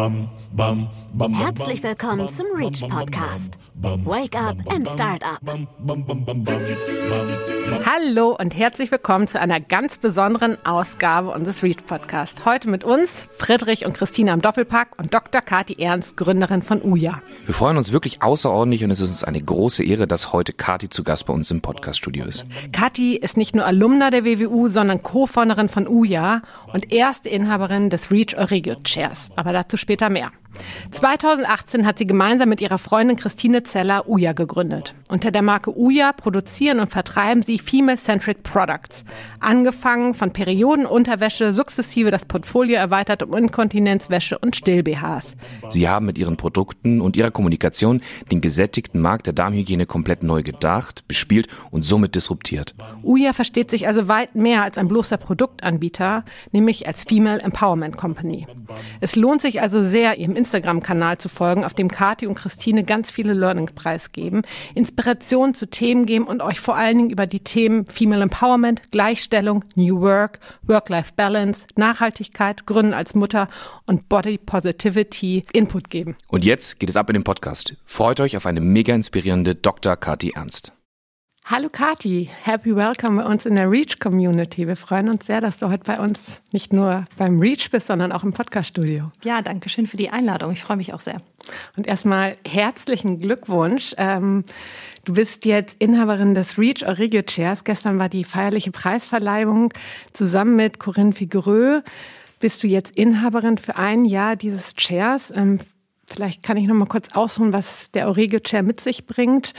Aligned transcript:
Herzlich 0.00 1.82
willkommen 1.82 2.26
zum 2.30 2.46
Reach 2.56 2.80
Podcast. 2.88 3.58
Wake 3.74 4.34
up 4.34 4.56
and 4.70 4.88
start 4.88 5.22
up. 5.24 5.40
Hallo 7.84 8.36
und 8.38 8.56
herzlich 8.56 8.90
willkommen 8.90 9.26
zu 9.26 9.38
einer 9.38 9.60
ganz 9.60 9.98
besonderen 9.98 10.56
Ausgabe 10.64 11.30
unseres 11.30 11.62
Reach 11.62 11.84
Podcast. 11.86 12.46
Heute 12.46 12.70
mit 12.70 12.82
uns 12.82 13.26
Friedrich 13.36 13.84
und 13.84 13.92
Christina 13.92 14.32
am 14.32 14.40
Doppelpack 14.40 14.98
und 14.98 15.12
Dr. 15.12 15.42
Kati 15.42 15.76
Ernst, 15.78 16.16
Gründerin 16.16 16.62
von 16.62 16.80
UJA. 16.82 17.20
Wir 17.44 17.54
freuen 17.54 17.76
uns 17.76 17.92
wirklich 17.92 18.22
außerordentlich 18.22 18.84
und 18.84 18.90
es 18.90 19.00
ist 19.00 19.10
uns 19.10 19.24
eine 19.24 19.42
große 19.42 19.84
Ehre, 19.84 20.06
dass 20.06 20.32
heute 20.32 20.52
Kati 20.52 20.88
zu 20.88 21.04
Gast 21.04 21.26
bei 21.26 21.34
uns 21.34 21.50
im 21.50 21.60
Podcaststudio 21.60 22.24
ist. 22.24 22.46
Kati 22.72 23.16
ist 23.16 23.36
nicht 23.36 23.54
nur 23.54 23.66
Alumna 23.66 24.10
der 24.10 24.24
WWU, 24.24 24.68
sondern 24.68 25.02
Co-Founderin 25.02 25.68
von 25.68 25.86
UJA 25.86 26.42
und 26.72 26.92
erste 26.92 27.28
Inhaberin 27.28 27.90
des 27.90 28.10
Reach 28.10 28.36
Euregio 28.38 28.76
Chairs. 28.84 29.30
Aber 29.36 29.52
dazu 29.52 29.76
später 29.76 29.89
mehr. 30.10 30.30
2018 30.90 31.86
hat 31.86 31.98
sie 31.98 32.06
gemeinsam 32.06 32.48
mit 32.48 32.60
ihrer 32.60 32.78
Freundin 32.78 33.16
Christine 33.16 33.62
Zeller 33.62 34.08
Uja 34.08 34.32
gegründet. 34.32 34.94
Unter 35.08 35.30
der 35.30 35.42
Marke 35.42 35.76
Uja 35.76 36.12
produzieren 36.12 36.80
und 36.80 36.90
vertreiben 36.90 37.42
sie 37.42 37.58
Female-Centric 37.58 38.42
Products. 38.42 39.04
Angefangen 39.38 40.14
von 40.14 40.32
Periodenunterwäsche, 40.32 41.54
sukzessive 41.54 42.10
das 42.10 42.24
Portfolio 42.24 42.76
erweitert 42.76 43.22
um 43.22 43.34
Inkontinenzwäsche 43.34 44.38
und 44.38 44.56
Still-BHs. 44.56 45.36
Sie 45.68 45.88
haben 45.88 46.06
mit 46.06 46.18
ihren 46.18 46.36
Produkten 46.36 47.00
und 47.00 47.16
ihrer 47.16 47.30
Kommunikation 47.30 48.02
den 48.30 48.40
gesättigten 48.40 49.00
Markt 49.00 49.26
der 49.26 49.32
Darmhygiene 49.32 49.86
komplett 49.86 50.24
neu 50.24 50.42
gedacht, 50.42 51.06
bespielt 51.06 51.46
und 51.70 51.84
somit 51.84 52.16
disruptiert. 52.16 52.74
Uja 53.02 53.32
versteht 53.32 53.70
sich 53.70 53.86
also 53.86 54.08
weit 54.08 54.34
mehr 54.34 54.64
als 54.64 54.78
ein 54.78 54.88
bloßer 54.88 55.16
Produktanbieter, 55.16 56.24
nämlich 56.50 56.88
als 56.88 57.04
Female 57.04 57.40
Empowerment 57.40 57.96
Company. 57.96 58.46
Es 59.00 59.14
lohnt 59.14 59.40
sich 59.40 59.62
also 59.62 59.69
sehr, 59.70 60.18
ihrem 60.18 60.36
Instagram-Kanal 60.36 61.18
zu 61.18 61.28
folgen, 61.28 61.64
auf 61.64 61.74
dem 61.74 61.88
Kati 61.88 62.26
und 62.26 62.34
Christine 62.34 62.84
ganz 62.84 63.10
viele 63.10 63.32
Learnings 63.32 63.72
preisgeben, 63.72 64.42
Inspirationen 64.74 65.54
zu 65.54 65.68
Themen 65.68 66.06
geben 66.06 66.26
und 66.26 66.42
euch 66.42 66.60
vor 66.60 66.76
allen 66.76 66.96
Dingen 66.96 67.10
über 67.10 67.26
die 67.26 67.40
Themen 67.40 67.86
Female 67.86 68.22
Empowerment, 68.22 68.90
Gleichstellung, 68.90 69.64
New 69.76 70.00
Work, 70.00 70.40
Work-Life-Balance, 70.62 71.66
Nachhaltigkeit, 71.76 72.66
Gründen 72.66 72.94
als 72.94 73.14
Mutter 73.14 73.48
und 73.86 74.08
Body 74.08 74.38
Positivity 74.38 75.42
Input 75.52 75.90
geben. 75.90 76.16
Und 76.28 76.44
jetzt 76.44 76.80
geht 76.80 76.90
es 76.90 76.96
ab 76.96 77.08
in 77.10 77.14
den 77.14 77.24
Podcast. 77.24 77.76
Freut 77.84 78.20
euch 78.20 78.36
auf 78.36 78.46
eine 78.46 78.60
mega 78.60 78.94
inspirierende 78.94 79.54
Dr. 79.54 79.96
Kati 79.96 80.32
Ernst. 80.34 80.72
Hallo 81.52 81.68
Kati, 81.68 82.30
happy 82.44 82.76
welcome 82.76 83.20
bei 83.20 83.28
uns 83.28 83.44
in 83.44 83.56
der 83.56 83.68
Reach 83.68 83.98
Community. 83.98 84.68
Wir 84.68 84.76
freuen 84.76 85.08
uns 85.08 85.26
sehr, 85.26 85.40
dass 85.40 85.56
du 85.56 85.68
heute 85.68 85.82
bei 85.82 85.98
uns 85.98 86.40
nicht 86.52 86.72
nur 86.72 87.06
beim 87.16 87.40
Reach 87.40 87.72
bist, 87.72 87.88
sondern 87.88 88.12
auch 88.12 88.22
im 88.22 88.32
Podcaststudio. 88.32 89.10
Ja, 89.24 89.42
danke 89.42 89.68
schön 89.68 89.88
für 89.88 89.96
die 89.96 90.10
Einladung. 90.10 90.52
Ich 90.52 90.62
freue 90.62 90.76
mich 90.76 90.94
auch 90.94 91.00
sehr. 91.00 91.20
Und 91.76 91.88
erstmal 91.88 92.36
herzlichen 92.46 93.18
Glückwunsch. 93.18 93.94
Ähm, 93.98 94.44
du 95.04 95.14
bist 95.14 95.44
jetzt 95.44 95.74
Inhaberin 95.80 96.36
des 96.36 96.56
Reach 96.56 96.86
Euregio 96.86 97.22
Chairs. 97.22 97.64
Gestern 97.64 97.98
war 97.98 98.08
die 98.08 98.22
feierliche 98.22 98.70
Preisverleihung. 98.70 99.74
Zusammen 100.12 100.54
mit 100.54 100.78
Corinne 100.78 101.12
Figuereux 101.12 101.82
bist 102.38 102.62
du 102.62 102.68
jetzt 102.68 102.96
Inhaberin 102.96 103.58
für 103.58 103.74
ein 103.74 104.04
Jahr 104.04 104.36
dieses 104.36 104.74
Chairs. 104.74 105.32
Ähm, 105.34 105.58
vielleicht 106.06 106.44
kann 106.44 106.56
ich 106.56 106.68
noch 106.68 106.76
mal 106.76 106.86
kurz 106.86 107.08
ausholen, 107.12 107.52
was 107.52 107.90
der 107.90 108.06
Euregio 108.06 108.38
Chair 108.38 108.62
mit 108.62 108.80
sich 108.80 109.04
bringt. 109.04 109.52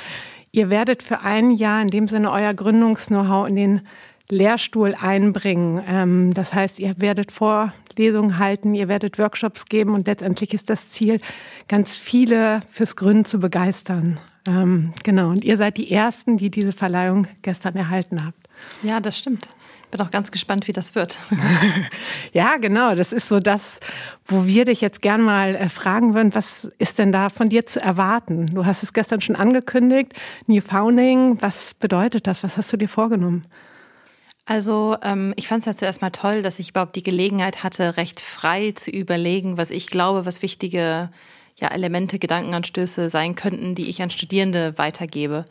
Ihr 0.54 0.70
werdet 0.70 1.02
für 1.02 1.22
ein 1.22 1.52
Jahr 1.52 1.82
in 1.82 1.88
dem 1.88 2.08
Sinne 2.08 2.32
euer 2.32 2.54
Gründungs-Know-how 2.54 3.48
in 3.48 3.56
den 3.56 3.82
Lehrstuhl 4.30 4.96
einbringen. 5.00 5.82
Ähm, 5.88 6.34
das 6.34 6.54
heißt, 6.54 6.80
ihr 6.80 7.00
werdet 7.00 7.31
Vorlesungen 7.31 8.38
halten, 8.38 8.74
ihr 8.74 8.90
werdet 8.90 9.18
Workshops 9.18 9.66
geben 9.66 9.94
und 9.94 10.08
letztendlich 10.08 10.53
ist 10.53 10.70
das 10.70 10.92
Ziel, 10.92 11.20
ganz 11.68 11.96
viele 11.96 12.59
fürs 12.70 12.98
Gründen 12.98 13.25
zu 13.25 13.40
begeistern. 13.40 14.20
Ähm, 14.48 14.94
genau, 15.03 15.30
und 15.30 15.46
ihr 15.46 15.56
seid 15.56 15.78
die 15.78 15.92
Ersten, 15.92 16.36
die 16.36 16.50
diese 16.50 16.74
Verleihung 16.74 17.28
gestern 17.44 17.75
erhalten 17.75 18.25
habt. 18.25 18.50
Ja, 18.84 19.00
das 19.00 19.18
stimmt 19.18 19.48
bin 19.91 20.02
auch 20.02 20.12
ganz 20.12 20.31
gespannt, 20.31 20.68
wie 20.68 20.72
das 20.72 20.96
wird. 20.96 21.19
ja, 22.34 22.57
genau. 22.57 22.96
Das 22.96 23.13
ist 23.13 23.29
so 23.29 23.40
das, 23.40 23.79
wo 24.25 24.46
wir 24.46 24.66
dich 24.66 24.81
jetzt 24.81 25.02
gern 25.02 25.22
mal 25.22 25.56
äh, 25.56 25.69
fragen 25.69 26.13
würden, 26.13 26.34
was 26.34 26.66
ist 26.79 26.97
denn 26.97 27.12
da 27.12 27.29
von 27.29 27.50
dir 27.50 27.66
zu 27.66 27.81
erwarten? 27.81 28.47
Du 28.47 28.66
hast 28.66 28.84
es 28.84 28.94
gestern 28.94 29.22
schon 29.22 29.35
angekündigt, 29.35 30.13
New 30.47 30.62
Founding. 30.62 31.41
Was 31.41 31.74
bedeutet 31.75 32.28
das? 32.28 32.44
Was 32.44 32.57
hast 32.57 32.74
du 32.74 32.78
dir 32.78 32.90
vorgenommen? 32.90 33.44
Also 34.46 34.97
ähm, 35.03 35.34
ich 35.35 35.47
fand 35.47 35.62
es 35.62 35.66
ja 35.66 35.75
zuerst 35.75 36.01
mal 36.01 36.09
toll, 36.09 36.41
dass 36.41 36.59
ich 36.59 36.69
überhaupt 36.69 36.96
die 36.96 37.03
Gelegenheit 37.03 37.63
hatte, 37.63 37.97
recht 37.97 38.19
frei 38.19 38.72
zu 38.72 38.90
überlegen, 38.90 39.57
was 39.57 39.69
ich 39.69 39.88
glaube, 39.88 40.25
was 40.25 40.41
wichtige 40.41 41.09
ja, 41.57 41.68
Elemente, 41.68 42.18
Gedankenanstöße 42.18 43.09
sein 43.09 43.35
könnten, 43.35 43.75
die 43.75 43.90
ich 43.90 44.01
an 44.01 44.09
Studierende 44.09 44.78
weitergebe 44.78 45.46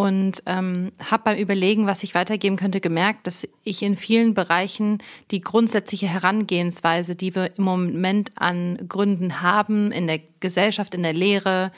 und 0.00 0.42
ähm, 0.46 0.92
habe 1.10 1.24
beim 1.24 1.36
Überlegen, 1.36 1.86
was 1.86 2.02
ich 2.02 2.14
weitergeben 2.14 2.56
könnte, 2.56 2.80
gemerkt, 2.80 3.26
dass 3.26 3.46
ich 3.64 3.82
in 3.82 3.96
vielen 3.96 4.32
Bereichen 4.32 4.96
die 5.30 5.42
grundsätzliche 5.42 6.06
Herangehensweise, 6.08 7.14
die 7.14 7.34
wir 7.34 7.50
im 7.58 7.64
Moment 7.64 8.30
an 8.36 8.78
Gründen 8.88 9.42
haben, 9.42 9.92
in 9.92 10.06
der 10.06 10.20
Gesellschaft, 10.40 10.94
in 10.94 11.02
der 11.02 11.12
Lehre, 11.12 11.70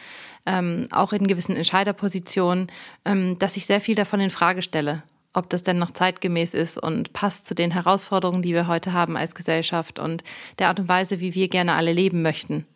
ähm, 0.47 0.87
auch 0.93 1.12
in 1.12 1.27
gewissen 1.27 1.56
Entscheiderpositionen, 1.56 2.71
ähm, 3.05 3.41
dass 3.41 3.56
ich 3.56 3.66
sehr 3.66 3.81
viel 3.81 3.97
davon 3.97 4.21
in 4.21 4.31
Frage 4.31 4.62
stelle 4.62 5.03
ob 5.34 5.49
das 5.49 5.62
denn 5.62 5.78
noch 5.78 5.93
zeitgemäß 5.93 6.53
ist 6.53 6.77
und 6.77 7.15
passt 7.15 7.47
zu 7.47 7.54
den 7.54 7.71
Herausforderungen, 7.71 8.43
die 8.43 8.53
wir 8.53 8.66
heute 8.66 8.93
haben 8.93 9.16
als 9.16 9.34
Gesellschaft 9.34 9.99
und 9.99 10.22
der 10.59 10.69
Art 10.69 10.78
und 10.78 10.89
Weise, 10.89 11.21
wie 11.21 11.34
wir 11.34 11.49
gerne 11.49 11.72
alle 11.72 11.94
leben 11.94 12.21
möchten. 12.21 12.66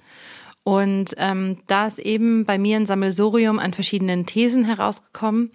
Und 0.67 1.15
ähm, 1.19 1.59
da 1.69 1.87
ist 1.87 2.01
eben 2.01 2.45
bei 2.45 2.59
mir 2.59 2.77
ein 2.77 2.87
Sammelsurium 2.87 3.61
an 3.61 3.73
verschiedenen 3.73 4.27
Thesen 4.27 4.65
herausgekommen, 4.65 5.53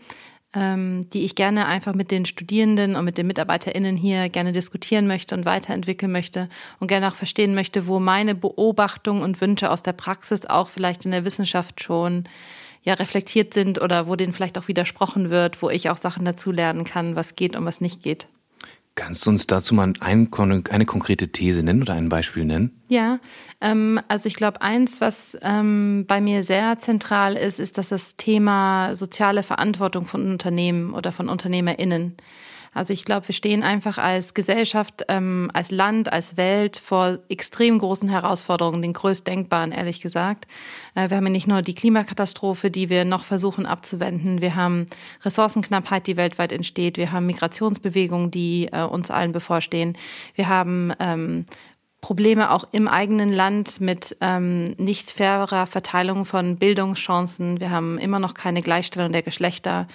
ähm, 0.55 1.09
die 1.09 1.25
ich 1.25 1.35
gerne 1.35 1.66
einfach 1.66 1.94
mit 1.94 2.11
den 2.11 2.25
Studierenden 2.25 2.95
und 2.95 3.03
mit 3.03 3.17
den 3.17 3.27
MitarbeiterInnen 3.27 3.97
hier 3.97 4.29
gerne 4.29 4.53
diskutieren 4.53 5.07
möchte 5.07 5.35
und 5.35 5.44
weiterentwickeln 5.44 6.13
möchte 6.13 6.47
und 6.79 6.88
gerne 6.88 7.09
auch 7.09 7.16
verstehen 7.16 7.55
möchte, 7.55 7.88
wo 7.88 7.99
meine 7.99 8.35
Beobachtungen 8.35 9.22
und 9.22 9.41
Wünsche 9.41 9.69
aus 9.69 9.83
der 9.83 9.91
Praxis 9.91 10.45
auch 10.45 10.69
vielleicht 10.69 11.03
in 11.03 11.11
der 11.11 11.25
Wissenschaft 11.25 11.83
schon 11.83 12.23
ja 12.83 12.93
reflektiert 12.93 13.53
sind 13.53 13.81
oder 13.81 14.07
wo 14.07 14.16
denen 14.16 14.31
vielleicht 14.31 14.57
auch 14.57 14.69
widersprochen 14.69 15.29
wird, 15.29 15.61
wo 15.61 15.69
ich 15.69 15.89
auch 15.89 15.97
Sachen 15.97 16.23
dazu 16.23 16.53
lernen 16.53 16.85
kann, 16.85 17.17
was 17.17 17.35
geht 17.35 17.57
und 17.57 17.66
was 17.66 17.81
nicht 17.81 18.01
geht. 18.01 18.28
Kannst 19.01 19.25
du 19.25 19.31
uns 19.31 19.47
dazu 19.47 19.73
mal 19.73 19.94
ein, 20.00 20.29
eine 20.69 20.85
konkrete 20.85 21.29
These 21.29 21.63
nennen 21.63 21.81
oder 21.81 21.95
ein 21.95 22.07
Beispiel 22.07 22.45
nennen? 22.45 22.79
Ja, 22.88 23.19
ähm, 23.59 24.00
also 24.07 24.28
ich 24.28 24.35
glaube, 24.35 24.62
eins, 24.62 25.01
was 25.01 25.35
ähm, 25.41 26.06
bei 26.07 26.22
mir 26.22 26.44
sehr 26.44 26.78
zentral 26.78 27.35
ist, 27.35 27.59
ist, 27.59 27.79
dass 27.79 27.90
das 27.90 28.16
Thema 28.16 28.95
soziale 28.95 29.41
Verantwortung 29.41 30.06
von 30.06 30.29
Unternehmen 30.29 30.94
oder 30.94 31.11
von 31.11 31.29
UnternehmerInnen 31.29 32.16
also 32.73 32.93
ich 32.93 33.03
glaube, 33.03 33.27
wir 33.27 33.35
stehen 33.35 33.63
einfach 33.63 33.97
als 33.97 34.33
Gesellschaft, 34.33 35.03
ähm, 35.09 35.51
als 35.53 35.71
Land, 35.71 36.11
als 36.11 36.37
Welt 36.37 36.77
vor 36.77 37.19
extrem 37.27 37.77
großen 37.79 38.07
Herausforderungen, 38.07 38.81
den 38.81 38.93
größtdenkbaren, 38.93 39.73
ehrlich 39.73 39.99
gesagt. 39.99 40.47
Äh, 40.95 41.09
wir 41.09 41.17
haben 41.17 41.25
ja 41.25 41.31
nicht 41.31 41.47
nur 41.47 41.61
die 41.61 41.75
Klimakatastrophe, 41.75 42.71
die 42.71 42.89
wir 42.89 43.03
noch 43.03 43.25
versuchen 43.25 43.65
abzuwenden. 43.65 44.39
Wir 44.39 44.55
haben 44.55 44.85
Ressourcenknappheit, 45.23 46.07
die 46.07 46.15
weltweit 46.15 46.53
entsteht. 46.53 46.95
Wir 46.95 47.11
haben 47.11 47.25
Migrationsbewegungen, 47.25 48.31
die 48.31 48.69
äh, 48.71 48.83
uns 48.83 49.11
allen 49.11 49.33
bevorstehen. 49.33 49.97
Wir 50.35 50.47
haben 50.47 50.93
ähm, 50.99 51.45
Probleme 52.01 52.50
auch 52.50 52.66
im 52.72 52.88
eigenen 52.88 53.31
Land 53.31 53.79
mit 53.79 54.17
ähm, 54.22 54.73
nicht 54.78 55.12
fairer 55.12 55.67
Verteilung 55.67 56.25
von 56.25 56.57
Bildungschancen. 56.57 57.59
Wir 57.59 57.69
haben 57.69 58.00
immer 58.00 58.17
noch 58.17 58.34
keine 58.34 58.64
Gleichstellung 58.64 59.11
der 59.11 59.22
Geschlechter. 59.22 59.87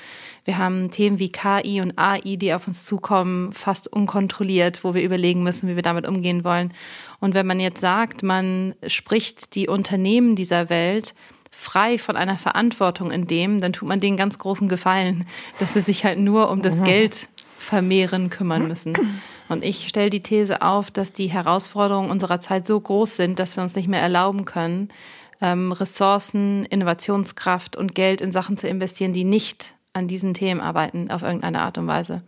Wir 0.44 0.56
haben 0.56 0.92
Themen 0.92 1.18
wie 1.18 1.32
KI 1.32 1.80
und 1.80 1.98
AI, 1.98 2.36
die 2.36 2.54
auf 2.54 2.68
uns 2.68 2.84
zukommen, 2.84 3.52
fast 3.52 3.92
unkontrolliert, 3.92 4.84
wo 4.84 4.94
wir 4.94 5.02
überlegen 5.02 5.42
müssen, 5.42 5.68
wie 5.68 5.74
wir 5.74 5.82
damit 5.82 6.06
umgehen 6.06 6.44
wollen. 6.44 6.72
Und 7.18 7.34
wenn 7.34 7.46
man 7.46 7.58
jetzt 7.58 7.80
sagt, 7.80 8.22
man 8.22 8.76
spricht 8.86 9.56
die 9.56 9.66
Unternehmen 9.66 10.36
dieser 10.36 10.70
Welt 10.70 11.12
frei 11.50 11.98
von 11.98 12.16
einer 12.16 12.38
Verantwortung 12.38 13.10
in 13.10 13.26
dem, 13.26 13.60
dann 13.60 13.72
tut 13.72 13.88
man 13.88 13.98
denen 13.98 14.16
ganz 14.16 14.38
großen 14.38 14.68
Gefallen, 14.68 15.26
dass 15.58 15.74
sie 15.74 15.80
sich 15.80 16.04
halt 16.04 16.20
nur 16.20 16.50
um 16.50 16.62
das 16.62 16.84
Geld 16.84 17.28
vermehren 17.58 18.30
kümmern 18.30 18.68
müssen. 18.68 18.94
Und 19.48 19.64
ich 19.64 19.88
stelle 19.88 20.10
die 20.10 20.22
These 20.22 20.62
auf, 20.62 20.90
dass 20.90 21.12
die 21.12 21.28
Herausforderungen 21.28 22.10
unserer 22.10 22.40
Zeit 22.40 22.66
so 22.66 22.80
groß 22.80 23.16
sind, 23.16 23.38
dass 23.38 23.56
wir 23.56 23.62
uns 23.62 23.76
nicht 23.76 23.88
mehr 23.88 24.00
erlauben 24.00 24.44
können, 24.44 24.88
ähm, 25.40 25.72
Ressourcen, 25.72 26.64
Innovationskraft 26.64 27.76
und 27.76 27.94
Geld 27.94 28.20
in 28.20 28.32
Sachen 28.32 28.56
zu 28.56 28.68
investieren, 28.68 29.12
die 29.12 29.24
nicht 29.24 29.74
an 29.92 30.08
diesen 30.08 30.34
Themen 30.34 30.60
arbeiten 30.60 31.10
auf 31.10 31.22
irgendeine 31.22 31.60
Art 31.60 31.78
und 31.78 31.86
Weise. 31.86 32.22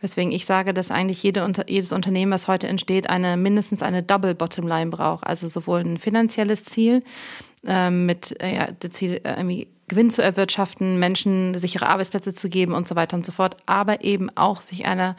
Weswegen 0.00 0.32
ich 0.32 0.46
sage, 0.46 0.72
dass 0.72 0.90
eigentlich 0.90 1.22
jede, 1.22 1.46
jedes 1.66 1.92
Unternehmen, 1.92 2.32
was 2.32 2.48
heute 2.48 2.68
entsteht, 2.68 3.10
eine 3.10 3.36
mindestens 3.36 3.82
eine 3.82 4.02
Double 4.02 4.34
Bottomline 4.34 4.90
braucht. 4.90 5.26
Also 5.26 5.46
sowohl 5.46 5.80
ein 5.80 5.98
finanzielles 5.98 6.64
Ziel 6.64 7.02
äh, 7.66 7.90
mit 7.90 8.40
äh, 8.42 8.54
ja, 8.54 8.68
das 8.78 8.92
Ziel, 8.92 9.20
äh, 9.24 9.34
irgendwie 9.36 9.68
Gewinn 9.88 10.10
zu 10.10 10.22
erwirtschaften, 10.22 10.98
Menschen 10.98 11.58
sichere 11.58 11.88
Arbeitsplätze 11.88 12.32
zu 12.32 12.48
geben 12.48 12.72
und 12.72 12.88
so 12.88 12.94
weiter 12.94 13.16
und 13.16 13.26
so 13.26 13.32
fort, 13.32 13.56
aber 13.66 14.04
eben 14.04 14.30
auch 14.36 14.60
sich 14.62 14.86
einer 14.86 15.16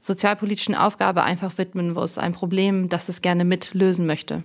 sozialpolitischen 0.00 0.74
Aufgabe 0.74 1.22
einfach 1.22 1.58
widmen 1.58 1.92
muss, 1.92 2.18
ein 2.18 2.32
Problem, 2.32 2.88
das 2.88 3.08
es 3.08 3.22
gerne 3.22 3.44
mitlösen 3.44 4.06
möchte. 4.06 4.44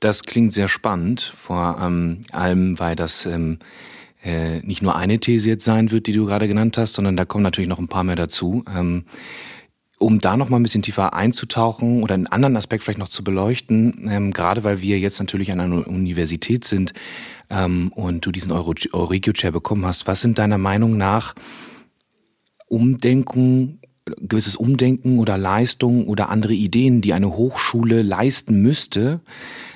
Das 0.00 0.24
klingt 0.24 0.52
sehr 0.52 0.68
spannend, 0.68 1.20
vor 1.20 1.78
ähm, 1.80 2.22
allem, 2.32 2.78
weil 2.78 2.96
das 2.96 3.24
ähm, 3.26 3.58
äh, 4.24 4.60
nicht 4.60 4.82
nur 4.82 4.96
eine 4.96 5.18
These 5.20 5.48
jetzt 5.48 5.64
sein 5.64 5.92
wird, 5.92 6.06
die 6.06 6.12
du 6.12 6.26
gerade 6.26 6.48
genannt 6.48 6.76
hast, 6.78 6.94
sondern 6.94 7.16
da 7.16 7.24
kommen 7.24 7.44
natürlich 7.44 7.68
noch 7.68 7.78
ein 7.78 7.88
paar 7.88 8.04
mehr 8.04 8.16
dazu. 8.16 8.64
Ähm, 8.74 9.04
um 10.02 10.18
da 10.18 10.36
noch 10.36 10.48
mal 10.48 10.56
ein 10.56 10.62
bisschen 10.64 10.82
tiefer 10.82 11.14
einzutauchen 11.14 12.02
oder 12.02 12.14
einen 12.14 12.26
anderen 12.26 12.56
Aspekt 12.56 12.82
vielleicht 12.82 12.98
noch 12.98 13.08
zu 13.08 13.22
beleuchten, 13.22 14.08
ähm, 14.10 14.32
gerade 14.32 14.64
weil 14.64 14.82
wir 14.82 14.98
jetzt 14.98 15.20
natürlich 15.20 15.52
an 15.52 15.60
einer 15.60 15.86
Universität 15.86 16.64
sind 16.64 16.92
ähm, 17.48 17.92
und 17.94 18.26
du 18.26 18.32
diesen 18.32 18.50
Euro 18.50 18.74
Euregio-Chair 18.92 19.52
bekommen 19.52 19.86
hast, 19.86 20.08
was 20.08 20.20
sind 20.20 20.38
deiner 20.38 20.58
Meinung 20.58 20.96
nach 20.96 21.34
Umdenken 22.66 23.78
gewisses 24.04 24.56
Umdenken 24.56 25.18
oder 25.18 25.38
Leistung 25.38 26.08
oder 26.08 26.28
andere 26.28 26.54
Ideen, 26.54 27.00
die 27.00 27.12
eine 27.12 27.36
Hochschule 27.36 28.02
leisten 28.02 28.60
müsste, 28.62 29.20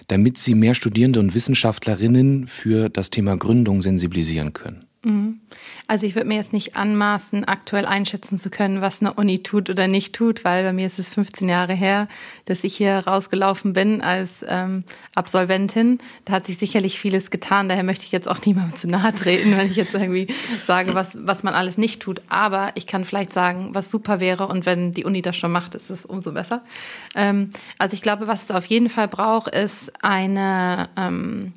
damit 0.08 0.38
sie 0.38 0.54
mehr 0.54 0.74
Studierende 0.74 1.20
und 1.20 1.34
Wissenschaftlerinnen 1.34 2.48
für 2.48 2.88
das 2.88 3.10
Thema 3.10 3.36
Gründung 3.36 3.82
sensibilisieren 3.82 4.52
können? 4.52 4.85
Mhm. 5.06 5.40
Also 5.86 6.04
ich 6.04 6.16
würde 6.16 6.26
mir 6.26 6.34
jetzt 6.34 6.52
nicht 6.52 6.74
anmaßen, 6.74 7.44
aktuell 7.44 7.86
einschätzen 7.86 8.38
zu 8.38 8.50
können, 8.50 8.80
was 8.80 9.00
eine 9.00 9.14
Uni 9.14 9.40
tut 9.40 9.70
oder 9.70 9.86
nicht 9.86 10.16
tut, 10.16 10.42
weil 10.44 10.64
bei 10.64 10.72
mir 10.72 10.84
ist 10.84 10.98
es 10.98 11.08
15 11.10 11.48
Jahre 11.48 11.74
her, 11.74 12.08
dass 12.46 12.64
ich 12.64 12.76
hier 12.76 12.98
rausgelaufen 13.06 13.72
bin 13.72 14.02
als 14.02 14.44
ähm, 14.48 14.82
Absolventin. 15.14 16.00
Da 16.24 16.32
hat 16.32 16.46
sich 16.46 16.58
sicherlich 16.58 16.98
vieles 16.98 17.30
getan. 17.30 17.68
Daher 17.68 17.84
möchte 17.84 18.04
ich 18.04 18.10
jetzt 18.10 18.28
auch 18.28 18.40
niemandem 18.44 18.76
zu 18.76 18.88
nahe 18.88 19.14
treten, 19.14 19.56
wenn 19.56 19.70
ich 19.70 19.76
jetzt 19.76 19.94
irgendwie 19.94 20.26
sage, 20.66 20.94
was, 20.94 21.16
was 21.24 21.44
man 21.44 21.54
alles 21.54 21.78
nicht 21.78 22.02
tut. 22.02 22.20
Aber 22.28 22.72
ich 22.74 22.88
kann 22.88 23.04
vielleicht 23.04 23.32
sagen, 23.32 23.76
was 23.76 23.88
super 23.88 24.18
wäre 24.18 24.48
und 24.48 24.66
wenn 24.66 24.90
die 24.90 25.04
Uni 25.04 25.22
das 25.22 25.36
schon 25.36 25.52
macht, 25.52 25.76
ist 25.76 25.88
es 25.88 26.04
umso 26.04 26.32
besser. 26.32 26.64
Ähm, 27.14 27.52
also 27.78 27.94
ich 27.94 28.02
glaube, 28.02 28.26
was 28.26 28.42
es 28.42 28.50
auf 28.50 28.66
jeden 28.66 28.88
Fall 28.88 29.06
braucht, 29.06 29.54
ist 29.54 29.92
eine... 30.02 30.88
Ähm, 30.96 31.52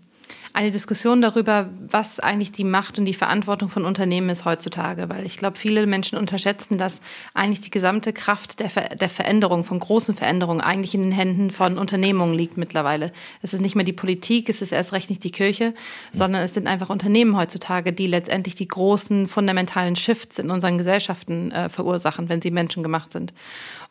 eine 0.54 0.72
Diskussion 0.72 1.22
darüber, 1.22 1.69
was 1.90 2.19
eigentlich 2.19 2.51
die 2.51 2.63
Macht 2.63 2.98
und 2.98 3.06
die 3.06 3.13
Verantwortung 3.13 3.69
von 3.69 3.86
Unternehmen 3.86 4.30
ist 4.30 4.46
heutzutage. 4.46 5.07
Weil 5.10 5.25
ich 5.25 5.38
glaube, 5.38 5.57
viele 5.57 5.86
Menschen 5.86 6.18
unterschätzen, 6.18 6.78
dass 6.78 7.01
eigentlich 7.34 7.62
die 7.62 7.69
gesamte 7.69 8.13
Kraft 8.13 8.60
der, 8.60 8.69
Ver 8.69 8.96
der 8.96 9.10
Veränderung, 9.10 9.63
von 9.63 9.80
großen 9.80 10.16
Veränderungen, 10.16 10.62
eigentlich 10.62 10.96
in 10.96 11.04
den 11.04 11.12
Händen 11.12 11.51
von 11.51 11.78
Unternehmungen 11.78 12.34
liegt 12.34 12.57
mittlerweile. 12.57 13.12
Es 13.42 13.54
ist 13.54 13.62
nicht 13.62 13.75
mehr 13.75 13.86
die 13.86 13.94
Politik, 13.94 14.50
es 14.50 14.62
ist 14.62 14.72
erst 14.72 14.92
recht 14.92 15.10
nicht 15.10 15.24
die 15.24 15.31
Kirche, 15.31 15.74
sondern 16.13 16.42
es 16.42 16.54
sind 16.54 16.68
einfach 16.68 16.90
Unternehmen 16.90 17.38
heutzutage, 17.38 17.94
die 17.94 18.07
letztendlich 18.07 18.56
die 18.56 18.68
großen 18.68 19.28
fundamentalen 19.28 19.96
Shifts 19.96 20.40
in 20.40 20.50
unseren 20.50 20.78
Gesellschaften 20.78 21.51
äh, 21.51 21.69
verursachen, 21.69 22.28
wenn 22.28 22.42
sie 22.42 22.51
menschengemacht 22.51 23.13
sind. 23.13 23.34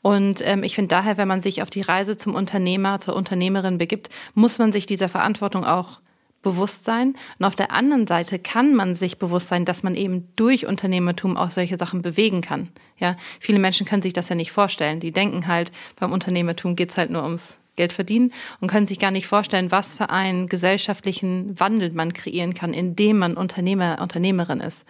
Und 0.02 0.40
ähm, 0.44 0.62
ich 0.62 0.74
finde 0.74 0.88
daher, 0.88 1.16
wenn 1.16 1.28
man 1.28 1.42
sich 1.42 1.62
auf 1.62 1.70
die 1.70 1.82
Reise 1.82 2.16
zum 2.16 2.34
Unternehmer, 2.34 2.98
zur 2.98 3.16
Unternehmerin 3.16 3.78
begibt, 3.78 4.10
muss 4.34 4.58
man 4.58 4.72
sich 4.72 4.86
dieser 4.86 5.08
Verantwortung 5.08 5.64
auch 5.64 6.00
bewusst 6.42 6.84
sein. 6.84 7.14
Und 7.38 7.44
auf 7.44 7.56
der 7.56 7.72
anderen 7.72 8.06
Seite 8.06 8.38
kann 8.38 8.74
man 8.74 8.94
sich 8.94 9.18
bewusst 9.18 9.48
sein, 9.48 9.64
dass 9.64 9.82
man 9.82 9.94
eben 9.94 10.28
durch 10.36 10.66
Unternehmertum 10.66 11.36
auch 11.36 11.50
solche 11.50 11.76
Sachen 11.76 12.02
bewegen 12.02 12.40
kann. 12.40 12.68
Ja, 12.98 13.16
viele 13.40 13.58
Menschen 13.58 13.86
können 13.86 14.02
sich 14.02 14.12
das 14.12 14.28
ja 14.28 14.34
nicht 14.34 14.52
vorstellen. 14.52 15.00
Die 15.00 15.12
denken 15.12 15.46
halt, 15.46 15.72
beim 15.98 16.12
Unternehmertum 16.12 16.76
geht's 16.76 16.96
halt 16.96 17.10
nur 17.10 17.22
ums 17.22 17.56
Geld 17.78 17.92
verdienen 17.94 18.32
und 18.60 18.68
können 18.68 18.88
sich 18.88 18.98
gar 18.98 19.12
nicht 19.12 19.28
vorstellen, 19.28 19.70
was 19.70 19.94
für 19.94 20.10
einen 20.10 20.48
gesellschaftlichen 20.48 21.58
Wandel 21.58 21.92
man 21.92 22.12
kreieren 22.12 22.52
kann, 22.52 22.74
indem 22.74 23.18
man 23.18 23.36
Unternehmer, 23.36 23.98
Unternehmerin 24.02 24.60
ist. 24.60 24.84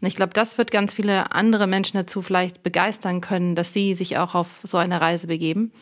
Und 0.00 0.06
ich 0.06 0.14
glaube, 0.14 0.34
das 0.34 0.58
wird 0.58 0.70
ganz 0.70 0.92
viele 0.92 1.32
andere 1.32 1.66
Menschen 1.66 1.96
dazu 1.96 2.20
vielleicht 2.22 2.62
begeistern 2.62 3.22
können, 3.22 3.54
dass 3.54 3.72
sie 3.72 3.94
sich 3.94 4.18
auch 4.18 4.34
auf 4.34 4.48
so 4.62 4.76
eine 4.76 5.00
Reise 5.00 5.26
begeben. 5.26 5.72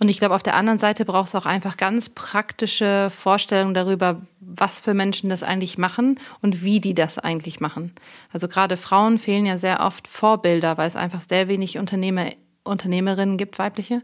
Und 0.00 0.08
ich 0.08 0.18
glaube, 0.18 0.34
auf 0.34 0.42
der 0.42 0.56
anderen 0.56 0.78
Seite 0.78 1.04
braucht 1.04 1.28
es 1.28 1.34
auch 1.34 1.46
einfach 1.46 1.76
ganz 1.76 2.08
praktische 2.08 3.10
Vorstellungen 3.16 3.74
darüber, 3.74 4.22
was 4.40 4.80
für 4.80 4.92
Menschen 4.92 5.30
das 5.30 5.42
eigentlich 5.42 5.78
machen 5.78 6.18
und 6.42 6.64
wie 6.64 6.80
die 6.80 6.94
das 6.94 7.18
eigentlich 7.18 7.60
machen. 7.60 7.94
Also 8.32 8.48
gerade 8.48 8.76
Frauen 8.76 9.18
fehlen 9.18 9.46
ja 9.46 9.56
sehr 9.56 9.80
oft 9.80 10.08
Vorbilder, 10.08 10.76
weil 10.78 10.88
es 10.88 10.96
einfach 10.96 11.22
sehr 11.22 11.46
wenig 11.48 11.78
Unternehmer, 11.78 12.30
Unternehmerinnen 12.64 13.36
gibt, 13.36 13.58
weibliche. 13.58 14.02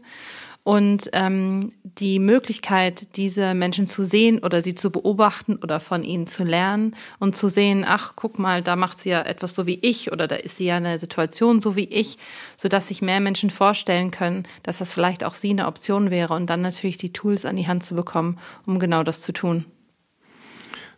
Und 0.63 1.09
ähm, 1.13 1.71
die 1.83 2.19
Möglichkeit, 2.19 3.15
diese 3.15 3.55
Menschen 3.55 3.87
zu 3.87 4.05
sehen 4.05 4.39
oder 4.39 4.61
sie 4.61 4.75
zu 4.75 4.91
beobachten 4.91 5.55
oder 5.55 5.79
von 5.79 6.03
ihnen 6.03 6.27
zu 6.27 6.43
lernen 6.43 6.95
und 7.19 7.35
zu 7.35 7.49
sehen, 7.49 7.83
ach, 7.87 8.13
guck 8.15 8.37
mal, 8.37 8.61
da 8.61 8.75
macht 8.75 8.99
sie 8.99 9.09
ja 9.09 9.23
etwas 9.23 9.55
so 9.55 9.65
wie 9.65 9.79
ich 9.81 10.11
oder 10.11 10.27
da 10.27 10.35
ist 10.35 10.57
sie 10.57 10.65
ja 10.65 10.77
eine 10.77 10.99
Situation 10.99 11.61
so 11.61 11.75
wie 11.75 11.85
ich, 11.85 12.19
sodass 12.57 12.89
sich 12.89 13.01
mehr 13.01 13.19
Menschen 13.21 13.49
vorstellen 13.49 14.11
können, 14.11 14.43
dass 14.61 14.77
das 14.77 14.93
vielleicht 14.93 15.23
auch 15.23 15.33
sie 15.33 15.49
eine 15.49 15.65
Option 15.65 16.11
wäre 16.11 16.35
und 16.35 16.47
dann 16.47 16.61
natürlich 16.61 16.97
die 16.97 17.11
Tools 17.11 17.45
an 17.45 17.55
die 17.55 17.67
Hand 17.67 17.83
zu 17.83 17.95
bekommen, 17.95 18.37
um 18.67 18.77
genau 18.77 19.03
das 19.03 19.21
zu 19.21 19.31
tun. 19.31 19.65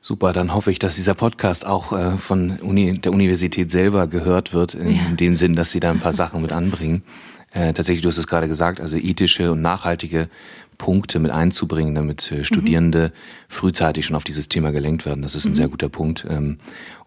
Super, 0.02 0.34
dann 0.34 0.54
hoffe 0.54 0.70
ich, 0.70 0.80
dass 0.80 0.96
dieser 0.96 1.14
Podcast 1.14 1.66
auch 1.66 1.94
äh, 1.94 2.18
von 2.18 2.60
Uni, 2.60 3.00
der 3.00 3.14
Universität 3.14 3.72
selber 3.72 4.08
gehört 4.08 4.54
wird, 4.54 4.74
in 4.74 4.98
ja. 4.98 5.02
dem 5.12 5.36
Sinn, 5.36 5.56
dass 5.56 5.72
sie 5.72 5.80
da 5.80 5.92
ein 5.92 6.02
paar 6.02 6.14
Sachen 6.14 6.42
mit 6.42 6.52
anbringen 6.52 7.04
äh, 7.54 7.74
tatsächlich, 7.74 8.02
du 8.02 8.10
hast 8.10 8.18
es 8.18 8.28
gerade 8.28 8.48
gesagt, 8.48 8.82
also 8.82 8.98
ethische 8.98 9.52
und 9.52 9.62
nachhaltige 9.62 10.30
Punkte 10.78 11.20
mit 11.20 11.32
einzubringen, 11.32 11.96
damit 11.96 12.32
äh, 12.32 12.44
Studierende 12.44 13.10
mhm. 13.10 13.12
frühzeitig 13.48 14.06
schon 14.06 14.16
auf 14.16 14.24
dieses 14.24 14.50
Thema 14.50 14.72
gelenkt 14.72 15.06
werden. 15.06 15.22
Das 15.22 15.36
ist 15.36 15.46
ein 15.46 15.52
mhm. 15.52 15.56
sehr 15.56 15.68
guter 15.68 15.90
Punkt. 15.90 16.26
Ähm, 16.30 16.58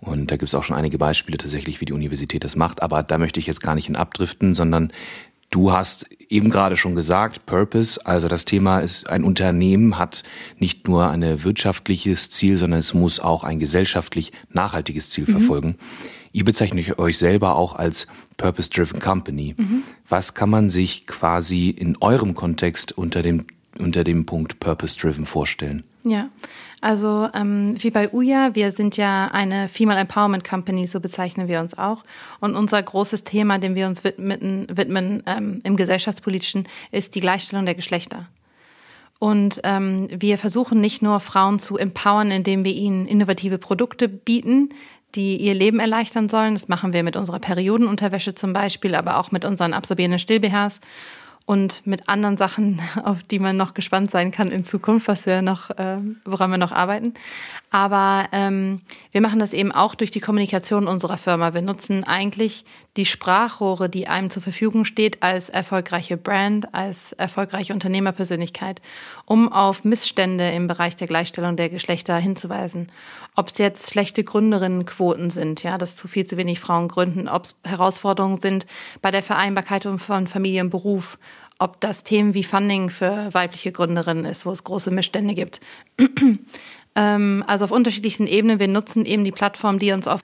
und 0.00 0.30
da 0.30 0.36
gibt 0.36 0.48
es 0.48 0.54
auch 0.54 0.64
schon 0.64 0.76
einige 0.76 0.98
Beispiele 0.98 1.36
tatsächlich, 1.36 1.80
wie 1.80 1.84
die 1.84 1.92
Universität 1.92 2.44
das 2.44 2.56
macht. 2.56 2.82
Aber 2.82 3.02
da 3.02 3.18
möchte 3.18 3.40
ich 3.40 3.46
jetzt 3.46 3.62
gar 3.62 3.74
nicht 3.74 3.88
in 3.88 3.96
abdriften, 3.96 4.54
sondern 4.54 4.92
Du 5.50 5.72
hast 5.72 6.10
eben 6.28 6.50
gerade 6.50 6.76
schon 6.76 6.96
gesagt, 6.96 7.46
Purpose, 7.46 8.04
also 8.04 8.26
das 8.26 8.44
Thema 8.44 8.80
ist, 8.80 9.08
ein 9.08 9.22
Unternehmen 9.22 9.96
hat 9.96 10.24
nicht 10.58 10.88
nur 10.88 11.08
ein 11.08 11.44
wirtschaftliches 11.44 12.30
Ziel, 12.30 12.56
sondern 12.56 12.80
es 12.80 12.94
muss 12.94 13.20
auch 13.20 13.44
ein 13.44 13.60
gesellschaftlich 13.60 14.32
nachhaltiges 14.50 15.10
Ziel 15.10 15.24
mhm. 15.26 15.30
verfolgen. 15.30 15.76
Ihr 16.36 16.44
bezeichnet 16.44 16.98
euch 16.98 17.16
selber 17.16 17.56
auch 17.56 17.76
als 17.76 18.06
Purpose-Driven 18.36 19.00
Company. 19.00 19.54
Mhm. 19.56 19.84
Was 20.06 20.34
kann 20.34 20.50
man 20.50 20.68
sich 20.68 21.06
quasi 21.06 21.70
in 21.70 21.96
eurem 22.02 22.34
Kontext 22.34 22.92
unter 22.92 23.22
dem, 23.22 23.46
unter 23.78 24.04
dem 24.04 24.26
Punkt 24.26 24.60
Purpose-Driven 24.60 25.24
vorstellen? 25.24 25.82
Ja, 26.04 26.28
also 26.82 27.30
ähm, 27.32 27.76
wie 27.78 27.88
bei 27.88 28.12
Uya, 28.12 28.54
wir 28.54 28.70
sind 28.70 28.98
ja 28.98 29.28
eine 29.28 29.70
Female 29.70 29.98
Empowerment 29.98 30.46
Company, 30.46 30.86
so 30.86 31.00
bezeichnen 31.00 31.48
wir 31.48 31.58
uns 31.60 31.78
auch. 31.78 32.04
Und 32.38 32.54
unser 32.54 32.82
großes 32.82 33.24
Thema, 33.24 33.56
dem 33.56 33.74
wir 33.74 33.86
uns 33.86 34.04
widmen, 34.04 34.66
widmen 34.70 35.22
ähm, 35.24 35.62
im 35.64 35.74
gesellschaftspolitischen, 35.74 36.68
ist 36.92 37.14
die 37.14 37.20
Gleichstellung 37.20 37.64
der 37.64 37.74
Geschlechter. 37.74 38.28
Und 39.18 39.60
ähm, 39.64 40.08
wir 40.10 40.36
versuchen 40.36 40.82
nicht 40.82 41.00
nur 41.00 41.20
Frauen 41.20 41.58
zu 41.58 41.78
empowern, 41.78 42.30
indem 42.30 42.64
wir 42.64 42.74
ihnen 42.74 43.06
innovative 43.06 43.56
Produkte 43.56 44.08
bieten, 44.08 44.68
die 45.16 45.36
ihr 45.36 45.54
Leben 45.54 45.80
erleichtern 45.80 46.28
sollen. 46.28 46.54
Das 46.54 46.68
machen 46.68 46.92
wir 46.92 47.02
mit 47.02 47.16
unserer 47.16 47.40
Periodenunterwäsche 47.40 48.34
zum 48.34 48.52
Beispiel, 48.52 48.94
aber 48.94 49.18
auch 49.18 49.32
mit 49.32 49.44
unseren 49.44 49.72
absorbierenden 49.72 50.20
Stillbehrs 50.20 50.80
und 51.46 51.86
mit 51.86 52.08
anderen 52.08 52.36
Sachen, 52.36 52.80
auf 53.04 53.22
die 53.22 53.38
man 53.38 53.56
noch 53.56 53.74
gespannt 53.74 54.10
sein 54.10 54.30
kann 54.30 54.48
in 54.48 54.64
Zukunft, 54.64 55.08
was 55.08 55.26
wir 55.26 55.42
noch, 55.42 55.70
äh, 55.70 55.98
woran 56.24 56.50
wir 56.50 56.58
noch 56.58 56.72
arbeiten. 56.72 57.14
Aber 57.70 58.28
ähm, 58.32 58.80
wir 59.10 59.20
machen 59.20 59.40
das 59.40 59.52
eben 59.52 59.72
auch 59.72 59.96
durch 59.96 60.10
die 60.10 60.20
Kommunikation 60.20 60.86
unserer 60.86 61.16
Firma. 61.18 61.52
Wir 61.52 61.62
nutzen 61.62 62.04
eigentlich 62.04 62.64
die 62.96 63.04
Sprachrohre, 63.04 63.88
die 63.88 64.06
einem 64.06 64.30
zur 64.30 64.42
Verfügung 64.42 64.84
steht, 64.84 65.22
als 65.22 65.48
erfolgreiche 65.48 66.16
Brand, 66.16 66.72
als 66.74 67.12
erfolgreiche 67.12 67.72
Unternehmerpersönlichkeit, 67.72 68.80
um 69.26 69.52
auf 69.52 69.84
Missstände 69.84 70.48
im 70.50 70.68
Bereich 70.68 70.96
der 70.96 71.08
Gleichstellung 71.08 71.56
der 71.56 71.68
Geschlechter 71.68 72.16
hinzuweisen. 72.16 72.90
Ob 73.34 73.48
es 73.48 73.58
jetzt 73.58 73.90
schlechte 73.90 74.22
Gründerinnenquoten 74.22 75.30
sind, 75.30 75.62
ja, 75.62 75.76
dass 75.76 75.96
zu 75.96 76.08
viel 76.08 76.24
zu 76.24 76.36
wenig 76.36 76.60
Frauen 76.60 76.88
gründen, 76.88 77.28
ob 77.28 77.44
es 77.46 77.54
Herausforderungen 77.64 78.40
sind 78.40 78.64
bei 79.02 79.10
der 79.10 79.22
Vereinbarkeit 79.22 79.84
von 79.98 80.26
Familie 80.26 80.62
und 80.62 80.70
Beruf, 80.70 81.18
ob 81.58 81.80
das 81.80 82.04
Themen 82.04 82.34
wie 82.34 82.44
Funding 82.44 82.90
für 82.90 83.32
weibliche 83.32 83.72
Gründerinnen 83.72 84.24
ist, 84.26 84.44
wo 84.44 84.50
es 84.50 84.64
große 84.64 84.90
Missstände 84.90 85.34
gibt. 85.34 85.60
Ähm, 86.96 87.44
also 87.46 87.66
auf 87.66 87.70
unterschiedlichsten 87.70 88.26
Ebenen. 88.26 88.58
Wir 88.58 88.68
nutzen 88.68 89.04
eben 89.04 89.24
die 89.24 89.30
Plattform, 89.30 89.78
die 89.78 89.92
uns 89.92 90.08
auf 90.08 90.20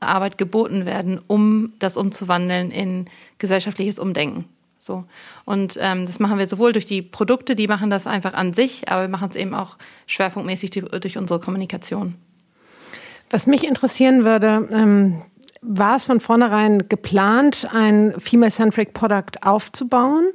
Arbeit 0.00 0.38
geboten 0.38 0.86
werden, 0.86 1.20
um 1.26 1.72
das 1.78 1.96
umzuwandeln 1.96 2.70
in 2.70 3.06
gesellschaftliches 3.38 3.98
Umdenken. 3.98 4.46
So. 4.78 5.04
Und 5.44 5.78
ähm, 5.80 6.06
das 6.06 6.20
machen 6.20 6.38
wir 6.38 6.46
sowohl 6.46 6.72
durch 6.72 6.86
die 6.86 7.02
Produkte, 7.02 7.56
die 7.56 7.68
machen 7.68 7.90
das 7.90 8.06
einfach 8.06 8.34
an 8.34 8.52
sich, 8.52 8.88
aber 8.88 9.02
wir 9.02 9.08
machen 9.08 9.28
es 9.30 9.36
eben 9.36 9.54
auch 9.54 9.76
schwerpunktmäßig 10.06 10.70
durch 10.70 11.16
unsere 11.16 11.40
Kommunikation. 11.40 12.14
Was 13.30 13.46
mich 13.46 13.64
interessieren 13.64 14.24
würde, 14.24 14.68
ähm, 14.72 15.22
war 15.62 15.96
es 15.96 16.04
von 16.04 16.20
vornherein 16.20 16.88
geplant, 16.90 17.66
ein 17.72 18.14
Female-Centric 18.18 18.92
Product 18.92 19.42
aufzubauen? 19.42 20.26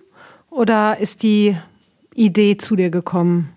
Oder 0.49 0.97
ist 0.97 1.21
die 1.21 1.55
Idee 2.15 2.57
zu 2.57 2.75
dir 2.75 2.89
gekommen? 2.89 3.55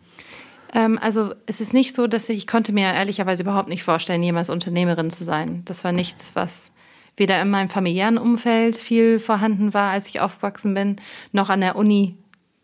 Ähm, 0.72 0.98
also 1.00 1.34
es 1.46 1.60
ist 1.60 1.74
nicht 1.74 1.94
so, 1.94 2.06
dass 2.06 2.28
ich, 2.28 2.38
ich 2.38 2.46
konnte 2.46 2.72
mir 2.72 2.92
ehrlicherweise 2.92 3.42
überhaupt 3.42 3.68
nicht 3.68 3.84
vorstellen, 3.84 4.22
jemals 4.22 4.50
Unternehmerin 4.50 5.10
zu 5.10 5.24
sein. 5.24 5.62
Das 5.64 5.84
war 5.84 5.92
nichts, 5.92 6.32
was 6.34 6.70
weder 7.16 7.40
in 7.42 7.50
meinem 7.50 7.68
familiären 7.68 8.18
Umfeld 8.18 8.76
viel 8.78 9.18
vorhanden 9.18 9.74
war, 9.74 9.90
als 9.90 10.08
ich 10.08 10.20
aufgewachsen 10.20 10.74
bin, 10.74 10.96
noch 11.32 11.50
an 11.50 11.60
der 11.60 11.76
Uni 11.76 12.16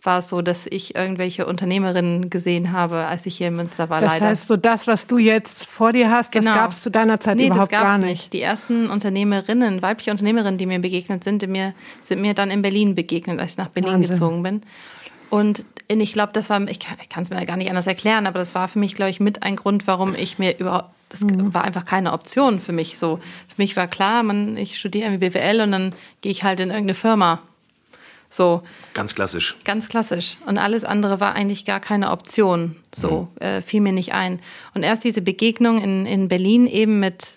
war 0.02 0.20
es 0.20 0.28
so, 0.28 0.42
dass 0.42 0.66
ich 0.66 0.94
irgendwelche 0.94 1.44
Unternehmerinnen 1.44 2.30
gesehen 2.30 2.72
habe, 2.72 3.06
als 3.06 3.26
ich 3.26 3.36
hier 3.36 3.48
in 3.48 3.54
Münster 3.54 3.90
war. 3.90 4.00
Das 4.00 4.12
leider. 4.12 4.26
heißt, 4.26 4.46
so 4.46 4.56
das, 4.56 4.86
was 4.86 5.06
du 5.06 5.18
jetzt 5.18 5.66
vor 5.66 5.92
dir 5.92 6.10
hast, 6.10 6.30
genau. 6.30 6.52
das 6.52 6.54
gab 6.54 6.70
es 6.70 6.82
zu 6.82 6.90
deiner 6.90 7.18
Zeit 7.18 7.36
nee, 7.36 7.46
überhaupt 7.46 7.72
das 7.72 7.80
gar 7.80 7.98
nicht. 7.98 8.08
nicht. 8.08 8.32
Die 8.32 8.40
ersten 8.40 8.88
Unternehmerinnen, 8.90 9.82
weibliche 9.82 10.12
Unternehmerinnen, 10.12 10.56
die 10.56 10.66
mir 10.66 10.78
begegnet 10.78 11.24
sind, 11.24 11.46
mir, 11.48 11.74
sind 12.00 12.22
mir 12.22 12.34
dann 12.34 12.50
in 12.50 12.62
Berlin 12.62 12.94
begegnet, 12.94 13.40
als 13.40 13.52
ich 13.52 13.58
nach 13.58 13.68
Berlin 13.68 13.94
Wahnsinn. 13.94 14.10
gezogen 14.10 14.42
bin. 14.42 14.62
Und 15.30 15.64
ich 15.88 16.12
glaube, 16.12 16.32
das 16.32 16.50
war, 16.50 16.60
ich 16.68 16.78
kann 16.80 17.22
es 17.22 17.30
mir 17.30 17.44
gar 17.46 17.56
nicht 17.56 17.70
anders 17.70 17.86
erklären, 17.86 18.26
aber 18.26 18.38
das 18.38 18.54
war 18.54 18.68
für 18.68 18.78
mich, 18.78 18.94
glaube 18.94 19.10
ich, 19.10 19.20
mit 19.20 19.42
ein 19.42 19.56
Grund, 19.56 19.86
warum 19.86 20.14
ich 20.14 20.38
mir 20.38 20.58
überhaupt, 20.58 20.90
das 21.08 21.22
mhm. 21.22 21.54
war 21.54 21.64
einfach 21.64 21.84
keine 21.84 22.12
Option 22.12 22.60
für 22.60 22.72
mich. 22.72 22.98
So, 22.98 23.18
für 23.48 23.54
mich 23.56 23.76
war 23.76 23.86
klar, 23.86 24.22
man, 24.22 24.56
ich 24.56 24.78
studiere 24.78 25.06
irgendwie 25.06 25.30
BWL 25.30 25.62
und 25.62 25.72
dann 25.72 25.94
gehe 26.20 26.32
ich 26.32 26.44
halt 26.44 26.60
in 26.60 26.68
irgendeine 26.68 26.94
Firma. 26.94 27.40
So. 28.30 28.62
Ganz 28.92 29.14
klassisch. 29.14 29.56
Ganz 29.64 29.88
klassisch. 29.88 30.36
Und 30.44 30.58
alles 30.58 30.84
andere 30.84 31.20
war 31.20 31.34
eigentlich 31.34 31.64
gar 31.64 31.80
keine 31.80 32.10
Option. 32.10 32.76
So, 32.94 33.28
mhm. 33.34 33.46
äh, 33.46 33.62
fiel 33.62 33.80
mir 33.80 33.92
nicht 33.92 34.12
ein. 34.12 34.40
Und 34.74 34.82
erst 34.82 35.04
diese 35.04 35.22
Begegnung 35.22 35.82
in, 35.82 36.04
in 36.04 36.28
Berlin 36.28 36.66
eben 36.66 37.00
mit 37.00 37.34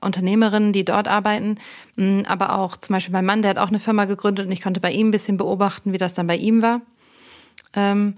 Unternehmerinnen, 0.00 0.74
die 0.74 0.84
dort 0.84 1.08
arbeiten, 1.08 1.58
mh, 1.96 2.28
aber 2.28 2.58
auch 2.58 2.76
zum 2.76 2.94
Beispiel 2.94 3.12
mein 3.12 3.24
Mann, 3.24 3.40
der 3.40 3.50
hat 3.50 3.58
auch 3.58 3.68
eine 3.68 3.78
Firma 3.78 4.04
gegründet 4.04 4.46
und 4.46 4.52
ich 4.52 4.60
konnte 4.60 4.80
bei 4.80 4.92
ihm 4.92 5.08
ein 5.08 5.12
bisschen 5.12 5.38
beobachten, 5.38 5.94
wie 5.94 5.98
das 5.98 6.12
dann 6.12 6.26
bei 6.26 6.36
ihm 6.36 6.60
war. 6.60 6.82
Ähm, 7.76 8.14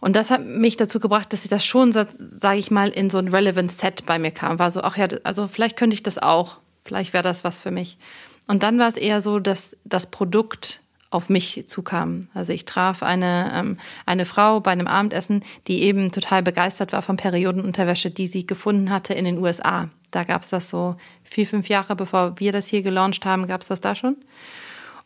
und 0.00 0.16
das 0.16 0.30
hat 0.30 0.44
mich 0.44 0.76
dazu 0.76 0.98
gebracht, 0.98 1.32
dass 1.32 1.44
ich 1.44 1.50
das 1.50 1.64
schon, 1.64 1.92
sage 1.92 2.58
ich 2.58 2.70
mal, 2.70 2.88
in 2.88 3.10
so 3.10 3.18
ein 3.18 3.28
Relevant 3.28 3.70
Set 3.70 4.06
bei 4.06 4.18
mir 4.18 4.30
kam. 4.30 4.58
War 4.58 4.70
so, 4.70 4.82
ach 4.82 4.96
ja, 4.96 5.08
also 5.24 5.46
vielleicht 5.46 5.76
könnte 5.76 5.94
ich 5.94 6.02
das 6.02 6.18
auch. 6.18 6.58
Vielleicht 6.84 7.12
wäre 7.12 7.24
das 7.24 7.44
was 7.44 7.60
für 7.60 7.70
mich. 7.70 7.98
Und 8.46 8.62
dann 8.62 8.78
war 8.78 8.88
es 8.88 8.96
eher 8.96 9.20
so, 9.20 9.38
dass 9.38 9.76
das 9.84 10.10
Produkt 10.10 10.80
auf 11.10 11.28
mich 11.28 11.64
zukam. 11.66 12.28
Also 12.34 12.52
ich 12.52 12.64
traf 12.64 13.02
eine, 13.02 13.52
ähm, 13.54 13.78
eine 14.06 14.24
Frau 14.24 14.60
bei 14.60 14.70
einem 14.70 14.86
Abendessen, 14.86 15.44
die 15.66 15.82
eben 15.82 16.12
total 16.12 16.42
begeistert 16.42 16.92
war 16.92 17.02
von 17.02 17.16
Periodenunterwäsche, 17.16 18.10
die 18.10 18.28
sie 18.28 18.46
gefunden 18.46 18.90
hatte 18.90 19.14
in 19.14 19.24
den 19.24 19.38
USA. 19.38 19.88
Da 20.12 20.24
gab 20.24 20.42
es 20.42 20.50
das 20.50 20.70
so 20.70 20.96
vier, 21.24 21.46
fünf 21.46 21.68
Jahre, 21.68 21.96
bevor 21.96 22.38
wir 22.38 22.52
das 22.52 22.66
hier 22.66 22.82
gelauncht 22.82 23.24
haben, 23.24 23.48
gab 23.48 23.60
es 23.60 23.68
das 23.68 23.80
da 23.80 23.94
schon. 23.94 24.16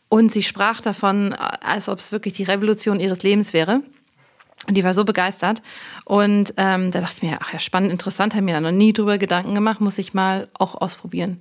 Und 0.09 0.31
sie 0.31 0.43
sprach 0.43 0.81
davon, 0.81 1.33
als 1.33 1.89
ob 1.89 1.99
es 1.99 2.11
wirklich 2.11 2.35
die 2.35 2.43
Revolution 2.43 2.99
ihres 2.99 3.23
Lebens 3.23 3.53
wäre. 3.53 3.81
Und 4.67 4.75
die 4.75 4.83
war 4.83 4.93
so 4.93 5.05
begeistert. 5.05 5.61
Und 6.05 6.53
ähm, 6.57 6.91
da 6.91 7.01
dachte 7.01 7.17
ich 7.17 7.23
mir, 7.23 7.37
ach 7.41 7.53
ja, 7.53 7.59
spannend, 7.59 7.91
interessant, 7.91 8.33
habe 8.33 8.45
mir 8.45 8.55
da 8.55 8.61
noch 8.61 8.71
nie 8.71 8.93
drüber 8.93 9.17
Gedanken 9.17 9.53
gemacht, 9.53 9.81
muss 9.81 9.97
ich 9.97 10.13
mal 10.13 10.47
auch 10.53 10.75
ausprobieren. 10.75 11.39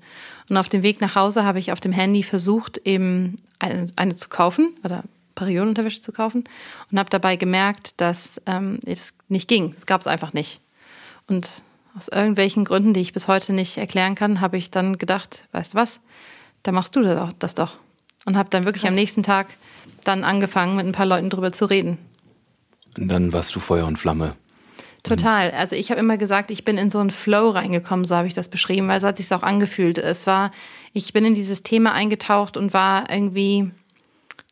Und 0.48 0.56
auf 0.56 0.68
dem 0.68 0.82
Weg 0.82 1.00
nach 1.00 1.14
Hause 1.14 1.44
habe 1.44 1.58
ich 1.58 1.72
auf 1.72 1.80
dem 1.80 1.92
Handy 1.92 2.22
versucht, 2.22 2.78
eben 2.84 3.36
eine, 3.58 3.86
eine 3.96 4.16
zu 4.16 4.28
kaufen 4.28 4.74
oder 4.82 5.04
Periodenunterwäsche 5.34 6.00
zu 6.00 6.12
kaufen 6.12 6.44
und 6.90 6.98
habe 6.98 7.10
dabei 7.10 7.36
gemerkt, 7.36 7.94
dass 7.96 8.40
ähm, 8.46 8.78
es 8.84 9.14
nicht 9.28 9.48
ging. 9.48 9.74
Es 9.78 9.86
gab 9.86 10.00
es 10.00 10.06
einfach 10.06 10.32
nicht. 10.32 10.60
Und 11.26 11.48
aus 11.96 12.08
irgendwelchen 12.08 12.64
Gründen, 12.64 12.92
die 12.92 13.00
ich 13.00 13.12
bis 13.12 13.28
heute 13.28 13.52
nicht 13.52 13.78
erklären 13.78 14.14
kann, 14.14 14.40
habe 14.40 14.58
ich 14.58 14.70
dann 14.70 14.98
gedacht, 14.98 15.46
weißt 15.52 15.74
du 15.74 15.78
was, 15.78 16.00
da 16.62 16.72
machst 16.72 16.94
du 16.96 17.32
das 17.38 17.54
doch. 17.54 17.76
Und 18.26 18.36
habe 18.36 18.50
dann 18.50 18.64
wirklich 18.64 18.82
Krass. 18.82 18.90
am 18.90 18.94
nächsten 18.94 19.22
Tag 19.22 19.56
dann 20.04 20.24
angefangen, 20.24 20.76
mit 20.76 20.86
ein 20.86 20.92
paar 20.92 21.06
Leuten 21.06 21.30
drüber 21.30 21.52
zu 21.52 21.66
reden. 21.66 21.98
Und 22.96 23.08
dann 23.08 23.32
warst 23.32 23.54
du 23.54 23.60
Feuer 23.60 23.86
und 23.86 23.98
Flamme. 23.98 24.34
Total. 25.02 25.50
Also 25.50 25.76
ich 25.76 25.90
habe 25.90 26.00
immer 26.00 26.16
gesagt, 26.16 26.50
ich 26.50 26.64
bin 26.64 26.78
in 26.78 26.88
so 26.88 26.98
einen 26.98 27.10
Flow 27.10 27.50
reingekommen, 27.50 28.06
so 28.06 28.16
habe 28.16 28.26
ich 28.26 28.32
das 28.32 28.48
beschrieben, 28.48 28.88
weil 28.88 29.00
so 29.00 29.06
hat 29.06 29.18
sich 29.18 29.32
auch 29.34 29.42
angefühlt. 29.42 29.98
Es 29.98 30.26
war, 30.26 30.50
ich 30.94 31.12
bin 31.12 31.26
in 31.26 31.34
dieses 31.34 31.62
Thema 31.62 31.92
eingetaucht 31.92 32.56
und 32.56 32.72
war 32.72 33.10
irgendwie 33.10 33.70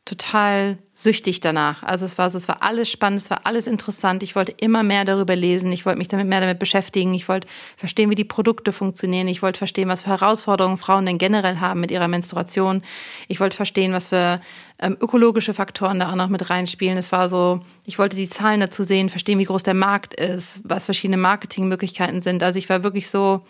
total 0.05 0.79
süchtig 0.93 1.41
danach. 1.41 1.85
Also 1.85 2.05
es 2.05 2.19
war 2.19 2.29
so, 2.29 2.37
es 2.37 2.49
war 2.49 2.63
alles 2.63 2.91
spannend, 2.91 3.23
es 3.23 3.31
war 3.31 3.43
alles 3.45 3.69
interessant. 3.69 4.25
Ich 4.25 4.35
wollte 4.35 4.53
immer 4.59 4.83
mehr 4.83 5.05
darüber 5.05 5.37
lesen. 5.37 5.71
Ich 5.71 5.87
wollte 5.87 5.99
mich 5.99 6.09
damit 6.09 6.27
mehr 6.27 6.41
damit 6.41 6.59
beschäftigen. 6.59 7.15
Ich 7.15 7.29
wollte 7.29 7.47
verstehen, 7.77 8.11
wie 8.11 8.17
die 8.17 8.25
Produkte 8.25 8.73
funktionieren. 8.73 9.29
Ich 9.29 9.43
wollte 9.43 9.59
verstehen, 9.59 9.89
was 9.89 10.03
für 10.03 10.11
Herausforderungen 10.11 10.77
Frauen 10.77 11.07
denn 11.07 11.19
generell 11.19 11.61
haben 11.61 11.81
mit 11.81 11.93
ihrer 11.93 12.09
Menstruation. 12.09 12.83
Ich 13.29 13.39
wollte 13.39 13.57
verstehen, 13.57 13.93
was 13.93 14.09
für 14.09 14.41
ähm, 14.81 14.97
ökologische 15.01 15.55
Faktoren 15.55 16.01
da 16.01 16.11
auch 16.11 16.17
noch 16.17 16.29
mit 16.29 16.51
reinspielen. 16.51 16.99
Es 16.99 17.13
war 17.13 17.29
so, 17.29 17.61
ich 17.85 18.01
wollte 18.01 18.17
die 18.17 18.29
Zahlen 18.29 18.59
dazu 18.59 18.83
sehen, 18.83 19.09
verstehen, 19.09 19.39
wie 19.39 19.45
groß 19.45 19.63
der 19.63 19.75
Markt 19.75 20.15
ist, 20.15 20.61
was 20.65 20.87
verschiedene 20.87 21.17
Marketingmöglichkeiten 21.17 22.23
sind. 22.23 22.43
Also 22.43 22.59
ich 22.59 22.69
war 22.69 22.83
wirklich 22.83 23.09
so, 23.09 23.43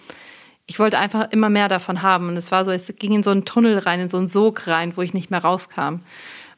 ich 0.66 0.78
wollte 0.78 0.98
einfach 0.98 1.30
immer 1.32 1.50
mehr 1.50 1.68
davon 1.68 2.02
haben. 2.02 2.28
Und 2.28 2.36
es 2.36 2.52
war 2.52 2.64
so, 2.64 2.70
es 2.70 2.94
ging 2.98 3.12
in 3.12 3.22
so 3.22 3.30
einen 3.30 3.44
Tunnel 3.44 3.78
rein, 3.78 4.00
in 4.00 4.10
so 4.10 4.16
einen 4.16 4.28
Sog 4.28 4.66
rein, 4.66 4.96
wo 4.96 5.02
ich 5.02 5.14
nicht 5.14 5.30
mehr 5.30 5.42
rauskam. 5.42 6.00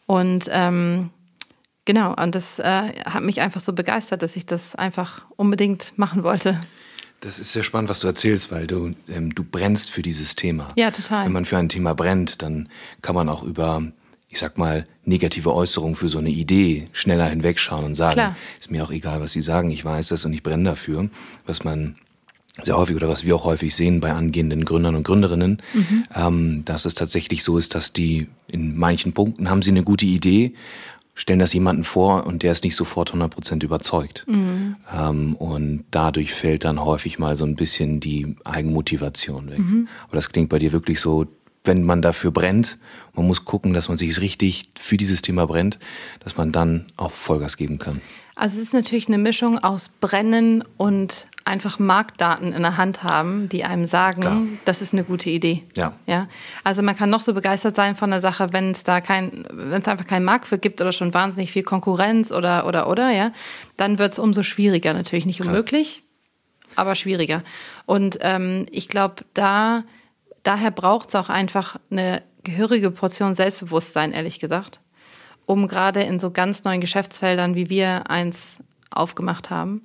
Und 0.06 0.46
ähm, 0.50 1.11
genau, 1.84 2.14
und 2.14 2.34
das 2.34 2.58
äh, 2.58 2.92
hat 3.04 3.23
mich 3.23 3.40
einfach 3.40 3.61
so 3.61 3.73
begeistert, 3.73 4.23
dass 4.23 4.37
ich 4.37 4.46
das 4.46 4.75
einfach 4.75 5.26
unbedingt 5.37 5.96
machen 5.96 6.23
wollte. 6.23 6.61
Das 7.20 7.38
ist 7.38 7.54
sehr 7.54 7.62
spannend, 7.62 7.88
was 7.88 8.00
du 8.00 8.06
erzählst, 8.06 8.52
weil 8.52 8.66
du, 8.66 8.94
ähm, 9.08 9.34
du 9.34 9.44
brennst 9.44 9.90
für 9.90 10.02
dieses 10.02 10.37
Thema. 10.37 10.73
Ja, 10.76 10.90
total. 10.90 11.25
Wenn 11.25 11.32
man 11.32 11.46
für 11.46 11.56
ein 11.56 11.70
Thema 11.70 11.94
brennt, 11.94 12.42
dann 12.42 12.68
kann 13.00 13.14
man 13.14 13.30
auch 13.30 13.42
über, 13.42 13.82
ich 14.28 14.38
sag 14.38 14.58
mal, 14.58 14.84
negative 15.04 15.54
Äußerungen 15.54 15.96
für 15.96 16.08
so 16.08 16.18
eine 16.18 16.28
Idee 16.28 16.87
schneller 16.92 17.26
hinwegschauen 17.26 17.84
und 17.84 17.94
sagen, 17.94 18.14
Klar. 18.14 18.37
ist 18.61 18.70
mir 18.70 18.84
auch 18.84 18.90
egal, 18.90 19.23
was 19.23 19.32
sie 19.32 19.40
sagen, 19.40 19.70
ich 19.70 19.84
weiß 19.84 20.08
das 20.08 20.26
und 20.26 20.34
ich 20.34 20.42
brenne 20.42 20.64
dafür. 20.64 21.08
Was 21.46 21.64
man 21.64 21.96
sehr 22.62 22.76
häufig 22.76 22.96
oder 22.96 23.08
was 23.08 23.25
wir 23.25 23.34
auch 23.34 23.44
häufig 23.44 23.75
sehen 23.75 24.00
bei 24.00 24.12
angehenden 24.12 24.64
Gründern 24.64 24.94
und 24.94 25.04
Gründerinnen, 25.04 25.61
mhm. 25.73 26.02
ähm, 26.14 26.64
dass 26.64 26.84
es 26.84 26.94
tatsächlich 26.94 27.42
so 27.42 27.58
ist, 27.58 27.75
dass 27.75 27.92
die 27.92 28.28
in 28.50 28.78
manchen 28.78 29.12
Punkten 29.12 29.50
haben 29.50 29.62
sie 29.62 29.70
eine 29.70 29.82
gute 29.82 30.06
Idee, 30.06 30.54
stellen 31.14 31.38
das 31.38 31.52
jemanden 31.52 31.84
vor 31.84 32.26
und 32.26 32.42
der 32.42 32.52
ist 32.52 32.64
nicht 32.64 32.76
sofort 32.76 33.12
100% 33.12 33.62
überzeugt. 33.64 34.25
Mhm. 34.28 34.76
Ähm, 34.96 35.34
und 35.37 35.84
dadurch 35.90 36.32
fällt 36.32 36.64
dann 36.64 36.84
häufig 36.84 37.18
mal 37.18 37.37
so 37.37 37.44
ein 37.44 37.56
bisschen 37.56 38.00
die 38.00 38.37
Eigenmotivation 38.44 39.50
weg. 39.50 39.58
Mhm. 39.58 39.88
Aber 40.06 40.16
das 40.16 40.30
klingt 40.30 40.49
bei 40.49 40.58
dir 40.58 40.73
wirklich 40.73 41.00
so, 41.00 41.26
wenn 41.64 41.82
man 41.82 42.02
dafür 42.02 42.30
brennt, 42.30 42.78
man 43.14 43.26
muss 43.26 43.44
gucken, 43.44 43.73
dass 43.73 43.88
man 43.88 43.96
sich 43.96 44.20
richtig 44.20 44.70
für 44.78 44.96
dieses 44.96 45.23
Thema 45.23 45.46
brennt, 45.46 45.78
dass 46.20 46.37
man 46.37 46.52
dann 46.52 46.87
auch 46.96 47.11
Vollgas 47.11 47.56
geben 47.56 47.78
kann. 47.78 48.00
Also 48.37 48.58
es 48.58 48.64
ist 48.64 48.75
natürlich 48.75 49.06
eine 49.08 49.18
Mischung 49.18 49.58
aus 49.58 49.88
Brennen 49.88 50.64
und 50.76 51.26
einfach 51.44 51.78
Marktdaten 51.78 52.52
in 52.52 52.62
der 52.62 52.76
Hand 52.76 53.02
haben, 53.02 53.48
die 53.48 53.64
einem 53.64 53.86
sagen, 53.86 54.20
Klar. 54.20 54.42
das 54.64 54.80
ist 54.80 54.92
eine 54.92 55.04
gute 55.04 55.28
Idee. 55.28 55.62
Ja. 55.74 55.94
ja. 56.06 56.28
Also 56.62 56.82
man 56.82 56.96
kann 56.96 57.10
noch 57.10 57.20
so 57.20 57.34
begeistert 57.34 57.76
sein 57.76 57.96
von 57.96 58.10
der 58.10 58.20
Sache, 58.20 58.52
wenn 58.52 58.70
es 58.70 58.82
da 58.82 59.00
kein, 59.00 59.44
wenn 59.50 59.82
es 59.82 59.88
einfach 59.88 60.06
keinen 60.06 60.24
Markt 60.24 60.46
für 60.46 60.58
gibt 60.58 60.80
oder 60.80 60.92
schon 60.92 61.12
wahnsinnig 61.12 61.52
viel 61.52 61.62
Konkurrenz 61.62 62.32
oder 62.32 62.66
oder 62.66 62.88
oder, 62.88 63.10
ja, 63.10 63.32
dann 63.76 63.98
wird 63.98 64.14
es 64.14 64.18
umso 64.18 64.42
schwieriger. 64.42 64.94
Natürlich 64.94 65.26
nicht 65.26 65.42
unmöglich, 65.42 66.02
Klar. 66.62 66.86
aber 66.86 66.94
schwieriger. 66.94 67.42
Und 67.84 68.18
ähm, 68.22 68.64
ich 68.70 68.88
glaube, 68.88 69.24
da 69.34 69.84
daher 70.44 70.70
braucht 70.70 71.10
es 71.10 71.14
auch 71.14 71.28
einfach 71.28 71.76
eine 71.90 72.22
gehörige 72.42 72.90
Portion 72.90 73.34
Selbstbewusstsein, 73.34 74.12
ehrlich 74.12 74.40
gesagt 74.40 74.80
um 75.46 75.68
gerade 75.68 76.02
in 76.02 76.18
so 76.18 76.30
ganz 76.30 76.64
neuen 76.64 76.80
Geschäftsfeldern, 76.80 77.54
wie 77.54 77.68
wir 77.68 78.10
eins 78.10 78.58
aufgemacht 78.90 79.50
haben, 79.50 79.82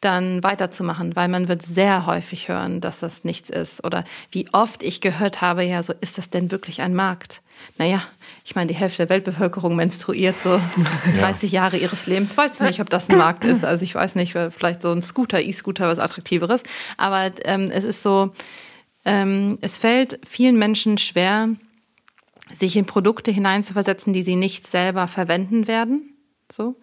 dann 0.00 0.42
weiterzumachen, 0.42 1.14
weil 1.14 1.28
man 1.28 1.48
wird 1.48 1.62
sehr 1.62 2.06
häufig 2.06 2.48
hören, 2.48 2.80
dass 2.80 3.00
das 3.00 3.24
nichts 3.24 3.50
ist. 3.50 3.84
Oder 3.84 4.04
wie 4.30 4.48
oft 4.52 4.82
ich 4.82 5.00
gehört 5.00 5.42
habe, 5.42 5.62
ja, 5.62 5.82
so 5.82 5.92
ist 6.00 6.16
das 6.16 6.30
denn 6.30 6.50
wirklich 6.50 6.80
ein 6.80 6.94
Markt? 6.94 7.42
Naja, 7.76 8.02
ich 8.44 8.54
meine, 8.54 8.68
die 8.68 8.74
Hälfte 8.74 8.98
der 8.98 9.10
Weltbevölkerung 9.10 9.76
menstruiert 9.76 10.40
so 10.40 10.58
30 11.18 11.52
ja. 11.52 11.62
Jahre 11.62 11.76
ihres 11.76 12.06
Lebens. 12.06 12.34
Weiß 12.34 12.54
ich 12.54 12.60
nicht, 12.60 12.80
ob 12.80 12.88
das 12.88 13.10
ein 13.10 13.18
Markt 13.18 13.44
ist. 13.44 13.64
Also 13.64 13.82
ich 13.84 13.94
weiß 13.94 14.14
nicht, 14.14 14.32
vielleicht 14.32 14.80
so 14.80 14.90
ein 14.90 15.02
Scooter, 15.02 15.40
E-Scooter, 15.42 15.86
was 15.86 15.98
attraktiveres. 15.98 16.62
Aber 16.96 17.30
ähm, 17.44 17.70
es 17.70 17.84
ist 17.84 18.00
so, 18.00 18.32
ähm, 19.04 19.58
es 19.60 19.76
fällt 19.76 20.18
vielen 20.26 20.58
Menschen 20.58 20.96
schwer, 20.96 21.50
sich 22.52 22.76
in 22.76 22.86
Produkte 22.86 23.30
hineinzuversetzen, 23.30 24.12
die 24.12 24.22
sie 24.22 24.36
nicht 24.36 24.66
selber 24.66 25.06
verwenden 25.06 25.66
werden. 25.66 26.14
So. 26.50 26.76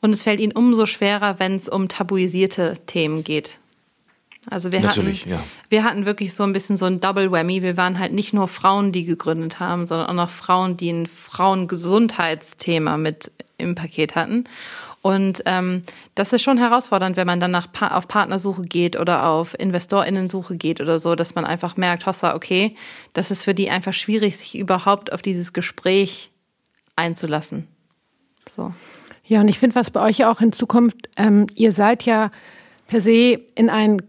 Und 0.00 0.12
es 0.12 0.22
fällt 0.22 0.40
ihnen 0.40 0.52
umso 0.52 0.86
schwerer, 0.86 1.38
wenn 1.38 1.54
es 1.54 1.68
um 1.68 1.88
tabuisierte 1.88 2.76
Themen 2.86 3.24
geht. 3.24 3.58
Also 4.50 4.72
wir 4.72 4.80
Natürlich, 4.80 5.22
hatten, 5.22 5.30
ja. 5.30 5.44
wir 5.68 5.84
hatten 5.84 6.06
wirklich 6.06 6.34
so 6.34 6.42
ein 6.42 6.52
bisschen 6.52 6.76
so 6.76 6.86
ein 6.86 7.00
Double 7.00 7.30
Whammy. 7.30 7.62
Wir 7.62 7.76
waren 7.76 7.98
halt 7.98 8.12
nicht 8.12 8.32
nur 8.32 8.48
Frauen, 8.48 8.92
die 8.92 9.04
gegründet 9.04 9.60
haben, 9.60 9.86
sondern 9.86 10.08
auch 10.08 10.14
noch 10.14 10.30
Frauen, 10.30 10.76
die 10.76 10.90
ein 10.90 11.06
Frauengesundheitsthema 11.06 12.96
mit 12.96 13.30
im 13.58 13.74
Paket 13.74 14.14
hatten. 14.14 14.44
Und 15.02 15.42
ähm, 15.46 15.82
das 16.14 16.32
ist 16.32 16.42
schon 16.42 16.58
herausfordernd, 16.58 17.16
wenn 17.16 17.26
man 17.26 17.40
dann 17.40 17.50
nach 17.50 17.70
pa 17.70 17.88
auf 17.88 18.08
Partnersuche 18.08 18.62
geht 18.62 18.98
oder 18.98 19.26
auf 19.26 19.58
Investorinnensuche 19.58 20.56
geht 20.56 20.80
oder 20.80 20.98
so, 20.98 21.14
dass 21.14 21.34
man 21.34 21.44
einfach 21.44 21.76
merkt, 21.76 22.06
Hossa, 22.06 22.34
okay, 22.34 22.74
das 23.12 23.30
ist 23.30 23.44
für 23.44 23.54
die 23.54 23.70
einfach 23.70 23.92
schwierig, 23.92 24.36
sich 24.38 24.56
überhaupt 24.58 25.12
auf 25.12 25.22
dieses 25.22 25.52
Gespräch 25.52 26.30
einzulassen. 26.96 27.68
So. 28.48 28.72
Ja, 29.28 29.42
und 29.42 29.48
ich 29.48 29.58
finde, 29.58 29.76
was 29.76 29.90
bei 29.90 30.00
euch 30.00 30.24
auch 30.24 30.38
hinzukommt, 30.40 30.94
ähm, 31.16 31.46
ihr 31.54 31.72
seid 31.72 32.04
ja 32.04 32.30
per 32.88 33.00
se 33.00 33.40
in 33.54 33.68
einen 33.68 34.02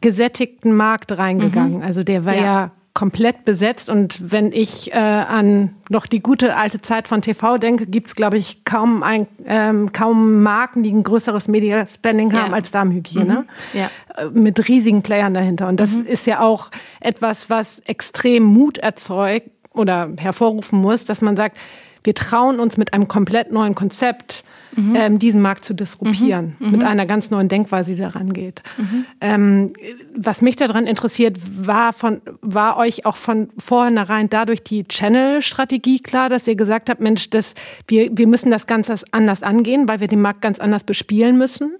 gesättigten 0.00 0.74
Markt 0.76 1.16
reingegangen. 1.16 1.78
Mhm. 1.78 1.82
Also 1.82 2.02
der 2.02 2.24
war 2.24 2.34
ja. 2.34 2.42
ja 2.42 2.70
komplett 2.92 3.44
besetzt. 3.44 3.88
Und 3.88 4.30
wenn 4.32 4.52
ich 4.52 4.92
äh, 4.92 4.96
an 4.96 5.76
noch 5.90 6.06
die 6.06 6.20
gute 6.20 6.56
alte 6.56 6.80
Zeit 6.80 7.08
von 7.08 7.22
TV 7.22 7.58
denke, 7.58 7.86
gibt's 7.86 8.10
es, 8.10 8.14
glaube 8.16 8.36
ich, 8.36 8.64
kaum, 8.64 9.02
ein, 9.02 9.26
ähm, 9.46 9.92
kaum 9.92 10.42
Marken, 10.42 10.82
die 10.82 10.92
ein 10.92 11.02
größeres 11.02 11.48
Media-Spending 11.48 12.32
haben 12.32 12.50
ja. 12.50 12.56
als 12.56 12.70
Darmhygiene. 12.70 13.46
Mhm. 13.72 13.78
Ja. 13.78 13.90
Äh, 14.16 14.30
mit 14.30 14.68
riesigen 14.68 15.02
Playern 15.02 15.34
dahinter. 15.34 15.68
Und 15.68 15.78
das 15.78 15.92
mhm. 15.92 16.06
ist 16.06 16.26
ja 16.26 16.40
auch 16.40 16.70
etwas, 17.00 17.48
was 17.48 17.80
extrem 17.80 18.42
Mut 18.42 18.78
erzeugt 18.78 19.50
oder 19.72 20.10
hervorrufen 20.16 20.80
muss, 20.80 21.04
dass 21.04 21.20
man 21.20 21.36
sagt, 21.36 21.58
wir 22.04 22.14
trauen 22.14 22.60
uns 22.60 22.76
mit 22.76 22.92
einem 22.92 23.08
komplett 23.08 23.50
neuen 23.50 23.74
Konzept 23.74 24.44
mhm. 24.76 24.94
ähm, 24.94 25.18
diesen 25.18 25.40
Markt 25.40 25.64
zu 25.64 25.74
disruptieren, 25.74 26.56
mhm. 26.58 26.70
mit 26.70 26.80
mhm. 26.80 26.86
einer 26.86 27.06
ganz 27.06 27.30
neuen 27.30 27.48
Denkweise, 27.48 27.94
die 27.94 28.00
daran 28.00 28.32
geht. 28.32 28.62
Mhm. 28.76 29.06
Ähm, 29.20 29.72
was 30.14 30.42
mich 30.42 30.56
daran 30.56 30.86
interessiert, 30.86 31.38
war, 31.56 31.94
von, 31.94 32.20
war 32.42 32.76
euch 32.76 33.06
auch 33.06 33.16
von 33.16 33.48
vornherein 33.58 34.28
dadurch 34.28 34.62
die 34.62 34.84
Channel-Strategie 34.84 36.00
klar, 36.00 36.28
dass 36.28 36.46
ihr 36.46 36.56
gesagt 36.56 36.90
habt, 36.90 37.00
Mensch, 37.00 37.30
das, 37.30 37.54
wir, 37.88 38.10
wir 38.16 38.26
müssen 38.26 38.50
das 38.50 38.66
ganz 38.66 38.90
anders 39.10 39.42
angehen, 39.42 39.88
weil 39.88 40.00
wir 40.00 40.08
den 40.08 40.20
Markt 40.20 40.42
ganz 40.42 40.58
anders 40.58 40.84
bespielen 40.84 41.38
müssen? 41.38 41.76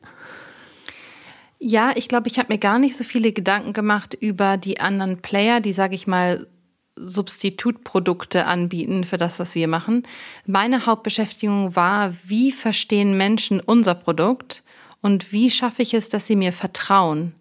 Ja, 1.58 1.92
ich 1.94 2.08
glaube, 2.08 2.28
ich 2.28 2.38
habe 2.38 2.52
mir 2.52 2.58
gar 2.58 2.78
nicht 2.78 2.96
so 2.96 3.04
viele 3.04 3.32
Gedanken 3.32 3.72
gemacht 3.72 4.14
über 4.18 4.56
die 4.56 4.80
anderen 4.80 5.18
Player, 5.18 5.60
die, 5.60 5.72
sage 5.72 5.94
ich 5.94 6.06
mal, 6.06 6.46
Substitutprodukte 6.96 8.46
anbieten 8.46 9.04
für 9.04 9.16
das, 9.16 9.38
was 9.38 9.54
wir 9.54 9.68
machen. 9.68 10.04
Meine 10.46 10.86
Hauptbeschäftigung 10.86 11.74
war, 11.76 12.14
wie 12.24 12.52
verstehen 12.52 13.16
Menschen 13.16 13.60
unser 13.60 13.94
Produkt 13.94 14.62
und 15.00 15.32
wie 15.32 15.50
schaffe 15.50 15.82
ich 15.82 15.94
es, 15.94 16.08
dass 16.08 16.26
sie 16.26 16.36
mir 16.36 16.52
vertrauen, 16.52 17.34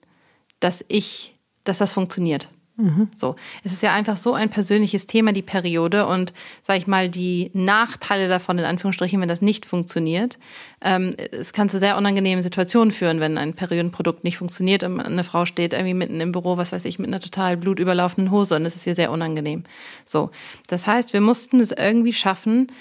dass 0.60 0.83
ich, 0.88 1.36
dass 1.63 1.77
das 1.77 1.93
funktioniert. 1.93 2.50
Mhm. 2.75 3.10
So, 3.15 3.36
es 3.63 3.72
ist 3.72 3.84
ja 3.84 3.94
einfach 3.94 4.18
so 4.18 4.34
ein 4.34 4.50
persönliches 4.50 5.06
Thema, 5.06 5.32
die 5.32 5.44
Periode 5.44 6.08
und 6.08 6.34
sage 6.63 6.80
ich 6.80 6.88
mal 6.88 7.08
die 7.08 7.51
Nachteile 7.53 8.27
davon 8.27 8.58
in 8.58 8.65
Anführungsstrichen, 8.65 9.22
wenn 9.22 9.30
das 9.30 9.44
nicht 9.44 9.68
funktioniert. 9.68 10.39
Ähm, 10.82 11.13
es 11.32 11.53
kann 11.53 11.70
zu 11.70 11.77
sehr 11.77 11.98
unangenehmen 11.98 12.42
Situationen 12.42 12.92
führen, 12.92 13.20
wenn 13.20 13.38
ein 13.38 13.53
Periodenprodukt 13.53 14.24
nicht 14.24 14.39
funktioniert 14.39 14.84
und 14.84 15.00
eine 15.00 15.24
Frau 15.24 15.46
steht 15.46 15.74
irgendwie 15.74 15.94
mitten 15.94 16.20
im 16.20 16.32
Büro, 16.32 16.58
was 16.58 16.72
weiß 16.72 16.86
ich, 16.86 16.98
mit 16.98 17.10
einer 17.10 17.20
total 17.20 17.58
blutüberlaufenden 17.58 18.32
Hose 18.32 18.56
und 18.56 18.65
es 18.65 18.75
ist 18.75 18.88
ihr 18.88 18.96
sehr 18.96 19.12
unangenehm. 19.12 19.65
So, 20.03 20.32
das 20.68 20.88
heißt, 20.88 21.13
wir 21.13 21.22
mussten 21.22 21.60
es 21.60 21.72
irgendwie 21.72 22.13
schaffen, 22.13 22.72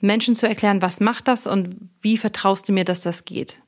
Menschen 0.00 0.34
zu 0.34 0.48
erklären, 0.48 0.82
was 0.82 0.98
macht 0.98 1.28
das 1.28 1.46
und 1.46 1.76
wie 2.02 2.18
vertraust 2.18 2.68
du 2.68 2.72
mir, 2.72 2.84
dass 2.84 3.02
das 3.02 3.24
geht. 3.24 3.60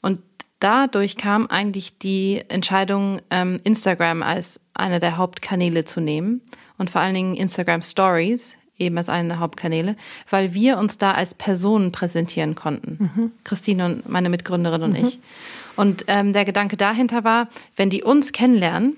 Und 0.00 0.20
dadurch 0.60 1.16
kam 1.16 1.46
eigentlich 1.46 1.98
die 1.98 2.42
Entscheidung, 2.48 3.20
ähm, 3.30 3.60
Instagram 3.64 4.22
als 4.22 4.60
einer 4.78 5.00
der 5.00 5.16
Hauptkanäle 5.16 5.84
zu 5.84 6.00
nehmen 6.00 6.40
und 6.76 6.90
vor 6.90 7.00
allen 7.00 7.14
Dingen 7.14 7.36
Instagram 7.36 7.82
Stories 7.82 8.54
eben 8.78 8.96
als 8.96 9.08
einen 9.08 9.28
der 9.28 9.40
Hauptkanäle, 9.40 9.96
weil 10.30 10.54
wir 10.54 10.78
uns 10.78 10.98
da 10.98 11.12
als 11.12 11.34
Personen 11.34 11.92
präsentieren 11.92 12.54
konnten. 12.54 13.10
Mhm. 13.14 13.32
Christine 13.44 13.84
und 13.84 14.08
meine 14.08 14.28
Mitgründerin 14.30 14.82
und 14.82 14.98
mhm. 14.98 15.06
ich. 15.06 15.18
Und 15.76 16.04
ähm, 16.08 16.32
der 16.32 16.44
Gedanke 16.44 16.76
dahinter 16.76 17.24
war, 17.24 17.48
wenn 17.76 17.90
die 17.90 18.02
uns 18.02 18.32
kennenlernen, 18.32 18.96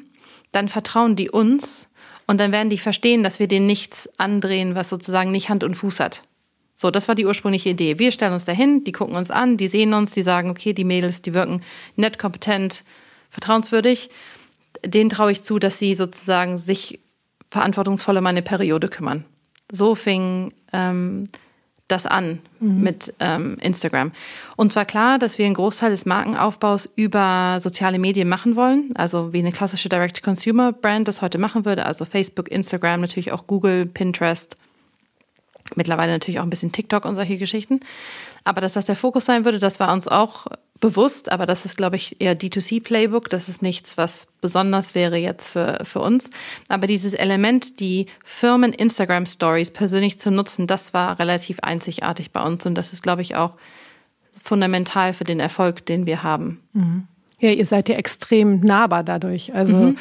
dann 0.53 0.69
vertrauen 0.69 1.17
die 1.17 1.31
uns 1.31 1.89
und 2.27 2.39
dann 2.39 2.53
werden 2.53 2.71
die 2.71 2.79
verstehen, 2.79 3.25
dass 3.25 3.39
wir 3.39 3.49
denen 3.49 3.67
nichts 3.67 4.09
andrehen, 4.19 4.75
was 4.75 4.89
sozusagen 4.89 5.31
nicht 5.31 5.49
Hand 5.49 5.65
und 5.65 5.75
Fuß 5.75 6.01
hat. 6.01 6.23
So, 6.75 6.91
das 6.91 7.09
war 7.09 7.15
die 7.15 7.27
ursprüngliche 7.27 7.69
Idee. 7.69 7.99
Wir 7.99 8.11
stellen 8.11 8.33
uns 8.33 8.47
dahin, 8.47 8.85
die 8.85 8.93
gucken 8.93 9.15
uns 9.15 9.31
an, 9.31 9.59
die 9.59 9.69
sehen 9.69 9.93
uns, 9.93 10.13
die 10.13 10.23
sagen, 10.23 10.49
okay, 10.49 10.73
die 10.73 10.85
Mädels, 10.85 11.21
die 11.21 11.35
wirken 11.35 11.63
nett, 11.97 12.19
kompetent, 12.19 12.85
vertrauenswürdig. 13.29 14.09
Denen 14.85 15.11
traue 15.11 15.33
ich 15.33 15.43
zu, 15.43 15.59
dass 15.59 15.79
sie 15.79 15.95
sozusagen 15.95 16.59
sich 16.59 17.01
verantwortungsvoll 17.51 18.17
um 18.17 18.25
meine 18.25 18.43
Periode 18.43 18.89
kümmern. 18.89 19.25
So 19.71 19.95
fing 19.95 20.52
ähm, 20.73 21.28
das 21.89 22.07
an 22.07 22.39
mhm. 22.61 22.83
mit 22.83 23.15
ähm, 23.19 23.57
Instagram. 23.61 24.13
Und 24.57 24.73
zwar 24.73 24.85
klar, 24.85 25.19
dass 25.19 25.39
wir 25.39 25.47
einen 25.47 25.54
Großteil 25.54 25.91
des 25.91 26.07
Markenaufbaus 26.07 26.89
über 26.95 27.59
soziale 27.61 27.99
Medien 27.99 28.28
machen 28.28 28.54
wollen, 28.54 28.91
also 28.95 29.33
wie 29.33 29.41
eine 29.41 29.52
klassische 29.52 29.89
Direct-to-Consumer-Brand 29.89 31.09
das 31.09 31.23
heute 31.23 31.39
machen 31.39 31.65
würde, 31.65 31.87
also 31.87 32.04
Facebook, 32.04 32.49
Instagram, 32.50 33.00
natürlich 33.00 33.33
auch 33.33 33.47
Google, 33.47 33.87
Pinterest 33.87 34.57
Mittlerweile 35.76 36.13
natürlich 36.13 36.41
auch 36.41 36.45
ein 36.45 36.50
bisschen 36.50 36.73
TikTok 36.73 37.04
und 37.04 37.15
solche 37.15 37.39
Geschichten. 37.39 37.81
Aber 38.45 38.61
dass 38.61 38.73
das 38.73 38.87
der 38.87 38.97
Fokus 38.97 39.25
sein 39.25 39.45
würde, 39.45 39.59
das 39.59 39.81
war 39.81 39.93
uns 39.93 40.09
auch 40.09 40.47
bewusst. 40.80 41.30
Aber 41.30 41.47
das 41.47 41.64
ist, 41.64 41.76
glaube 41.76 41.97
ich, 41.97 42.21
eher 42.21 42.38
D2C-Playbook. 42.38 43.28
Das 43.28 43.49
ist 43.49 43.62
nichts, 43.62 43.97
was 43.97 44.26
besonders 44.40 44.95
wäre 44.95 45.16
jetzt 45.16 45.50
für, 45.50 45.80
für 45.84 46.00
uns. 46.00 46.28
Aber 46.69 46.86
dieses 46.86 47.14
Element, 47.14 47.80
die 47.80 48.06
Firmen 48.25 48.73
Instagram 48.73 49.26
Stories 49.26 49.71
persönlich 49.71 50.19
zu 50.19 50.30
nutzen, 50.30 50.66
das 50.66 50.93
war 50.95 51.19
relativ 51.19 51.60
einzigartig 51.60 52.30
bei 52.30 52.43
uns. 52.43 52.66
Und 52.66 52.75
das 52.75 52.93
ist, 52.93 53.02
glaube 53.02 53.23
ich, 53.23 53.36
auch 53.36 53.54
fundamental 54.43 55.12
für 55.12 55.25
den 55.25 55.40
Erfolg, 55.40 55.84
den 55.86 56.06
wir 56.06 56.23
haben. 56.23 56.60
Mhm. 56.73 57.06
Ja, 57.40 57.50
ihr 57.50 57.66
seid 57.66 57.88
ja 57.88 57.97
extrem 57.97 58.60
nahbar 58.60 59.02
dadurch. 59.02 59.54
Also 59.54 59.76
mhm. 59.76 59.97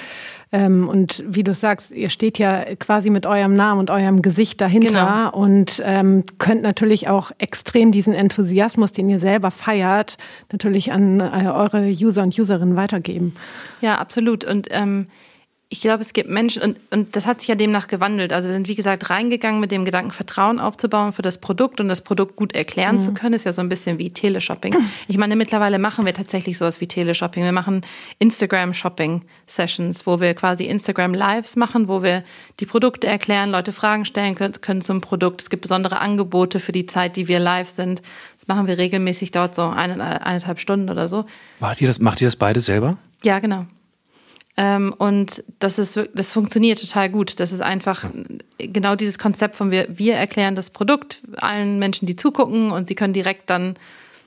Ähm, 0.51 0.89
und 0.89 1.23
wie 1.27 1.43
du 1.43 1.53
sagst, 1.53 1.91
ihr 1.91 2.09
steht 2.09 2.39
ja 2.39 2.63
quasi 2.75 3.11
mit 3.11 3.27
eurem 3.27 3.55
Namen 3.55 3.79
und 3.79 3.91
eurem 3.91 4.23
Gesicht 4.23 4.59
dahinter 4.59 5.29
genau. 5.31 5.31
und 5.31 5.81
ähm, 5.85 6.23
könnt 6.39 6.63
natürlich 6.63 7.07
auch 7.07 7.31
extrem 7.37 7.91
diesen 7.91 8.13
Enthusiasmus, 8.13 8.91
den 8.91 9.09
ihr 9.09 9.19
selber 9.19 9.51
feiert, 9.51 10.17
natürlich 10.51 10.91
an 10.91 11.19
äh, 11.19 11.49
eure 11.49 11.85
User 11.87 12.23
und 12.23 12.37
Userinnen 12.37 12.75
weitergeben. 12.75 13.35
Ja, 13.81 13.99
absolut. 13.99 14.43
Und 14.43 14.67
ähm, 14.71 15.07
ich 15.71 15.81
glaube, 15.81 16.01
es 16.01 16.13
gibt 16.13 16.31
Menschen, 16.31 16.63
und, 16.63 16.79
und 16.89 17.15
das 17.15 17.27
hat 17.27 17.41
sich 17.41 17.47
ja 17.47 17.53
demnach 17.53 17.87
gewandelt. 17.87 18.33
Also 18.33 18.47
wir 18.47 18.53
sind, 18.53 18.67
wie 18.67 18.73
gesagt, 18.73 19.11
reingegangen 19.11 19.61
mit 19.61 19.69
dem 19.69 19.85
Gedanken, 19.85 20.09
Vertrauen 20.09 20.59
aufzubauen 20.59 21.13
für 21.13 21.21
das 21.21 21.37
Produkt 21.37 21.79
und 21.79 21.87
das 21.87 22.01
Produkt 22.01 22.35
gut 22.35 22.55
erklären 22.55 22.95
mhm. 22.95 22.99
zu 22.99 23.13
können. 23.13 23.35
Ist 23.35 23.45
ja 23.45 23.53
so 23.53 23.61
ein 23.61 23.69
bisschen 23.69 23.99
wie 23.99 24.09
Teleshopping. 24.09 24.75
Ich 25.07 25.17
meine, 25.19 25.35
mittlerweile 25.35 25.77
machen 25.77 26.05
wir 26.05 26.13
tatsächlich 26.15 26.57
sowas 26.57 26.81
wie 26.81 26.87
Teleshopping. 26.87 27.43
Wir 27.43 27.51
machen 27.51 27.85
Instagram-Shopping-Sessions, 28.17 30.07
wo 30.07 30.19
wir 30.19 30.33
quasi 30.33 30.65
Instagram-Lives 30.65 31.55
machen, 31.55 31.87
wo 31.87 32.01
wir 32.01 32.23
die 32.59 32.65
Produkte 32.65 33.05
erklären, 33.05 33.51
Leute 33.51 33.71
Fragen 33.71 34.05
stellen 34.05 34.35
können 34.35 34.81
zum 34.81 35.01
Produkt. 35.01 35.43
Es 35.43 35.51
gibt 35.51 35.61
besondere 35.61 35.99
Angebote 35.99 36.59
für 36.59 36.71
die 36.71 36.87
Zeit, 36.87 37.15
die 37.15 37.27
wir 37.27 37.39
live 37.39 37.69
sind. 37.69 38.01
Das 38.37 38.47
machen 38.47 38.65
wir 38.65 38.79
regelmäßig, 38.79 39.29
dauert 39.31 39.53
so 39.53 39.67
eine, 39.69 40.25
eineinhalb 40.25 40.59
Stunden 40.59 40.89
oder 40.89 41.07
so. 41.07 41.25
Macht 41.59 41.79
ihr 41.79 41.87
das, 41.87 41.99
macht 41.99 42.21
ihr 42.21 42.27
das 42.27 42.37
beide 42.37 42.59
selber? 42.59 42.97
Ja, 43.23 43.37
genau. 43.37 43.65
Ähm, 44.59 44.93
und 44.97 45.41
das 45.59 45.79
ist, 45.79 45.97
das 46.13 46.33
funktioniert 46.33 46.81
total 46.81 47.09
gut. 47.09 47.39
Das 47.39 47.53
ist 47.53 47.61
einfach 47.61 48.03
genau 48.57 48.97
dieses 48.97 49.17
Konzept 49.17 49.55
von 49.55 49.71
wir, 49.71 49.87
wir 49.89 50.15
erklären 50.15 50.53
das 50.53 50.69
Produkt 50.69 51.21
allen 51.37 51.79
Menschen, 51.79 52.07
die 52.07 52.17
zugucken 52.17 52.71
und 52.71 52.89
sie 52.89 52.95
können 52.95 53.13
direkt 53.13 53.49
dann 53.49 53.75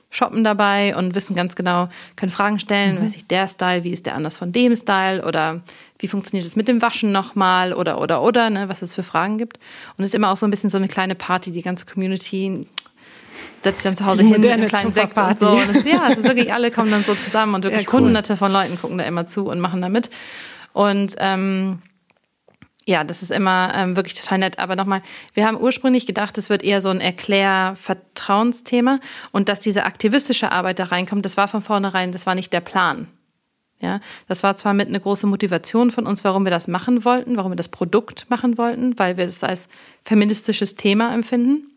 shoppen 0.09 0.43
dabei 0.43 0.95
und 0.95 1.13
wissen 1.13 1.35
ganz 1.35 1.55
genau, 1.55 1.87
können 2.15 2.31
Fragen 2.31 2.59
stellen, 2.59 2.95
mhm. 2.95 3.05
weiß 3.05 3.15
ich, 3.15 3.27
der 3.27 3.47
Style, 3.47 3.83
wie 3.83 3.91
ist 3.91 4.07
der 4.07 4.15
anders 4.15 4.35
von 4.35 4.51
dem 4.51 4.75
Style 4.75 5.23
oder 5.23 5.61
wie 5.99 6.07
funktioniert 6.07 6.47
es 6.47 6.55
mit 6.55 6.67
dem 6.67 6.81
Waschen 6.81 7.11
nochmal 7.11 7.71
oder, 7.71 8.01
oder, 8.01 8.23
oder, 8.23 8.49
ne, 8.49 8.69
was 8.69 8.81
es 8.81 8.95
für 8.95 9.03
Fragen 9.03 9.37
gibt. 9.37 9.59
Und 9.97 10.03
es 10.03 10.11
ist 10.11 10.15
immer 10.15 10.31
auch 10.31 10.37
so 10.37 10.47
ein 10.47 10.51
bisschen 10.51 10.71
so 10.71 10.77
eine 10.77 10.87
kleine 10.87 11.13
Party, 11.13 11.51
die 11.51 11.61
ganze 11.61 11.85
Community 11.85 12.65
setzt 13.61 13.79
sich 13.79 13.83
dann 13.83 13.97
zu 13.97 14.05
Hause 14.05 14.23
hin 14.23 14.31
mit 14.31 14.45
einem 14.45 14.67
kleinen 14.67 14.93
Sekt 14.93 15.17
und 15.17 15.39
so. 15.39 15.49
Und 15.49 15.75
das, 15.75 15.83
ja, 15.85 16.01
also 16.01 16.23
wirklich 16.23 16.51
alle 16.53 16.71
kommen 16.71 16.91
dann 16.91 17.03
so 17.03 17.15
zusammen 17.15 17.55
und 17.55 17.63
wirklich 17.63 17.85
ja, 17.85 17.93
cool. 17.93 18.01
hunderte 18.01 18.37
von 18.37 18.51
Leuten 18.51 18.79
gucken 18.79 18.97
da 18.97 19.03
immer 19.05 19.27
zu 19.27 19.45
und 19.45 19.59
machen 19.59 19.81
da 19.81 19.89
mit. 19.89 20.09
Und 20.73 21.15
ähm, 21.19 21.79
ja, 22.85 23.03
das 23.03 23.21
ist 23.23 23.31
immer 23.31 23.73
ähm, 23.75 23.95
wirklich 23.95 24.19
total 24.19 24.39
nett. 24.39 24.59
Aber 24.59 24.75
nochmal, 24.75 25.01
wir 25.33 25.47
haben 25.47 25.59
ursprünglich 25.59 26.05
gedacht, 26.05 26.37
es 26.37 26.49
wird 26.49 26.63
eher 26.63 26.81
so 26.81 26.89
ein 26.89 27.01
Erklär-Vertrauensthema 27.01 28.99
und 29.31 29.49
dass 29.49 29.59
diese 29.59 29.85
aktivistische 29.85 30.51
Arbeit 30.51 30.79
da 30.79 30.85
reinkommt, 30.85 31.25
das 31.25 31.37
war 31.37 31.47
von 31.47 31.61
vornherein, 31.61 32.11
das 32.11 32.25
war 32.25 32.35
nicht 32.35 32.51
der 32.51 32.61
Plan. 32.61 33.07
Ja, 33.79 33.99
das 34.29 34.43
war 34.43 34.55
zwar 34.55 34.73
mit 34.73 34.87
eine 34.87 34.99
große 34.99 35.27
Motivation 35.27 35.91
von 35.91 36.07
uns, 36.07 36.23
warum 36.23 36.45
wir 36.45 36.51
das 36.51 36.69
machen 36.69 37.03
wollten, 37.03 37.35
warum 37.35 37.51
wir 37.51 37.57
das 37.57 37.67
Produkt 37.67 38.29
machen 38.29 38.57
wollten, 38.57 38.97
weil 38.97 39.17
wir 39.17 39.25
das 39.25 39.43
als 39.43 39.67
feministisches 40.05 40.75
Thema 40.75 41.13
empfinden. 41.13 41.72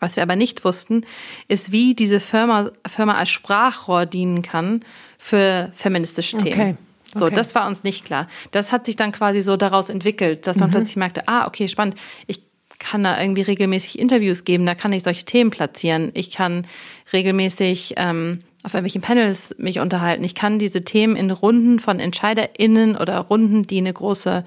Was 0.00 0.16
wir 0.16 0.22
aber 0.22 0.36
nicht 0.36 0.64
wussten, 0.64 1.04
ist, 1.48 1.72
wie 1.72 1.94
diese 1.94 2.20
Firma, 2.20 2.70
Firma 2.86 3.14
als 3.14 3.30
Sprachrohr 3.30 4.06
dienen 4.06 4.42
kann 4.42 4.84
für 5.18 5.72
feministische 5.76 6.36
Themen. 6.36 6.60
Okay. 6.60 6.76
So, 7.14 7.26
okay. 7.26 7.34
das 7.34 7.54
war 7.54 7.66
uns 7.66 7.84
nicht 7.84 8.04
klar. 8.04 8.28
Das 8.50 8.70
hat 8.70 8.86
sich 8.86 8.96
dann 8.96 9.12
quasi 9.12 9.40
so 9.40 9.56
daraus 9.56 9.88
entwickelt, 9.88 10.46
dass 10.46 10.58
man 10.58 10.68
mhm. 10.68 10.74
plötzlich 10.74 10.96
merkte, 10.96 11.26
ah, 11.26 11.46
okay, 11.46 11.68
spannend. 11.68 11.96
Ich 12.26 12.42
kann 12.78 13.02
da 13.02 13.20
irgendwie 13.20 13.42
regelmäßig 13.42 13.98
Interviews 13.98 14.44
geben, 14.44 14.66
da 14.66 14.74
kann 14.74 14.92
ich 14.92 15.02
solche 15.02 15.24
Themen 15.24 15.50
platzieren. 15.50 16.10
Ich 16.14 16.30
kann 16.30 16.66
regelmäßig 17.12 17.94
ähm, 17.96 18.38
auf 18.62 18.74
irgendwelchen 18.74 19.02
Panels 19.02 19.54
mich 19.58 19.80
unterhalten. 19.80 20.22
Ich 20.24 20.34
kann 20.34 20.58
diese 20.58 20.82
Themen 20.82 21.16
in 21.16 21.30
Runden 21.30 21.80
von 21.80 21.98
EntscheiderInnen 21.98 22.96
oder 22.96 23.18
Runden, 23.18 23.66
die 23.66 23.78
eine 23.78 23.92
große 23.92 24.44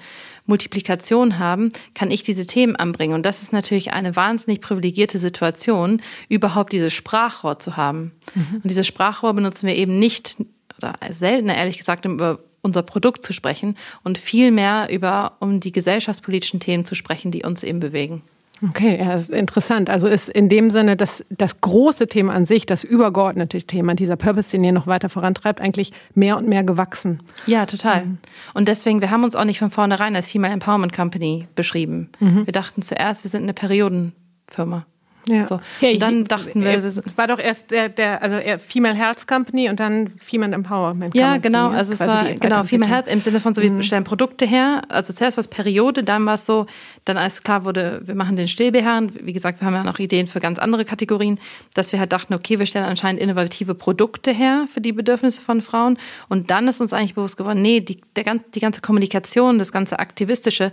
Multiplikation 0.51 1.39
haben, 1.39 1.71
kann 1.95 2.11
ich 2.11 2.23
diese 2.23 2.45
Themen 2.45 2.75
anbringen. 2.75 3.13
Und 3.13 3.25
das 3.25 3.41
ist 3.41 3.53
natürlich 3.53 3.93
eine 3.93 4.15
wahnsinnig 4.17 4.59
privilegierte 4.59 5.17
Situation, 5.17 6.01
überhaupt 6.27 6.73
dieses 6.73 6.93
Sprachrohr 6.93 7.57
zu 7.57 7.77
haben. 7.77 8.11
Mhm. 8.35 8.55
Und 8.55 8.67
dieses 8.69 8.85
Sprachrohr 8.85 9.33
benutzen 9.33 9.65
wir 9.65 9.75
eben 9.75 9.97
nicht 9.97 10.37
oder 10.77 10.95
seltener, 11.09 11.55
ehrlich 11.55 11.77
gesagt, 11.77 12.05
um 12.05 12.13
über 12.15 12.39
unser 12.61 12.83
Produkt 12.83 13.25
zu 13.25 13.33
sprechen 13.33 13.77
und 14.03 14.17
viel 14.17 14.51
mehr 14.51 14.87
über, 14.91 15.37
um 15.39 15.59
die 15.59 15.71
gesellschaftspolitischen 15.71 16.59
Themen 16.59 16.85
zu 16.85 16.95
sprechen, 16.95 17.31
die 17.31 17.43
uns 17.43 17.63
eben 17.63 17.79
bewegen. 17.79 18.21
Okay, 18.69 18.99
ja, 18.99 19.15
interessant. 19.35 19.89
Also 19.89 20.07
ist 20.07 20.29
in 20.29 20.47
dem 20.47 20.69
Sinne 20.69 20.95
das, 20.95 21.25
das 21.29 21.61
große 21.61 22.07
Thema 22.07 22.33
an 22.33 22.45
sich, 22.45 22.65
das 22.65 22.83
übergeordnete 22.83 23.61
Thema, 23.63 23.95
dieser 23.95 24.15
Purpose, 24.15 24.51
den 24.51 24.63
ihr 24.63 24.71
noch 24.71 24.87
weiter 24.87 25.09
vorantreibt, 25.09 25.59
eigentlich 25.61 25.91
mehr 26.13 26.37
und 26.37 26.47
mehr 26.47 26.63
gewachsen. 26.63 27.21
Ja, 27.47 27.65
total. 27.65 28.05
Mhm. 28.05 28.17
Und 28.53 28.67
deswegen, 28.67 29.01
wir 29.01 29.09
haben 29.09 29.23
uns 29.23 29.35
auch 29.35 29.45
nicht 29.45 29.59
von 29.59 29.71
vornherein 29.71 30.15
als 30.15 30.29
Female 30.29 30.53
Empowerment 30.53 30.93
Company 30.93 31.47
beschrieben. 31.55 32.09
Mhm. 32.19 32.45
Wir 32.45 32.53
dachten 32.53 32.81
zuerst, 32.81 33.23
wir 33.23 33.31
sind 33.31 33.43
eine 33.43 33.53
Periodenfirma. 33.53 34.85
Ja. 35.27 35.45
So. 35.45 35.59
und 35.81 35.99
dann 35.99 36.25
dachten 36.25 36.63
wir, 36.63 36.83
es 36.83 36.99
war 37.15 37.27
doch 37.27 37.39
erst 37.39 37.71
der, 37.71 37.89
der 37.89 38.21
also 38.21 38.37
Female 38.59 38.95
Health 38.95 39.27
Company 39.27 39.69
und 39.69 39.79
dann 39.79 40.09
Female 40.17 40.53
Empowerment 40.53 41.13
Company. 41.13 41.21
Ja, 41.21 41.37
genau. 41.37 41.69
Also 41.69 41.93
es 41.93 41.99
war 41.99 42.25
genau 42.33 42.63
Female 42.63 42.91
Health 42.91 43.07
im 43.07 43.21
Sinne 43.21 43.39
von 43.39 43.53
so, 43.53 43.61
wir 43.61 43.69
mhm. 43.69 43.83
stellen 43.83 44.03
Produkte 44.03 44.45
her. 44.45 44.81
Also 44.89 45.13
zuerst 45.13 45.37
war 45.37 45.41
es 45.41 45.47
Periode, 45.47 46.03
dann 46.03 46.25
war 46.25 46.35
es 46.35 46.45
so, 46.45 46.65
dann 47.05 47.17
als 47.17 47.43
klar 47.43 47.65
wurde, 47.65 48.01
wir 48.05 48.15
machen 48.15 48.35
den 48.35 48.47
Stillbeherren. 48.47 49.11
Wie 49.21 49.33
gesagt, 49.33 49.61
wir 49.61 49.67
haben 49.67 49.73
ja 49.73 49.83
noch 49.83 49.99
Ideen 49.99 50.27
für 50.27 50.39
ganz 50.39 50.59
andere 50.59 50.85
Kategorien, 50.85 51.39
dass 51.73 51.91
wir 51.91 51.99
halt 51.99 52.11
dachten, 52.11 52.33
okay, 52.33 52.59
wir 52.59 52.65
stellen 52.65 52.85
anscheinend 52.85 53.21
innovative 53.21 53.75
Produkte 53.75 54.31
her 54.31 54.67
für 54.73 54.81
die 54.81 54.91
Bedürfnisse 54.91 55.41
von 55.41 55.61
Frauen. 55.61 55.97
Und 56.29 56.49
dann 56.49 56.67
ist 56.67 56.81
uns 56.81 56.93
eigentlich 56.93 57.15
bewusst 57.15 57.37
geworden, 57.37 57.61
nee, 57.61 57.79
die, 57.79 58.01
der, 58.15 58.39
die 58.55 58.59
ganze 58.59 58.81
Kommunikation, 58.81 59.59
das 59.59 59.71
ganze 59.71 59.99
Aktivistische, 59.99 60.71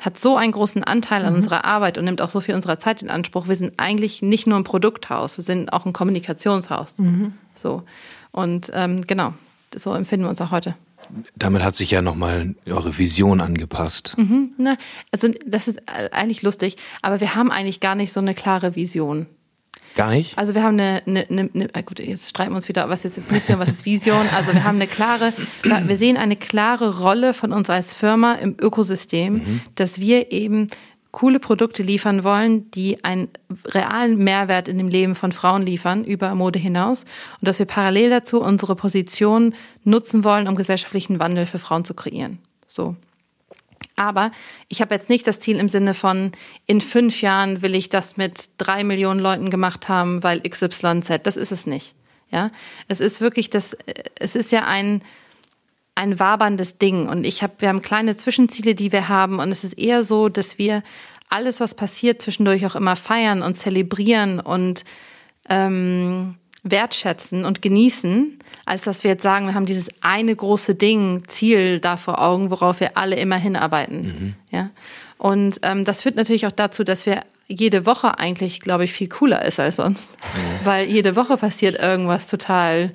hat 0.00 0.18
so 0.18 0.36
einen 0.36 0.52
großen 0.52 0.82
Anteil 0.82 1.24
an 1.24 1.30
mhm. 1.32 1.36
unserer 1.36 1.64
Arbeit 1.64 1.98
und 1.98 2.04
nimmt 2.04 2.20
auch 2.20 2.30
so 2.30 2.40
viel 2.40 2.54
unserer 2.54 2.78
Zeit 2.78 3.02
in 3.02 3.10
Anspruch. 3.10 3.48
Wir 3.48 3.56
sind 3.56 3.74
eigentlich 3.76 4.22
nicht 4.22 4.46
nur 4.46 4.58
ein 4.58 4.64
Produkthaus, 4.64 5.36
wir 5.36 5.44
sind 5.44 5.72
auch 5.72 5.86
ein 5.86 5.92
Kommunikationshaus. 5.92 6.98
Mhm. 6.98 7.34
So. 7.54 7.82
Und 8.32 8.70
ähm, 8.74 9.06
genau, 9.06 9.34
so 9.74 9.92
empfinden 9.92 10.26
wir 10.26 10.30
uns 10.30 10.40
auch 10.40 10.50
heute. 10.50 10.74
Damit 11.36 11.62
hat 11.62 11.76
sich 11.76 11.90
ja 11.90 12.02
nochmal 12.02 12.54
eure 12.66 12.96
Vision 12.96 13.40
angepasst. 13.40 14.14
Mhm, 14.16 14.52
na, 14.58 14.76
also 15.10 15.28
das 15.44 15.66
ist 15.66 15.80
eigentlich 15.88 16.42
lustig, 16.42 16.76
aber 17.02 17.20
wir 17.20 17.34
haben 17.34 17.50
eigentlich 17.50 17.80
gar 17.80 17.94
nicht 17.94 18.12
so 18.12 18.20
eine 18.20 18.34
klare 18.34 18.76
Vision. 18.76 19.26
Gar 19.94 20.10
nicht? 20.10 20.38
Also 20.38 20.54
wir 20.54 20.62
haben 20.62 20.78
eine, 20.78 21.02
eine, 21.06 21.26
eine, 21.28 21.50
eine 21.52 21.68
ah, 21.72 21.80
gut, 21.80 21.98
jetzt 21.98 22.28
streiten 22.28 22.52
wir 22.52 22.56
uns 22.56 22.68
wieder, 22.68 22.88
was 22.88 23.04
ist 23.04 23.16
jetzt 23.16 23.32
Mission, 23.32 23.58
was 23.58 23.70
ist 23.70 23.84
Vision. 23.84 24.28
Also 24.34 24.52
wir 24.52 24.64
haben 24.64 24.76
eine 24.76 24.86
klare, 24.86 25.32
wir 25.62 25.96
sehen 25.96 26.16
eine 26.16 26.36
klare 26.36 27.00
Rolle 27.00 27.34
von 27.34 27.52
uns 27.52 27.68
als 27.70 27.92
Firma 27.92 28.34
im 28.34 28.56
Ökosystem, 28.60 29.34
mhm. 29.34 29.60
dass 29.74 29.98
wir 29.98 30.30
eben 30.32 30.68
coole 31.10 31.40
Produkte 31.40 31.82
liefern 31.82 32.22
wollen, 32.22 32.70
die 32.70 33.02
einen 33.04 33.28
realen 33.64 34.18
Mehrwert 34.18 34.68
in 34.68 34.78
dem 34.78 34.88
Leben 34.88 35.14
von 35.14 35.32
Frauen 35.32 35.62
liefern, 35.62 36.04
über 36.04 36.34
Mode 36.34 36.58
hinaus. 36.58 37.04
Und 37.40 37.48
dass 37.48 37.58
wir 37.58 37.66
parallel 37.66 38.10
dazu 38.10 38.40
unsere 38.40 38.76
Position 38.76 39.54
nutzen 39.82 40.22
wollen, 40.22 40.46
um 40.46 40.54
gesellschaftlichen 40.54 41.18
Wandel 41.18 41.46
für 41.46 41.58
Frauen 41.58 41.84
zu 41.84 41.94
kreieren. 41.94 42.38
So. 42.66 42.94
Aber 44.00 44.32
ich 44.68 44.80
habe 44.80 44.94
jetzt 44.94 45.10
nicht 45.10 45.26
das 45.26 45.40
Ziel 45.40 45.58
im 45.58 45.68
Sinne 45.68 45.92
von, 45.92 46.32
in 46.64 46.80
fünf 46.80 47.20
Jahren 47.20 47.60
will 47.60 47.74
ich 47.74 47.90
das 47.90 48.16
mit 48.16 48.48
drei 48.56 48.82
Millionen 48.82 49.20
Leuten 49.20 49.50
gemacht 49.50 49.90
haben, 49.90 50.22
weil 50.22 50.40
XYZ. 50.40 51.20
Das 51.22 51.36
ist 51.36 51.52
es 51.52 51.66
nicht. 51.66 51.94
Ja, 52.30 52.50
es 52.88 53.00
ist 53.00 53.20
wirklich 53.20 53.50
das, 53.50 53.76
es 54.18 54.36
ist 54.36 54.52
ja 54.52 54.64
ein, 54.64 55.02
ein 55.94 56.18
waberndes 56.18 56.78
Ding. 56.78 57.10
Und 57.10 57.24
ich 57.24 57.42
habe, 57.42 57.52
wir 57.58 57.68
haben 57.68 57.82
kleine 57.82 58.16
Zwischenziele, 58.16 58.74
die 58.74 58.90
wir 58.90 59.10
haben. 59.10 59.38
Und 59.38 59.52
es 59.52 59.64
ist 59.64 59.76
eher 59.76 60.02
so, 60.02 60.30
dass 60.30 60.56
wir 60.56 60.82
alles, 61.28 61.60
was 61.60 61.74
passiert, 61.74 62.22
zwischendurch 62.22 62.64
auch 62.64 62.76
immer 62.76 62.96
feiern 62.96 63.42
und 63.42 63.56
zelebrieren 63.58 64.40
und 64.40 64.84
ähm, 65.50 66.36
wertschätzen 66.62 67.44
und 67.44 67.62
genießen, 67.62 68.38
als 68.66 68.82
dass 68.82 69.02
wir 69.02 69.12
jetzt 69.12 69.22
sagen, 69.22 69.46
wir 69.46 69.54
haben 69.54 69.66
dieses 69.66 69.88
eine 70.00 70.34
große 70.34 70.74
Ding, 70.74 71.24
Ziel 71.26 71.80
da 71.80 71.96
vor 71.96 72.20
Augen, 72.20 72.50
worauf 72.50 72.80
wir 72.80 72.96
alle 72.96 73.16
immer 73.16 73.36
hinarbeiten. 73.36 74.02
Mhm. 74.02 74.34
Ja? 74.50 74.70
Und 75.16 75.60
ähm, 75.62 75.84
das 75.84 76.02
führt 76.02 76.16
natürlich 76.16 76.46
auch 76.46 76.52
dazu, 76.52 76.84
dass 76.84 77.06
wir 77.06 77.22
jede 77.46 77.84
Woche 77.84 78.18
eigentlich, 78.18 78.60
glaube 78.60 78.84
ich, 78.84 78.92
viel 78.92 79.08
cooler 79.08 79.44
ist 79.44 79.58
als 79.58 79.76
sonst. 79.76 80.10
Mhm. 80.10 80.64
Weil 80.66 80.86
jede 80.86 81.16
Woche 81.16 81.36
passiert 81.36 81.80
irgendwas 81.80 82.28
total 82.28 82.92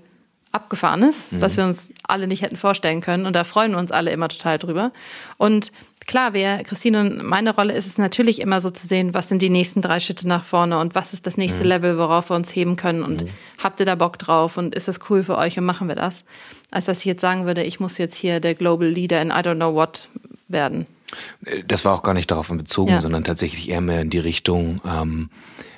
Abgefahrenes, 0.52 1.34
mhm. 1.34 1.42
was 1.42 1.58
wir 1.58 1.66
uns 1.66 1.90
alle 2.08 2.28
nicht 2.28 2.42
hätten 2.42 2.56
vorstellen 2.56 3.02
können. 3.02 3.26
Und 3.26 3.34
da 3.34 3.44
freuen 3.44 3.72
wir 3.72 3.80
uns 3.80 3.92
alle 3.92 4.12
immer 4.12 4.30
total 4.30 4.58
drüber. 4.58 4.92
Und 5.38 5.72
klar, 6.06 6.34
wir, 6.34 6.64
Christine 6.64 7.02
und 7.02 7.24
meine 7.24 7.56
Rolle 7.56 7.74
ist 7.74 7.86
es 7.86 7.98
natürlich 7.98 8.40
immer 8.42 8.62
so 8.62 8.70
zu 8.70 8.88
sehen, 8.88 9.14
was 9.14 9.30
sind 9.30 9.42
die 9.42 9.50
nächsten 9.50 9.82
drei 9.82 10.00
Schritte 10.00 10.28
nach 10.28 10.44
vorne 10.44 10.80
und 10.80 10.96
was 10.96 11.14
ist 11.14 11.28
das 11.28 11.38
nächste 11.38 11.62
mhm. 11.62 11.70
Level, 11.70 11.98
worauf 11.98 12.30
wir 12.30 12.36
uns 12.36 12.56
heben 12.56 12.76
können 12.76 13.04
und 13.04 13.24
mhm. 13.24 13.30
habt 13.62 13.80
ihr 13.80 13.86
da 13.86 13.96
Bock 13.96 14.18
drauf 14.18 14.58
und 14.58 14.76
ist 14.76 14.88
das 14.88 15.00
cool 15.10 15.24
für 15.24 15.38
euch 15.38 15.58
und 15.58 15.66
machen 15.66 15.88
wir 15.88 15.96
das? 15.96 16.24
Als 16.72 16.86
dass 16.86 17.00
ich 17.00 17.06
jetzt 17.06 17.22
sagen 17.22 17.46
würde, 17.46 17.64
ich 17.64 17.80
muss 17.80 17.98
jetzt 17.98 18.16
hier 18.16 18.40
der 18.40 18.56
Global 18.56 18.88
Leader 18.88 19.22
in 19.22 19.30
I 19.30 19.34
don't 19.34 19.56
know 19.56 19.74
what 19.74 20.08
werden. 20.48 20.86
Das 21.68 21.86
war 21.86 21.94
auch 21.94 22.04
gar 22.04 22.14
nicht 22.14 22.30
darauf 22.32 22.50
bezogen, 22.50 22.92
ja. 22.92 23.02
sondern 23.02 23.24
tatsächlich 23.24 23.70
eher 23.70 23.82
mehr 23.82 24.02
in 24.02 24.10
die 24.10 24.20
Richtung, 24.20 24.82
ähm, 24.86 25.30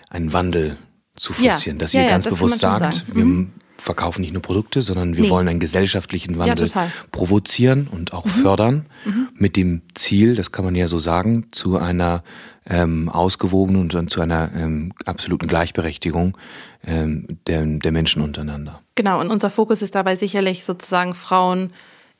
einen 0.10 0.34
Wandel 0.34 0.78
zu 1.16 1.34
forcieren, 1.34 1.78
ja. 1.78 1.82
dass 1.82 1.94
ihr 1.94 2.04
ja, 2.04 2.10
ganz 2.10 2.28
bewusst 2.28 2.60
sagt, 2.60 3.04
wir 3.14 3.26
mhm 3.26 3.52
verkaufen 3.78 4.22
nicht 4.22 4.34
nur 4.34 4.42
Produkte, 4.42 4.82
sondern 4.82 5.16
wir 5.16 5.24
nee. 5.24 5.30
wollen 5.30 5.48
einen 5.48 5.60
gesellschaftlichen 5.60 6.38
Wandel 6.38 6.68
ja, 6.68 6.92
provozieren 7.12 7.88
und 7.92 8.14
auch 8.14 8.26
mhm. 8.26 8.30
fördern 8.30 8.86
mhm. 9.06 9.30
mit 9.36 9.56
dem 9.56 9.82
Ziel, 9.94 10.36
das 10.36 10.52
kann 10.52 10.66
man 10.66 10.76
ja 10.76 10.88
so 10.88 11.00
sagen, 11.00 11.48
zu 11.52 11.78
einer 11.78 12.24
ähm, 12.70 13.10
ausgewogenen 13.10 13.90
und 13.92 14.10
zu 14.10 14.22
einer 14.22 14.52
ähm, 14.56 14.94
absoluten 15.06 15.48
Gleichberechtigung 15.48 16.38
ähm, 16.86 17.28
der, 17.48 17.66
der 17.66 17.92
Menschen 17.92 18.22
untereinander. 18.22 18.82
Genau, 18.96 19.20
und 19.20 19.30
unser 19.30 19.50
Fokus 19.50 19.82
ist 19.82 19.96
dabei 19.96 20.16
sicherlich 20.16 20.66
sozusagen 20.66 21.14
Frauen 21.14 21.72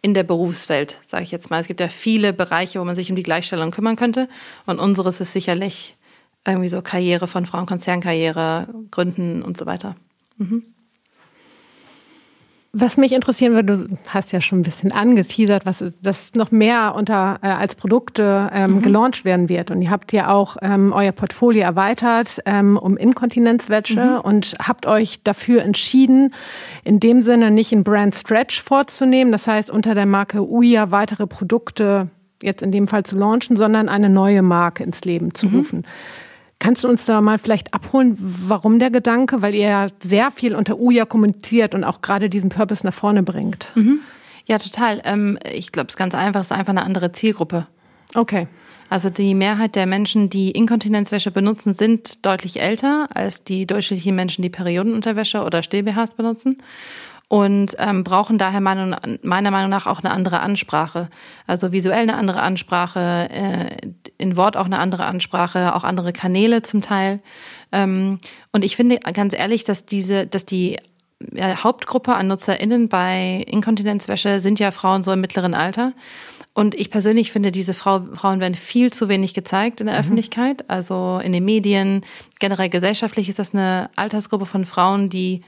in 0.02 0.14
der 0.14 0.24
Berufswelt, 0.24 1.00
sage 1.06 1.24
ich 1.24 1.32
jetzt 1.32 1.50
mal. 1.50 1.60
Es 1.60 1.68
gibt 1.68 1.80
ja 1.80 1.90
viele 1.90 2.34
Bereiche, 2.34 2.80
wo 2.80 2.86
man 2.86 2.96
sich 2.96 3.10
um 3.10 3.16
die 3.16 3.24
Gleichstellung 3.24 3.72
kümmern 3.72 3.96
könnte. 3.96 4.30
Und 4.66 4.80
unseres 4.80 5.20
ist 5.20 5.34
sicherlich 5.34 5.96
irgendwie 6.46 6.70
so 6.70 6.82
Karriere 6.82 7.28
von 7.28 7.46
Frauen, 7.46 7.66
Konzernkarriere, 7.66 8.68
Gründen 8.92 9.42
und 9.42 9.58
so 9.58 9.66
weiter. 9.66 9.96
Mhm. 10.38 10.64
Was 12.74 12.98
mich 12.98 13.14
interessieren 13.14 13.54
würde, 13.54 13.88
du 13.88 13.98
hast 14.10 14.32
ja 14.32 14.42
schon 14.42 14.60
ein 14.60 14.64
bisschen 14.64 14.92
angeteasert, 14.92 15.66
was 15.66 15.84
das 16.02 16.34
noch 16.36 16.52
mehr 16.52 16.94
unter 16.96 17.40
äh, 17.42 17.48
als 17.48 17.76
Produkte 17.76 18.50
ähm, 18.54 18.76
mhm. 18.76 18.82
gelauncht 18.82 19.26
werden 19.26 19.50
wird. 19.50 19.72
Und 19.72 19.82
ihr 19.82 19.90
habt 19.90 20.12
ja 20.12 20.30
auch 20.30 20.58
ähm, 20.62 20.92
euer 20.94 21.12
Portfolio 21.14 21.64
erweitert 21.64 22.42
ähm, 22.46 22.78
um 22.78 22.98
Inkontinenzwäsche 22.98 24.18
mhm. 24.18 24.20
und 24.22 24.56
habt 24.60 24.86
euch 24.86 25.24
dafür 25.24 25.64
entschieden, 25.64 26.34
in 26.84 27.00
dem 27.00 27.22
Sinne 27.22 27.52
nicht 27.52 27.72
einen 27.72 27.84
Brand 27.84 28.16
Stretch 28.16 28.62
vorzunehmen, 28.62 29.32
das 29.32 29.48
heißt 29.48 29.70
unter 29.70 29.96
der 29.96 30.06
Marke 30.06 30.48
Uya 30.48 30.92
weitere 30.92 31.26
Produkte 31.26 32.10
jetzt 32.44 32.62
in 32.62 32.72
dem 32.72 32.88
Fall 32.88 33.04
zu 33.04 33.16
launchen, 33.18 33.56
sondern 33.56 33.90
eine 33.90 34.10
neue 34.10 34.42
Marke 34.42 34.84
ins 34.84 35.04
Leben 35.06 35.34
zu 35.34 35.48
mhm. 35.48 35.56
rufen. 35.56 35.86
Kannst 36.60 36.84
du 36.84 36.90
uns 36.90 37.06
da 37.06 37.22
mal 37.22 37.38
vielleicht 37.38 37.74
abholen, 37.74 38.18
warum 38.20 38.80
der 38.80 38.90
Gedanke? 38.90 39.42
Weil 39.42 39.54
ihr 39.54 39.68
ja 39.68 39.88
sehr 40.02 40.32
viel 40.32 40.56
unter 40.56 40.80
Uja 40.80 41.06
kommentiert 41.06 41.76
und 41.76 41.84
auch 41.84 42.02
gerade 42.02 42.30
diesen 42.30 42.50
Purpose 42.50 42.86
nach 42.86 42.94
vorne 42.94 43.22
bringt. 43.22 43.68
Mhm. 43.76 44.00
Ja, 44.48 44.58
total. 44.58 45.02
Ähm, 45.06 45.38
ich 45.52 45.72
glaube, 45.72 45.88
es 45.88 45.94
ist 45.94 45.98
ganz 45.98 46.16
einfach, 46.16 46.42
es 46.42 46.48
ist 46.48 46.58
einfach 46.58 46.72
eine 46.72 46.84
andere 46.84 47.12
Zielgruppe. 47.12 47.68
Okay. 48.16 48.48
Also 48.90 49.10
die 49.10 49.36
Mehrheit 49.36 49.76
der 49.76 49.86
Menschen, 49.86 50.30
die 50.30 50.52
Inkontinenzwäsche 50.52 51.30
benutzen, 51.30 51.74
sind 51.74 52.26
deutlich 52.26 52.62
älter 52.62 53.10
als 53.14 53.44
die 53.44 53.68
durchschnittlichen 53.68 54.16
Menschen, 54.16 54.42
die 54.42 54.50
Periodenunterwäsche 54.50 55.44
oder 55.44 55.62
Still-BHs 55.62 56.14
benutzen 56.14 56.56
und 57.30 57.76
ähm, 57.78 58.04
brauchen 58.04 58.38
daher 58.38 58.62
meiner, 58.62 59.00
Meinung 59.24 59.70
nach 59.70 59.86
auch 59.86 60.00
eine 60.00 60.12
andere 60.12 60.40
Ansprache. 60.40 61.10
Also 61.46 61.72
visuell 61.72 62.04
eine 62.04 62.16
andere 62.16 62.42
Ansprache, 62.42 63.30
äh, 63.30 63.76
in 64.18 64.38
Wort 64.38 64.56
auch 64.56 64.66
eine 64.66 64.80
andere 64.80 65.06
Ansprache, 65.06 65.76
auch 65.76 65.84
andere 65.84 66.14
Kanäle 66.14 66.62
zum 66.62 66.82
Teil. 66.82 67.20
Ähm, 67.74 68.20
und 68.54 68.64
ich 68.64 68.78
finde 68.78 69.00
ganz 69.12 69.38
ehrlich, 69.38 69.66
dass 69.66 69.86
diese, 69.86 70.26
dass 70.26 70.46
die 70.46 70.78
ja, 71.34 71.64
Hauptgruppe 71.64 72.16
an 72.16 72.28
NutzerInnen 72.28 72.88
bei 72.88 73.44
Inkontinenzwäsche 73.48 74.40
sind 74.40 74.60
ja 74.60 74.72
Frauen 74.72 75.04
so 75.04 75.12
im 75.12 75.20
mittleren 75.20 75.54
Alter. 75.54 75.94
Und 76.54 76.76
ich 76.76 76.90
persönlich 76.90 77.32
finde, 77.32 77.52
diese 77.52 77.74
Frau, 77.74 78.02
Frauen 78.16 78.40
werden 78.40 78.56
viel 78.56 78.92
zu 78.92 79.10
wenig 79.10 79.34
gezeigt 79.34 79.82
in 79.82 79.88
der 79.88 79.96
mhm. 79.96 80.02
Öffentlichkeit, 80.02 80.68
also 80.70 81.20
in 81.22 81.34
den 81.34 81.46
Medien. 81.46 82.04
Generell 82.40 82.70
gesellschaftlich 82.70 83.28
ist 83.28 83.38
das 83.38 83.54
eine 83.54 83.90
Altersgruppe 83.96 84.46
von 84.46 84.66
Frauen, 84.66 85.10
die 85.10 85.44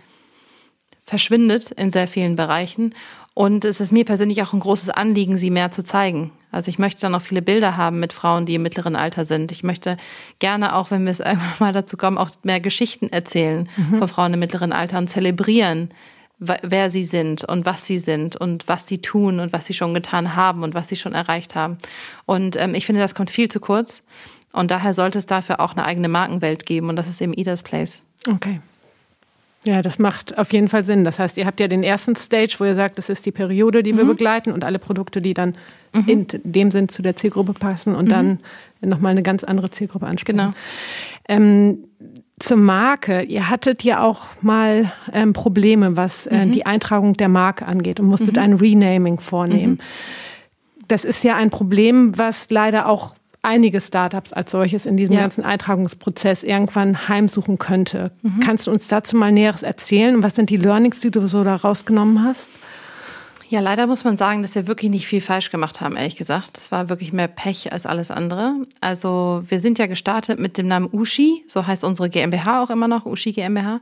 verschwindet 1.10 1.72
in 1.72 1.92
sehr 1.92 2.08
vielen 2.08 2.36
Bereichen. 2.36 2.94
Und 3.34 3.66
es 3.66 3.82
ist 3.82 3.92
mir 3.92 4.06
persönlich 4.06 4.44
auch 4.44 4.54
ein 4.54 4.60
großes 4.60 4.90
Anliegen, 4.90 5.38
sie 5.38 5.50
mehr 5.50 5.72
zu 5.72 5.84
zeigen. 5.84 6.32
Also 6.52 6.70
ich 6.70 6.78
möchte 6.78 7.02
dann 7.02 7.16
auch 7.16 7.22
viele 7.22 7.42
Bilder 7.42 7.78
haben 7.78 8.00
mit 8.00 8.14
Frauen, 8.14 8.46
die 8.46 8.56
im 8.56 8.62
mittleren 8.62 8.96
Alter 8.96 9.26
sind. 9.26 9.52
Ich 9.52 9.64
möchte 9.64 9.98
gerne 10.40 10.76
auch, 10.76 10.92
wenn 10.92 11.04
wir 11.06 11.12
es 11.12 11.20
irgendwann 11.26 11.60
mal 11.60 11.74
dazu 11.74 11.98
kommen, 11.98 12.18
auch 12.18 12.30
mehr 12.44 12.60
Geschichten 12.60 13.10
erzählen 13.10 13.68
mhm. 13.76 14.00
von 14.00 14.08
Frauen 14.08 14.34
im 14.34 14.40
mittleren 14.40 14.72
Alter 14.72 14.98
und 15.00 15.10
zelebrieren, 15.10 15.90
wer 16.38 16.90
sie 16.90 17.04
sind 17.04 17.44
und 17.44 17.66
was 17.66 17.86
sie 17.86 18.00
sind 18.00 18.36
und 18.36 18.68
was 18.68 18.88
sie 18.88 19.00
tun 19.00 19.40
und 19.40 19.52
was 19.52 19.66
sie 19.66 19.74
schon 19.74 19.94
getan 19.94 20.36
haben 20.36 20.64
und 20.64 20.74
was 20.74 20.88
sie 20.88 20.96
schon 20.96 21.14
erreicht 21.14 21.56
haben. 21.56 21.78
Und 22.26 22.56
ähm, 22.56 22.76
ich 22.76 22.86
finde, 22.86 23.02
das 23.02 23.16
kommt 23.16 23.32
viel 23.32 23.50
zu 23.50 23.60
kurz. 23.60 24.04
Und 24.52 24.72
daher 24.72 24.94
sollte 24.94 25.18
es 25.18 25.26
dafür 25.26 25.60
auch 25.60 25.74
eine 25.74 25.86
eigene 25.86 26.08
Markenwelt 26.08 26.66
geben 26.66 26.90
und 26.90 26.96
das 26.96 27.08
ist 27.08 27.22
eben 27.22 27.34
Ida's 27.34 27.64
Place. 27.64 28.02
Okay. 28.28 28.62
Ja, 29.66 29.82
das 29.82 30.00
macht 30.00 30.38
auf 30.38 30.54
jeden 30.54 30.70
Fall 30.70 30.86
Sinn. 30.86 31.04
Das 31.04 31.20
heißt, 31.20 31.38
ihr 31.38 31.46
habt 31.46 31.60
ja 31.60 31.68
den 31.68 31.84
ersten 31.84 32.16
Stage, 32.16 32.56
wo 32.60 32.66
ihr 32.66 32.76
sagt, 32.76 32.98
das 32.98 33.10
ist 33.10 33.26
die 33.26 33.32
Periode, 33.32 33.84
die 33.84 33.96
wir 33.96 34.06
mhm. 34.06 34.10
begleiten 34.10 34.52
und 34.54 34.64
alle 34.64 34.80
Produkte, 34.80 35.22
die 35.22 35.34
dann 35.34 35.56
mhm. 35.94 36.04
in 36.08 36.28
dem 36.44 36.72
Sinn 36.72 36.88
zu 36.88 37.02
der 37.02 37.18
Zielgruppe 37.18 37.54
passen 37.54 37.94
und 37.94 38.06
mhm. 38.06 38.10
dann 38.10 38.40
nochmal 38.82 39.12
eine 39.12 39.24
ganz 39.24 39.44
andere 39.44 39.70
Zielgruppe 39.70 40.08
ansprechen. 40.08 40.38
Genau. 40.38 40.54
Ähm, 41.28 41.84
zur 42.40 42.56
Marke. 42.56 43.22
Ihr 43.24 43.50
hattet 43.50 43.84
ja 43.84 44.02
auch 44.02 44.28
mal 44.42 44.92
ähm, 45.12 45.34
Probleme, 45.34 45.98
was 45.98 46.26
äh, 46.28 46.46
mhm. 46.46 46.52
die 46.54 46.66
Eintragung 46.66 47.14
der 47.16 47.28
Marke 47.28 47.66
angeht 47.66 48.00
und 48.00 48.08
musstet 48.08 48.38
mhm. 48.38 48.42
ein 48.42 48.54
Renaming 48.54 49.20
vornehmen. 49.20 49.74
Mhm. 49.74 50.86
Das 50.88 51.04
ist 51.04 51.24
ja 51.24 51.36
ein 51.36 51.50
Problem, 51.50 52.18
was 52.18 52.50
leider 52.50 52.88
auch 52.88 53.16
einige 53.50 53.82
Startups 53.82 54.32
als 54.32 54.52
solches 54.52 54.86
in 54.86 54.96
diesem 54.96 55.16
ja. 55.16 55.22
ganzen 55.22 55.44
Eintragungsprozess 55.44 56.44
irgendwann 56.44 57.10
heimsuchen 57.10 57.58
könnte. 57.58 58.12
Mhm. 58.22 58.42
Kannst 58.42 58.68
du 58.68 58.72
uns 58.72 58.88
dazu 58.88 59.18
mal 59.18 59.32
Näheres 59.32 59.64
erzählen? 59.64 60.16
Und 60.16 60.24
was 60.24 60.36
sind 60.36 60.52
die 60.52 60.58
Learnings, 60.58 61.00
die 61.00 61.10
du 61.10 61.28
so 61.28 61.44
da 61.44 61.56
rausgenommen 61.56 62.24
hast? 62.24 62.52
Ja, 63.50 63.62
leider 63.62 63.88
muss 63.88 64.04
man 64.04 64.16
sagen, 64.16 64.44
dass 64.44 64.54
wir 64.54 64.68
wirklich 64.68 64.92
nicht 64.92 65.08
viel 65.08 65.22
falsch 65.22 65.50
gemacht 65.50 65.82
haben, 65.82 65.98
ehrlich 65.98 66.16
gesagt. 66.16 66.58
Das 66.58 66.72
war 66.72 66.88
wirklich 66.88 67.12
mehr 67.12 67.28
Pech 67.28 67.74
als 67.74 67.88
alles 67.88 68.12
andere. 68.12 68.54
Also 68.80 69.44
wir 69.48 69.60
sind 69.60 69.80
ja 69.80 69.88
gestartet 69.88 70.40
mit 70.40 70.60
dem 70.60 70.68
Namen 70.68 70.88
Ushi, 70.92 71.44
so 71.48 71.66
heißt 71.66 71.84
unsere 71.84 72.12
GmbH 72.12 72.62
auch 72.62 72.70
immer 72.70 72.88
noch, 72.88 73.08
Ushi 73.08 73.32
GmbH. 73.32 73.82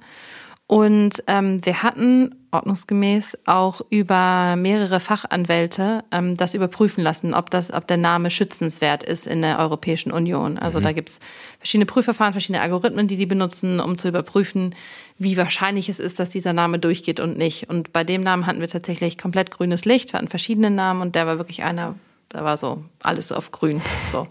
Und 0.67 1.23
ähm, 1.27 1.65
wir 1.65 1.81
hatten 1.81 2.35
ordnungsgemäß 2.51 3.37
auch 3.45 3.79
über 3.89 4.55
mehrere 4.57 4.99
Fachanwälte 4.99 6.03
ähm, 6.11 6.35
das 6.35 6.53
überprüfen 6.53 7.01
lassen, 7.03 7.33
ob, 7.33 7.49
das, 7.49 7.71
ob 7.71 7.87
der 7.87 7.95
Name 7.95 8.29
schützenswert 8.29 9.01
ist 9.01 9.27
in 9.27 9.41
der 9.41 9.59
Europäischen 9.59 10.11
Union. 10.11 10.57
Also 10.57 10.79
mhm. 10.79 10.83
da 10.83 10.91
gibt 10.91 11.09
es 11.09 11.19
verschiedene 11.59 11.85
Prüfverfahren, 11.85 12.33
verschiedene 12.33 12.61
Algorithmen, 12.61 13.07
die 13.07 13.15
die 13.15 13.25
benutzen, 13.25 13.79
um 13.79 13.97
zu 13.97 14.09
überprüfen, 14.09 14.75
wie 15.17 15.37
wahrscheinlich 15.37 15.87
es 15.87 15.99
ist, 15.99 16.19
dass 16.19 16.31
dieser 16.31 16.51
Name 16.51 16.79
durchgeht 16.79 17.21
und 17.21 17.37
nicht. 17.37 17.69
Und 17.69 17.93
bei 17.93 18.03
dem 18.03 18.21
Namen 18.21 18.45
hatten 18.45 18.59
wir 18.59 18.67
tatsächlich 18.67 19.17
komplett 19.17 19.51
grünes 19.51 19.85
Licht. 19.85 20.11
Wir 20.11 20.17
hatten 20.17 20.27
verschiedene 20.27 20.69
Namen 20.69 21.01
und 21.01 21.15
der 21.15 21.27
war 21.27 21.37
wirklich 21.37 21.63
einer, 21.63 21.95
da 22.27 22.43
war 22.43 22.57
so 22.57 22.83
alles 23.01 23.31
auf 23.31 23.51
grün. 23.51 23.81
So. 24.11 24.27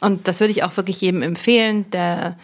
Und 0.00 0.26
das 0.26 0.40
würde 0.40 0.50
ich 0.50 0.64
auch 0.64 0.76
wirklich 0.76 1.00
jedem 1.00 1.22
empfehlen, 1.22 1.88
der 1.90 2.36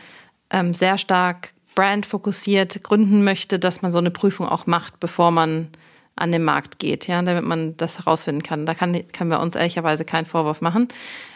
ähm, 0.50 0.72
sehr 0.74 0.98
stark 0.98 1.53
brandfokussiert 1.74 2.82
gründen 2.82 3.24
möchte, 3.24 3.58
dass 3.58 3.82
man 3.82 3.92
so 3.92 3.98
eine 3.98 4.10
Prüfung 4.10 4.48
auch 4.48 4.66
macht, 4.66 5.00
bevor 5.00 5.30
man 5.30 5.68
an 6.16 6.30
den 6.30 6.44
Markt 6.44 6.78
geht, 6.78 7.08
ja, 7.08 7.20
damit 7.22 7.44
man 7.44 7.76
das 7.76 7.98
herausfinden 7.98 8.42
kann. 8.42 8.66
Da 8.66 8.74
kann, 8.74 9.00
können 9.12 9.30
wir 9.30 9.40
uns 9.40 9.56
ehrlicherweise 9.56 10.04
keinen 10.04 10.26
Vorwurf 10.26 10.60
machen. 10.60 10.88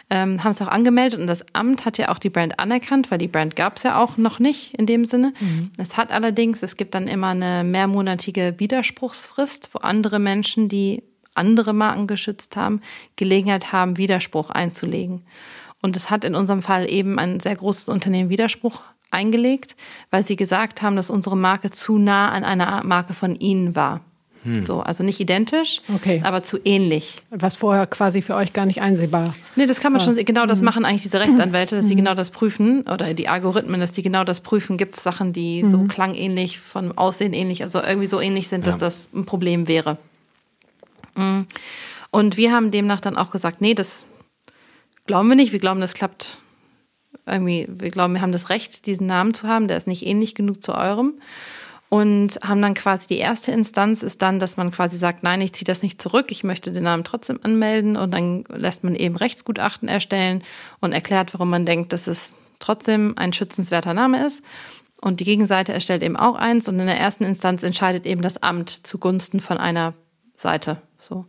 Ähm, 0.09 0.43
haben 0.43 0.51
es 0.51 0.61
auch 0.61 0.67
angemeldet 0.67 1.19
und 1.19 1.27
das 1.27 1.45
Amt 1.53 1.85
hat 1.85 1.97
ja 1.97 2.09
auch 2.09 2.17
die 2.17 2.29
Brand 2.29 2.59
anerkannt, 2.59 3.11
weil 3.11 3.17
die 3.17 3.27
Brand 3.27 3.55
gab 3.55 3.75
es 3.77 3.83
ja 3.83 4.01
auch 4.01 4.17
noch 4.17 4.39
nicht 4.39 4.73
in 4.75 4.85
dem 4.85 5.05
Sinne. 5.05 5.33
Mhm. 5.39 5.71
Es 5.77 5.97
hat 5.97 6.11
allerdings, 6.11 6.63
es 6.63 6.77
gibt 6.77 6.95
dann 6.95 7.07
immer 7.07 7.27
eine 7.27 7.63
mehrmonatige 7.63 8.55
Widerspruchsfrist, 8.57 9.69
wo 9.73 9.79
andere 9.79 10.17
Menschen, 10.19 10.69
die 10.69 11.03
andere 11.35 11.73
Marken 11.73 12.07
geschützt 12.07 12.55
haben, 12.55 12.81
Gelegenheit 13.17 13.71
haben, 13.71 13.97
Widerspruch 13.97 14.49
einzulegen. 14.49 15.23
Und 15.81 15.95
es 15.95 16.09
hat 16.09 16.23
in 16.23 16.35
unserem 16.35 16.61
Fall 16.61 16.89
eben 16.89 17.19
ein 17.19 17.39
sehr 17.39 17.55
großes 17.55 17.89
Unternehmen 17.89 18.29
Widerspruch 18.29 18.81
eingelegt, 19.11 19.75
weil 20.11 20.23
sie 20.23 20.35
gesagt 20.35 20.81
haben, 20.81 20.95
dass 20.95 21.09
unsere 21.09 21.37
Marke 21.37 21.71
zu 21.71 21.97
nah 21.97 22.29
an 22.29 22.43
einer 22.43 22.83
Marke 22.83 23.13
von 23.13 23.35
ihnen 23.35 23.75
war. 23.75 24.01
Hm. 24.43 24.65
So, 24.65 24.79
also 24.79 25.03
nicht 25.03 25.19
identisch, 25.19 25.81
okay. 25.93 26.21
aber 26.23 26.43
zu 26.43 26.59
ähnlich. 26.63 27.17
Was 27.29 27.55
vorher 27.55 27.85
quasi 27.87 28.21
für 28.21 28.35
euch 28.35 28.53
gar 28.53 28.65
nicht 28.65 28.81
einsehbar. 28.81 29.33
Nee, 29.55 29.65
das 29.65 29.81
kann 29.81 29.91
man 29.91 29.99
war. 29.99 30.15
schon, 30.15 30.25
genau 30.25 30.45
das 30.45 30.59
mhm. 30.59 30.65
machen 30.65 30.85
eigentlich 30.85 31.01
diese 31.01 31.19
Rechtsanwälte, 31.19 31.75
dass 31.75 31.87
sie 31.87 31.93
mhm. 31.93 31.99
genau 31.99 32.15
das 32.15 32.29
prüfen 32.29 32.83
oder 32.83 33.13
die 33.13 33.27
Algorithmen, 33.27 33.81
dass 33.81 33.91
die 33.91 34.01
genau 34.01 34.23
das 34.23 34.39
prüfen. 34.39 34.77
Gibt 34.77 34.95
es 34.95 35.03
Sachen, 35.03 35.33
die 35.33 35.63
mhm. 35.63 35.69
so 35.69 35.83
klangähnlich, 35.83 36.59
vom 36.59 36.97
Aussehen 36.97 37.33
ähnlich, 37.33 37.63
also 37.63 37.81
irgendwie 37.81 38.07
so 38.07 38.21
ähnlich 38.21 38.47
sind, 38.47 38.65
dass 38.65 38.75
ja. 38.75 38.79
das 38.79 39.09
ein 39.13 39.25
Problem 39.25 39.67
wäre. 39.67 39.97
Mhm. 41.15 41.45
Und 42.11 42.37
wir 42.37 42.53
haben 42.53 42.71
demnach 42.71 43.01
dann 43.01 43.17
auch 43.17 43.31
gesagt, 43.31 43.59
nee, 43.59 43.73
das 43.73 44.05
glauben 45.05 45.27
wir 45.27 45.35
nicht. 45.35 45.51
Wir 45.51 45.59
glauben, 45.59 45.81
das 45.81 45.93
klappt 45.93 46.37
irgendwie, 47.25 47.67
wir 47.69 47.91
glauben, 47.91 48.13
wir 48.13 48.21
haben 48.21 48.31
das 48.31 48.49
Recht, 48.49 48.85
diesen 48.85 49.07
Namen 49.07 49.33
zu 49.33 49.47
haben, 49.47 49.67
der 49.67 49.77
ist 49.77 49.87
nicht 49.87 50.05
ähnlich 50.05 50.35
genug 50.35 50.63
zu 50.63 50.73
eurem. 50.73 51.13
Und 51.89 52.37
haben 52.43 52.61
dann 52.61 52.75
quasi 52.75 53.07
die 53.07 53.17
erste 53.17 53.51
Instanz 53.51 54.03
ist 54.03 54.21
dann, 54.21 54.37
dass 54.37 54.57
man 54.57 54.71
quasi 54.71 54.97
sagt, 54.97 55.23
nein, 55.23 55.41
ich 55.41 55.53
ziehe 55.53 55.65
das 55.65 55.81
nicht 55.81 55.99
zurück, 55.99 56.27
ich 56.29 56.43
möchte 56.43 56.71
den 56.71 56.83
Namen 56.83 57.03
trotzdem 57.03 57.39
anmelden 57.41 57.97
und 57.97 58.11
dann 58.11 58.43
lässt 58.47 58.83
man 58.83 58.95
eben 58.95 59.15
Rechtsgutachten 59.15 59.87
erstellen 59.87 60.43
und 60.81 60.91
erklärt, 60.91 61.33
warum 61.33 61.49
man 61.49 61.65
denkt, 61.65 61.91
dass 61.91 62.05
es 62.05 62.35
trotzdem 62.59 63.15
ein 63.17 63.33
schützenswerter 63.33 63.95
Name 63.95 64.23
ist. 64.23 64.43
Und 65.01 65.19
die 65.19 65.25
Gegenseite 65.25 65.73
erstellt 65.73 66.03
eben 66.03 66.15
auch 66.15 66.35
eins 66.35 66.67
und 66.67 66.79
in 66.79 66.85
der 66.85 66.99
ersten 66.99 67.23
Instanz 67.23 67.63
entscheidet 67.63 68.05
eben 68.05 68.21
das 68.21 68.43
Amt 68.43 68.69
zugunsten 68.69 69.39
von 69.39 69.57
einer 69.57 69.95
Seite. 70.39 70.77
So. 70.99 71.25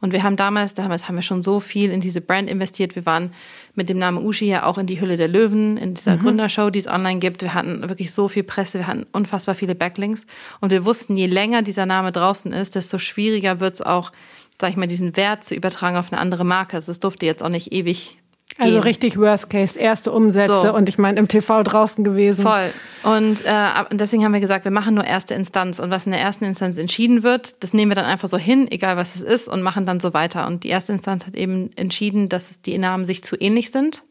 Und 0.00 0.12
wir 0.12 0.22
haben 0.22 0.36
damals, 0.36 0.74
damals 0.74 1.06
haben 1.06 1.16
wir 1.16 1.22
schon 1.22 1.42
so 1.42 1.60
viel 1.60 1.90
in 1.90 2.00
diese 2.00 2.20
Brand 2.20 2.48
investiert. 2.48 2.94
Wir 2.94 3.06
waren 3.06 3.32
mit 3.74 3.88
dem 3.88 3.98
Namen 3.98 4.24
Ushi 4.24 4.46
ja 4.46 4.64
auch 4.64 4.78
in 4.78 4.86
die 4.86 5.00
Hülle 5.00 5.16
der 5.16 5.28
Löwen, 5.28 5.76
in 5.76 5.94
dieser 5.94 6.16
mhm. 6.16 6.20
Gründershow, 6.20 6.70
die 6.70 6.78
es 6.78 6.86
online 6.86 7.18
gibt. 7.18 7.42
Wir 7.42 7.54
hatten 7.54 7.88
wirklich 7.88 8.12
so 8.12 8.28
viel 8.28 8.44
Presse, 8.44 8.78
wir 8.78 8.86
hatten 8.86 9.06
unfassbar 9.12 9.54
viele 9.54 9.74
Backlinks. 9.74 10.26
Und 10.60 10.70
wir 10.70 10.84
wussten, 10.84 11.16
je 11.16 11.26
länger 11.26 11.62
dieser 11.62 11.86
Name 11.86 12.12
draußen 12.12 12.52
ist, 12.52 12.74
desto 12.74 12.98
schwieriger 12.98 13.60
wird 13.60 13.74
es 13.74 13.82
auch, 13.82 14.12
sag 14.60 14.70
ich 14.70 14.76
mal, 14.76 14.86
diesen 14.86 15.16
Wert 15.16 15.44
zu 15.44 15.54
übertragen 15.54 15.96
auf 15.96 16.12
eine 16.12 16.20
andere 16.20 16.44
Marke. 16.44 16.76
Also 16.76 16.92
es 16.92 17.00
durfte 17.00 17.26
jetzt 17.26 17.42
auch 17.42 17.48
nicht 17.48 17.72
ewig 17.72 18.21
also 18.58 18.80
richtig 18.80 19.18
Worst 19.18 19.50
Case, 19.50 19.78
erste 19.78 20.12
Umsätze 20.12 20.60
so. 20.62 20.74
und 20.74 20.88
ich 20.88 20.98
meine 20.98 21.18
im 21.18 21.28
TV 21.28 21.62
draußen 21.62 22.04
gewesen. 22.04 22.42
Voll. 22.42 22.72
Und 23.02 23.44
äh, 23.44 23.84
deswegen 23.92 24.24
haben 24.24 24.32
wir 24.32 24.40
gesagt, 24.40 24.64
wir 24.64 24.70
machen 24.70 24.94
nur 24.94 25.04
erste 25.04 25.34
Instanz 25.34 25.78
und 25.78 25.90
was 25.90 26.06
in 26.06 26.12
der 26.12 26.20
ersten 26.20 26.44
Instanz 26.44 26.76
entschieden 26.76 27.22
wird, 27.22 27.62
das 27.62 27.72
nehmen 27.72 27.90
wir 27.90 27.96
dann 27.96 28.04
einfach 28.04 28.28
so 28.28 28.36
hin, 28.36 28.70
egal 28.70 28.96
was 28.96 29.16
es 29.16 29.22
ist 29.22 29.48
und 29.48 29.62
machen 29.62 29.86
dann 29.86 30.00
so 30.00 30.14
weiter. 30.14 30.46
Und 30.46 30.64
die 30.64 30.68
erste 30.68 30.92
Instanz 30.92 31.26
hat 31.26 31.34
eben 31.34 31.70
entschieden, 31.76 32.28
dass 32.28 32.60
die 32.62 32.78
Namen 32.78 33.06
sich 33.06 33.24
zu 33.24 33.36
ähnlich 33.36 33.70
sind. 33.70 34.02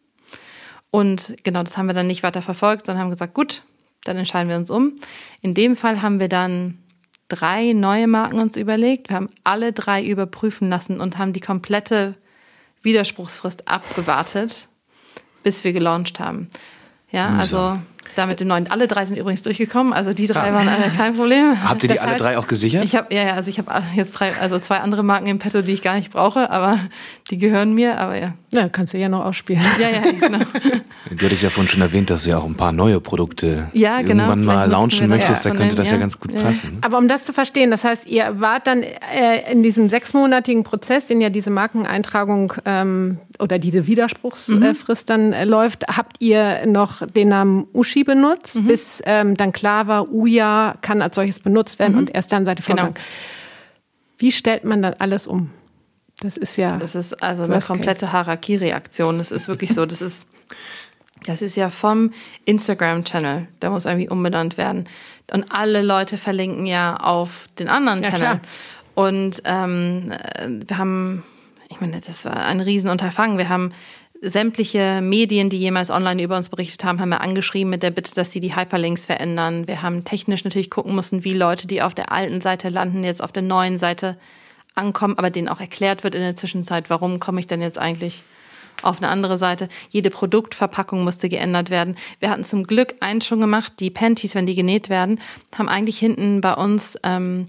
Und 0.89 1.35
genau, 1.43 1.63
das 1.63 1.77
haben 1.77 1.87
wir 1.87 1.93
dann 1.93 2.07
nicht 2.07 2.23
weiter 2.23 2.41
verfolgt, 2.41 2.85
sondern 2.85 3.03
haben 3.03 3.11
gesagt, 3.11 3.33
gut, 3.33 3.63
dann 4.03 4.17
entscheiden 4.17 4.49
wir 4.49 4.57
uns 4.57 4.69
um. 4.69 4.95
In 5.41 5.53
dem 5.53 5.75
Fall 5.75 6.01
haben 6.01 6.19
wir 6.19 6.27
dann 6.27 6.79
drei 7.29 7.73
neue 7.73 8.07
Marken 8.07 8.39
uns 8.39 8.57
überlegt. 8.57 9.09
Wir 9.09 9.15
haben 9.15 9.29
alle 9.43 9.71
drei 9.71 10.03
überprüfen 10.03 10.69
lassen 10.69 10.99
und 10.99 11.17
haben 11.17 11.31
die 11.31 11.39
komplette 11.39 12.15
Widerspruchsfrist 12.81 13.67
abgewartet, 13.67 14.67
bis 15.43 15.63
wir 15.63 15.73
gelauncht 15.73 16.19
haben. 16.19 16.49
Ja, 17.11 17.29
also 17.37 17.77
da 18.15 18.25
mit 18.25 18.39
dem 18.39 18.47
neuen. 18.47 18.69
Alle 18.69 18.87
drei 18.87 19.05
sind 19.05 19.17
übrigens 19.17 19.41
durchgekommen, 19.41 19.93
also 19.93 20.13
die 20.13 20.27
drei 20.27 20.47
ja. 20.47 20.53
waren 20.53 20.67
alle 20.67 20.89
kein 20.95 21.15
Problem. 21.15 21.63
Habt 21.63 21.83
ihr 21.83 21.89
die 21.89 21.95
das 21.95 22.03
alle 22.03 22.11
heißt, 22.13 22.21
drei 22.21 22.37
auch 22.37 22.47
gesichert? 22.47 22.83
Ich 22.83 22.95
habe 22.95 23.13
ja, 23.13 23.25
ja, 23.25 23.33
also 23.33 23.49
ich 23.49 23.57
habe 23.57 23.71
jetzt 23.95 24.11
drei, 24.11 24.33
also 24.39 24.59
zwei 24.59 24.77
andere 24.77 25.03
Marken 25.03 25.27
im 25.27 25.39
Petto, 25.39 25.61
die 25.61 25.73
ich 25.73 25.81
gar 25.81 25.95
nicht 25.95 26.11
brauche, 26.11 26.49
aber 26.49 26.79
die 27.29 27.37
gehören 27.37 27.73
mir, 27.73 27.99
aber 27.99 28.17
ja. 28.17 28.33
Ja, 28.53 28.67
kannst 28.67 28.93
du 28.93 28.97
ja 28.97 29.07
noch 29.07 29.25
ausspielen. 29.25 29.63
Ja, 29.79 29.89
ja, 29.89 30.11
genau. 30.19 30.39
Du 31.09 31.25
hattest 31.25 31.43
ja 31.43 31.49
vorhin 31.49 31.69
schon 31.69 31.81
erwähnt, 31.81 32.09
dass 32.09 32.23
du 32.23 32.31
ja 32.31 32.37
auch 32.37 32.45
ein 32.45 32.55
paar 32.55 32.71
neue 32.71 32.99
Produkte 32.99 33.69
ja, 33.73 34.01
genau, 34.01 34.27
irgendwann 34.29 34.43
mal 34.43 34.69
launchen 34.69 35.07
möchtest, 35.07 35.45
da 35.45 35.51
könnte 35.51 35.75
das 35.75 35.87
ja, 35.87 35.93
ja 35.95 35.99
ganz 35.99 36.19
gut 36.19 36.33
passen. 36.35 36.79
Aber 36.81 36.97
um 36.97 37.07
das 37.07 37.23
zu 37.23 37.33
verstehen, 37.33 37.71
das 37.71 37.83
heißt, 37.83 38.07
ihr 38.07 38.39
wart 38.39 38.67
dann 38.67 38.83
äh, 38.83 39.51
in 39.51 39.63
diesem 39.63 39.89
sechsmonatigen 39.89 40.63
Prozess, 40.63 41.07
den 41.07 41.21
ja 41.21 41.29
diese 41.29 41.49
Markeneintragung 41.49 42.53
ähm, 42.65 43.19
oder 43.41 43.59
diese 43.59 43.87
Widerspruchsfrist 43.87 45.09
mhm. 45.09 45.13
dann 45.13 45.33
äh, 45.33 45.45
läuft, 45.45 45.87
habt 45.87 46.17
ihr 46.19 46.65
noch 46.65 47.05
den 47.07 47.29
Namen 47.29 47.67
Uschi 47.73 48.03
benutzt, 48.03 48.57
mhm. 48.57 48.67
bis 48.67 49.01
ähm, 49.05 49.35
dann 49.35 49.51
klar 49.51 49.87
war, 49.87 50.11
Uja 50.11 50.75
kann 50.81 51.01
als 51.01 51.15
solches 51.15 51.39
benutzt 51.39 51.79
werden 51.79 51.93
mhm. 51.93 51.99
und 51.99 52.15
erst 52.15 52.31
dann 52.31 52.45
seid 52.45 52.59
ihr 52.59 52.63
vorgegangen. 52.63 52.93
Genau. 52.93 53.05
Wie 54.17 54.31
stellt 54.31 54.63
man 54.63 54.81
dann 54.81 54.93
alles 54.99 55.27
um? 55.27 55.49
Das 56.21 56.37
ist 56.37 56.55
ja. 56.55 56.77
Das 56.77 56.95
ist 56.95 57.21
also 57.23 57.43
eine 57.43 57.59
komplette 57.59 58.11
Harakiri-Aktion. 58.11 59.17
Das 59.17 59.31
ist 59.31 59.47
wirklich 59.47 59.73
so. 59.73 59.87
Das 59.87 60.01
ist, 60.01 60.25
das 61.25 61.41
ist 61.41 61.55
ja 61.55 61.69
vom 61.69 62.11
Instagram-Channel. 62.45 63.47
Der 63.61 63.69
muss 63.71 63.85
irgendwie 63.85 64.09
umbenannt 64.09 64.57
werden. 64.57 64.87
Und 65.33 65.51
alle 65.51 65.81
Leute 65.81 66.17
verlinken 66.17 66.67
ja 66.67 66.97
auf 66.97 67.47
den 67.57 67.69
anderen 67.69 68.03
ja, 68.03 68.11
Channel. 68.11 68.39
Klar. 68.39 68.41
Und 68.93 69.41
ähm, 69.45 70.13
wir 70.67 70.77
haben, 70.77 71.23
ich 71.71 71.79
meine, 71.79 72.01
das 72.01 72.25
war 72.25 72.45
ein 72.45 72.59
Riesenunterfangen. 72.59 73.37
Wir 73.37 73.49
haben 73.49 73.73
sämtliche 74.21 74.99
Medien, 75.01 75.49
die 75.49 75.57
jemals 75.57 75.89
online 75.89 76.21
über 76.21 76.37
uns 76.37 76.49
berichtet 76.49 76.83
haben, 76.83 76.99
haben 76.99 77.09
wir 77.09 77.21
angeschrieben 77.21 77.71
mit 77.71 77.81
der 77.81 77.89
Bitte, 77.89 78.13
dass 78.13 78.31
sie 78.31 78.39
die 78.39 78.55
Hyperlinks 78.55 79.05
verändern. 79.05 79.67
Wir 79.67 79.81
haben 79.81 80.03
technisch 80.03 80.43
natürlich 80.43 80.69
gucken 80.69 80.93
müssen, 80.93 81.23
wie 81.23 81.33
Leute, 81.33 81.65
die 81.65 81.81
auf 81.81 81.95
der 81.95 82.11
alten 82.11 82.41
Seite 82.41 82.69
landen, 82.69 83.03
jetzt 83.03 83.23
auf 83.23 83.31
der 83.31 83.41
neuen 83.41 83.77
Seite 83.77 84.17
ankommen, 84.75 85.17
aber 85.17 85.31
denen 85.31 85.47
auch 85.47 85.59
erklärt 85.59 86.03
wird 86.03 86.13
in 86.13 86.21
der 86.21 86.35
Zwischenzeit, 86.35 86.89
warum 86.89 87.19
komme 87.19 87.39
ich 87.39 87.47
denn 87.47 87.61
jetzt 87.61 87.79
eigentlich 87.79 88.21
auf 88.83 88.97
eine 88.97 89.09
andere 89.09 89.37
Seite. 89.37 89.69
Jede 89.89 90.09
Produktverpackung 90.09 91.03
musste 91.03 91.29
geändert 91.29 91.69
werden. 91.69 91.95
Wir 92.19 92.29
hatten 92.29 92.43
zum 92.43 92.63
Glück 92.63 92.95
eins 92.99 93.25
schon 93.25 93.41
gemacht, 93.41 93.73
die 93.79 93.91
Panties, 93.91 94.33
wenn 94.33 94.45
die 94.45 94.55
genäht 94.55 94.89
werden, 94.89 95.19
haben 95.55 95.69
eigentlich 95.69 95.99
hinten 95.99 96.41
bei 96.41 96.53
uns 96.53 96.97
ähm, 97.03 97.47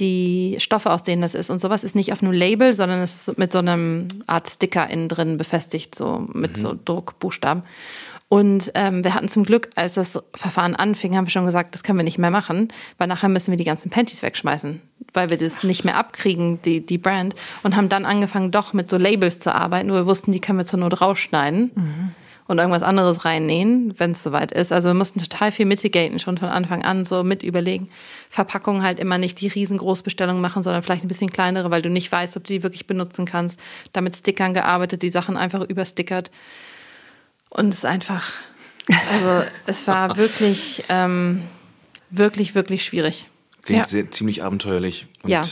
die 0.00 0.56
Stoffe, 0.58 0.90
aus 0.90 1.02
denen 1.02 1.22
das 1.22 1.34
ist. 1.34 1.50
Und 1.50 1.60
sowas 1.60 1.84
ist 1.84 1.94
nicht 1.94 2.12
auf 2.12 2.22
einem 2.22 2.32
Label, 2.32 2.72
sondern 2.72 3.00
es 3.00 3.28
ist 3.28 3.38
mit 3.38 3.52
so 3.52 3.58
einem 3.58 4.08
Art 4.26 4.48
Sticker 4.48 4.88
innen 4.90 5.08
drin 5.08 5.36
befestigt, 5.36 5.94
so 5.94 6.26
mit 6.32 6.56
mhm. 6.56 6.60
so 6.60 6.78
Druckbuchstaben. 6.84 7.62
Und 8.28 8.72
ähm, 8.74 9.04
wir 9.04 9.14
hatten 9.14 9.28
zum 9.28 9.44
Glück, 9.44 9.70
als 9.76 9.94
das 9.94 10.18
Verfahren 10.34 10.74
anfing, 10.74 11.16
haben 11.16 11.26
wir 11.26 11.30
schon 11.30 11.46
gesagt, 11.46 11.74
das 11.74 11.84
können 11.84 11.98
wir 11.98 12.04
nicht 12.04 12.18
mehr 12.18 12.30
machen, 12.30 12.68
weil 12.98 13.06
nachher 13.06 13.28
müssen 13.28 13.52
wir 13.52 13.58
die 13.58 13.64
ganzen 13.64 13.90
Panties 13.90 14.22
wegschmeißen, 14.22 14.80
weil 15.12 15.30
wir 15.30 15.36
das 15.36 15.62
nicht 15.62 15.84
mehr 15.84 15.96
abkriegen, 15.96 16.60
die, 16.62 16.84
die 16.84 16.98
Brand. 16.98 17.36
Und 17.62 17.76
haben 17.76 17.88
dann 17.88 18.04
angefangen, 18.04 18.50
doch 18.50 18.72
mit 18.72 18.90
so 18.90 18.96
Labels 18.96 19.38
zu 19.38 19.54
arbeiten, 19.54 19.90
wo 19.90 19.94
wir 19.94 20.06
wussten, 20.06 20.32
die 20.32 20.40
können 20.40 20.58
wir 20.58 20.66
zur 20.66 20.80
Not 20.80 21.00
rausschneiden. 21.00 21.70
Mhm 21.74 22.14
und 22.46 22.58
irgendwas 22.58 22.82
anderes 22.82 23.24
reinnähen, 23.24 23.94
wenn 23.98 24.12
es 24.12 24.22
soweit 24.22 24.52
ist. 24.52 24.70
Also 24.72 24.88
wir 24.88 24.94
mussten 24.94 25.18
total 25.18 25.50
viel 25.50 25.64
mitigaten, 25.64 26.18
schon 26.18 26.36
von 26.36 26.48
Anfang 26.48 26.84
an 26.84 27.04
so 27.04 27.24
mit 27.24 27.42
überlegen. 27.42 27.88
Verpackungen 28.28 28.82
halt 28.82 29.00
immer 29.00 29.16
nicht 29.16 29.40
die 29.40 29.48
riesengroßbestellung 29.48 30.40
machen, 30.40 30.62
sondern 30.62 30.82
vielleicht 30.82 31.04
ein 31.04 31.08
bisschen 31.08 31.32
kleinere, 31.32 31.70
weil 31.70 31.80
du 31.80 31.88
nicht 31.88 32.12
weißt, 32.12 32.36
ob 32.36 32.44
du 32.44 32.52
die 32.52 32.62
wirklich 32.62 32.86
benutzen 32.86 33.24
kannst. 33.24 33.58
Damit 33.92 34.16
Stickern 34.16 34.52
gearbeitet, 34.52 35.02
die 35.02 35.10
Sachen 35.10 35.36
einfach 35.36 35.62
überstickert. 35.62 36.30
Und 37.48 37.70
es 37.70 37.78
ist 37.78 37.86
einfach, 37.86 38.30
also 39.10 39.50
es 39.66 39.86
war 39.86 40.16
wirklich, 40.16 40.84
ähm, 40.90 41.42
wirklich, 42.10 42.54
wirklich 42.54 42.84
schwierig. 42.84 43.26
Klingt 43.62 43.82
ja. 43.82 43.86
sehr, 43.86 44.10
ziemlich 44.10 44.44
abenteuerlich. 44.44 45.06
Und 45.22 45.30
ja 45.30 45.42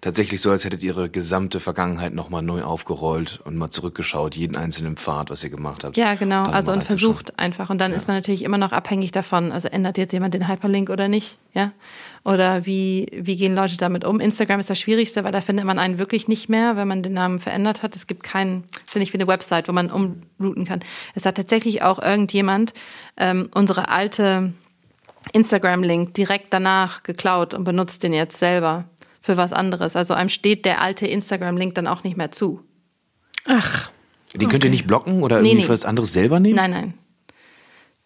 tatsächlich 0.00 0.40
so, 0.40 0.50
als 0.50 0.64
hättet 0.64 0.82
ihr 0.82 0.88
ihre 0.88 1.10
gesamte 1.10 1.60
Vergangenheit 1.60 2.14
nochmal 2.14 2.42
neu 2.42 2.62
aufgerollt 2.62 3.40
und 3.44 3.56
mal 3.56 3.70
zurückgeschaut, 3.70 4.36
jeden 4.36 4.56
einzelnen 4.56 4.96
Pfad, 4.96 5.30
was 5.30 5.44
ihr 5.44 5.50
gemacht 5.50 5.84
habt. 5.84 5.96
Ja, 5.96 6.14
genau. 6.14 6.44
Also 6.44 6.72
und 6.72 6.84
versucht 6.84 7.38
einfach. 7.38 7.68
Und 7.68 7.78
dann 7.78 7.90
ja. 7.90 7.96
ist 7.96 8.08
man 8.08 8.16
natürlich 8.16 8.42
immer 8.42 8.58
noch 8.58 8.72
abhängig 8.72 9.12
davon. 9.12 9.52
Also 9.52 9.68
ändert 9.68 9.98
jetzt 9.98 10.12
jemand 10.12 10.34
den 10.34 10.48
Hyperlink 10.48 10.88
oder 10.88 11.08
nicht? 11.08 11.36
Ja. 11.52 11.72
Oder 12.24 12.64
wie, 12.64 13.08
wie 13.12 13.36
gehen 13.36 13.54
Leute 13.54 13.76
damit 13.76 14.04
um? 14.04 14.20
Instagram 14.20 14.60
ist 14.60 14.70
das 14.70 14.78
Schwierigste, 14.78 15.24
weil 15.24 15.32
da 15.32 15.40
findet 15.40 15.66
man 15.66 15.78
einen 15.78 15.98
wirklich 15.98 16.28
nicht 16.28 16.48
mehr, 16.48 16.76
wenn 16.76 16.88
man 16.88 17.02
den 17.02 17.12
Namen 17.12 17.38
verändert 17.38 17.82
hat. 17.82 17.96
Es 17.96 18.06
gibt 18.06 18.22
keinen, 18.22 18.64
es 18.86 18.92
ist 18.92 18.98
nicht 18.98 19.12
wie 19.12 19.18
eine 19.18 19.26
Website, 19.26 19.68
wo 19.68 19.72
man 19.72 19.90
umrouten 19.90 20.64
kann. 20.64 20.80
Es 21.14 21.26
hat 21.26 21.36
tatsächlich 21.36 21.82
auch 21.82 22.00
irgendjemand 22.00 22.72
ähm, 23.16 23.48
unsere 23.54 23.88
alte 23.88 24.52
Instagram-Link 25.32 26.14
direkt 26.14 26.52
danach 26.52 27.02
geklaut 27.02 27.52
und 27.54 27.64
benutzt 27.64 28.02
den 28.02 28.12
jetzt 28.12 28.38
selber 28.38 28.84
für 29.28 29.36
was 29.36 29.52
anderes. 29.52 29.94
Also 29.94 30.14
einem 30.14 30.30
steht 30.30 30.64
der 30.64 30.80
alte 30.80 31.06
Instagram-Link 31.06 31.74
dann 31.74 31.86
auch 31.86 32.02
nicht 32.02 32.16
mehr 32.16 32.32
zu. 32.32 32.62
Ach. 33.46 33.90
Den 34.32 34.40
okay. 34.40 34.52
könnt 34.52 34.64
ihr 34.64 34.70
nicht 34.70 34.86
blocken 34.86 35.22
oder 35.22 35.36
irgendwie 35.36 35.56
nee, 35.56 35.60
nee. 35.60 35.66
für 35.66 35.72
was 35.74 35.84
anderes 35.84 36.14
selber 36.14 36.40
nehmen? 36.40 36.56
Nein, 36.56 36.70
nein. 36.70 36.94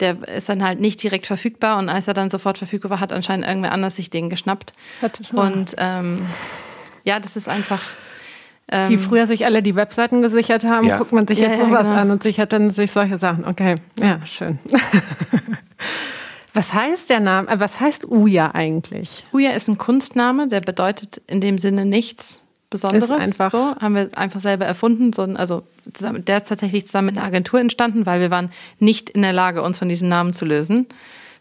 Der 0.01 0.27
ist 0.27 0.49
dann 0.49 0.65
halt 0.65 0.81
nicht 0.81 1.01
direkt 1.01 1.29
verfügbar 1.29 1.79
und 1.79 1.89
als 1.89 2.09
er 2.09 2.15
dann 2.15 2.29
sofort 2.29 2.59
verfügbar 2.59 2.91
war, 2.91 2.99
hat 2.99 3.13
anscheinend 3.13 3.47
irgendwer 3.47 3.71
anders 3.71 3.95
sich 3.95 4.11
den 4.11 4.31
geschnappt. 4.31 4.73
Und 5.33 5.77
ähm, 5.79 6.27
ja, 7.05 7.21
das 7.21 7.37
ist 7.37 7.49
einfach. 7.49 7.85
Ähm, 8.73 8.91
Wie 8.91 8.97
früher 8.97 9.29
sich 9.29 9.45
alle 9.45 9.63
die 9.63 9.77
Webseiten 9.77 10.23
gesichert 10.23 10.65
haben, 10.65 10.89
ja. 10.89 10.99
guckt 10.99 11.13
man 11.13 11.29
sich 11.29 11.39
ja, 11.39 11.51
jetzt 11.51 11.61
sowas 11.61 11.85
ja, 11.87 11.91
genau. 11.91 12.01
an 12.01 12.11
und 12.11 12.23
sichert 12.25 12.53
dann 12.53 12.73
sich 12.73 12.91
solche 12.91 13.19
Sachen. 13.19 13.45
Okay, 13.45 13.77
ja, 14.01 14.19
schön. 14.27 14.59
Was 16.55 16.75
heißt 16.75 17.09
der 17.09 17.21
Name, 17.21 17.49
äh, 17.49 17.61
was 17.61 17.81
heißt 17.81 18.05
Uja 18.05 18.51
eigentlich? 18.55 19.25
Uja 19.33 19.53
ist 19.53 19.69
ein 19.69 19.79
Kunstname, 19.79 20.49
der 20.49 20.61
bedeutet 20.61 21.23
in 21.27 21.41
dem 21.41 21.59
Sinne 21.59 21.85
nichts 21.87 22.41
Besonderes. 22.69 23.11
Ist 23.11 23.11
einfach. 23.11 23.51
So, 23.51 23.77
haben 23.77 23.95
wir 23.95 24.11
einfach 24.17 24.41
selber 24.41 24.65
erfunden. 24.65 25.12
So, 25.12 25.23
also 25.23 25.62
zusammen, 25.93 26.25
der 26.25 26.38
ist 26.38 26.49
tatsächlich 26.49 26.87
zusammen 26.87 27.07
mit 27.07 27.17
einer 27.17 27.27
Agentur 27.27 27.61
entstanden, 27.61 28.07
weil 28.07 28.21
wir 28.21 28.31
waren 28.31 28.51
nicht 28.79 29.11
in 29.11 29.23
der 29.23 29.33
Lage, 29.33 29.62
uns 29.62 29.79
von 29.79 29.88
diesem 29.88 30.09
Namen 30.09 30.33
zu 30.33 30.45
lösen. 30.45 30.87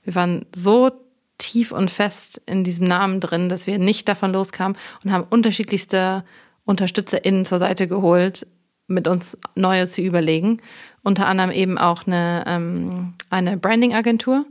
Wir 0.03 0.15
waren 0.15 0.45
so 0.53 0.91
tief 1.37 1.71
und 1.71 1.89
fest 1.89 2.41
in 2.45 2.63
diesem 2.63 2.87
Namen 2.87 3.19
drin, 3.19 3.49
dass 3.49 3.65
wir 3.65 3.79
nicht 3.79 4.07
davon 4.07 4.31
loskamen 4.31 4.77
und 5.03 5.11
haben 5.11 5.25
unterschiedlichste 5.29 6.23
UnterstützerInnen 6.65 7.45
zur 7.45 7.59
Seite 7.59 7.87
geholt, 7.87 8.45
mit 8.87 9.07
uns 9.07 9.37
neue 9.55 9.87
zu 9.87 10.01
überlegen. 10.01 10.61
Unter 11.01 11.27
anderem 11.27 11.51
eben 11.51 11.77
auch 11.77 12.05
eine, 12.05 12.43
ähm, 12.45 13.13
eine 13.29 13.57
Branding-Agentur, 13.57 14.45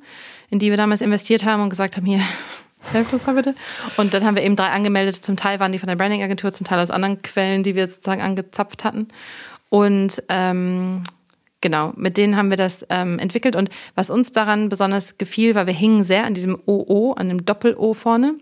in 0.51 0.59
die 0.59 0.71
wir 0.71 0.77
damals 0.77 1.01
investiert 1.01 1.45
haben 1.45 1.63
und 1.63 1.71
gesagt 1.71 1.97
haben, 1.97 2.07
hier, 2.07 2.21
helft 2.93 3.13
uns 3.13 3.27
mal 3.27 3.35
bitte. 3.35 3.55
Und 3.97 4.13
dann 4.13 4.25
haben 4.25 4.37
wir 4.37 4.43
eben 4.43 4.57
drei 4.57 4.69
angemeldet. 4.69 5.17
Zum 5.17 5.37
Teil 5.37 5.61
waren 5.61 5.73
die 5.73 5.79
von 5.79 5.89
der 5.89 5.97
Branding-Agentur, 5.97 6.53
zum 6.53 6.67
Teil 6.67 6.81
aus 6.81 6.91
anderen 6.91 7.23
Quellen, 7.23 7.63
die 7.63 7.75
wir 7.75 7.87
sozusagen 7.87 8.21
angezapft 8.21 8.85
hatten. 8.85 9.09
Und 9.69 10.23
ähm, 10.29 11.03
genau, 11.61 11.93
mit 11.97 12.17
denen 12.17 12.37
haben 12.37 12.51
wir 12.51 12.57
das 12.57 12.85
ähm, 12.91 13.19
entwickelt. 13.19 13.57
Und 13.57 13.71
was 13.95 14.11
uns 14.11 14.33
daran 14.33 14.69
besonders 14.69 15.19
gefiel, 15.19 15.55
war, 15.55 15.67
wir 15.67 15.75
hingen 15.75 16.05
sehr 16.05 16.25
an 16.25 16.35
diesem 16.35 16.59
OO, 16.67 17.13
an 17.13 17.29
dem 17.29 17.45
Doppel-O 17.45 17.95
vorne. 17.95 18.35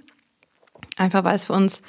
Einfach 0.96 1.24
weil 1.24 1.34
es 1.34 1.44
für 1.44 1.52
uns, 1.52 1.82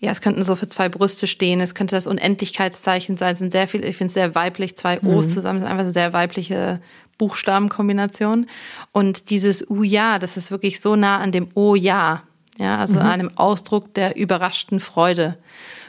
ja, 0.00 0.10
es 0.10 0.20
könnten 0.20 0.42
so 0.42 0.56
für 0.56 0.68
zwei 0.68 0.88
Brüste 0.88 1.26
stehen, 1.26 1.60
es 1.60 1.74
könnte 1.74 1.94
das 1.94 2.06
Unendlichkeitszeichen 2.06 3.16
sein. 3.16 3.34
Es 3.34 3.38
sind 3.38 3.52
sehr 3.52 3.68
viel, 3.68 3.84
ich 3.84 3.96
finde 3.96 4.08
es 4.08 4.14
sehr 4.14 4.34
weiblich, 4.34 4.76
zwei 4.76 5.00
O's 5.02 5.28
mhm. 5.28 5.32
zusammen, 5.32 5.58
es 5.58 5.62
sind 5.62 5.70
einfach 5.70 5.92
sehr 5.92 6.12
weibliche 6.12 6.80
Buchstabenkombination. 7.20 8.46
Und 8.92 9.28
dieses 9.28 9.68
U-Ja, 9.68 10.18
das 10.18 10.38
ist 10.38 10.50
wirklich 10.50 10.80
so 10.80 10.96
nah 10.96 11.18
an 11.18 11.32
dem 11.32 11.48
O-Ja, 11.54 12.22
ja, 12.58 12.78
also 12.78 12.98
mhm. 12.98 13.06
einem 13.06 13.30
Ausdruck 13.36 13.92
der 13.92 14.16
überraschten 14.16 14.80
Freude. 14.80 15.36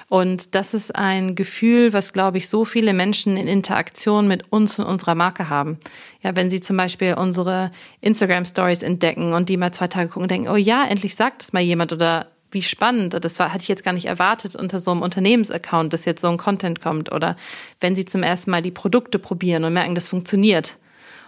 Und 0.09 0.55
das 0.55 0.73
ist 0.73 0.93
ein 0.93 1.35
Gefühl, 1.35 1.93
was, 1.93 2.11
glaube 2.11 2.37
ich, 2.37 2.49
so 2.49 2.65
viele 2.65 2.91
Menschen 2.91 3.37
in 3.37 3.47
Interaktion 3.47 4.27
mit 4.27 4.51
uns 4.51 4.77
und 4.77 4.85
unserer 4.85 5.15
Marke 5.15 5.47
haben. 5.47 5.77
Ja, 6.21 6.35
wenn 6.35 6.49
sie 6.49 6.59
zum 6.59 6.75
Beispiel 6.75 7.13
unsere 7.13 7.71
Instagram-Stories 8.01 8.83
entdecken 8.83 9.31
und 9.31 9.47
die 9.47 9.55
mal 9.55 9.71
zwei 9.71 9.87
Tage 9.87 10.09
gucken 10.09 10.23
und 10.23 10.31
denken, 10.31 10.49
oh 10.49 10.57
ja, 10.57 10.83
endlich 10.85 11.15
sagt 11.15 11.43
es 11.43 11.53
mal 11.53 11.61
jemand 11.61 11.93
oder 11.93 12.27
wie 12.51 12.61
spannend, 12.61 13.17
das 13.23 13.39
war, 13.39 13.53
hatte 13.53 13.61
ich 13.61 13.69
jetzt 13.69 13.85
gar 13.85 13.93
nicht 13.93 14.05
erwartet 14.05 14.57
unter 14.57 14.81
so 14.81 14.91
einem 14.91 15.01
Unternehmensaccount, 15.01 15.93
dass 15.93 16.03
jetzt 16.03 16.19
so 16.19 16.27
ein 16.27 16.37
Content 16.37 16.81
kommt. 16.81 17.09
Oder 17.13 17.37
wenn 17.79 17.95
sie 17.95 18.03
zum 18.03 18.21
ersten 18.21 18.51
Mal 18.51 18.61
die 18.61 18.71
Produkte 18.71 19.17
probieren 19.17 19.63
und 19.63 19.71
merken, 19.71 19.95
das 19.95 20.09
funktioniert 20.09 20.77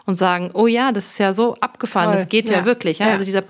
und 0.05 0.17
sagen, 0.17 0.51
oh 0.53 0.67
ja, 0.67 0.91
das 0.91 1.07
ist 1.07 1.19
ja 1.19 1.33
so 1.33 1.55
abgefahren, 1.55 2.11
Toll. 2.11 2.17
das 2.17 2.29
geht 2.29 2.49
ja, 2.49 2.59
ja 2.59 2.65
wirklich. 2.65 2.99
Ja? 2.99 3.07
ja? 3.07 3.11
Also 3.13 3.25
dieser 3.25 3.43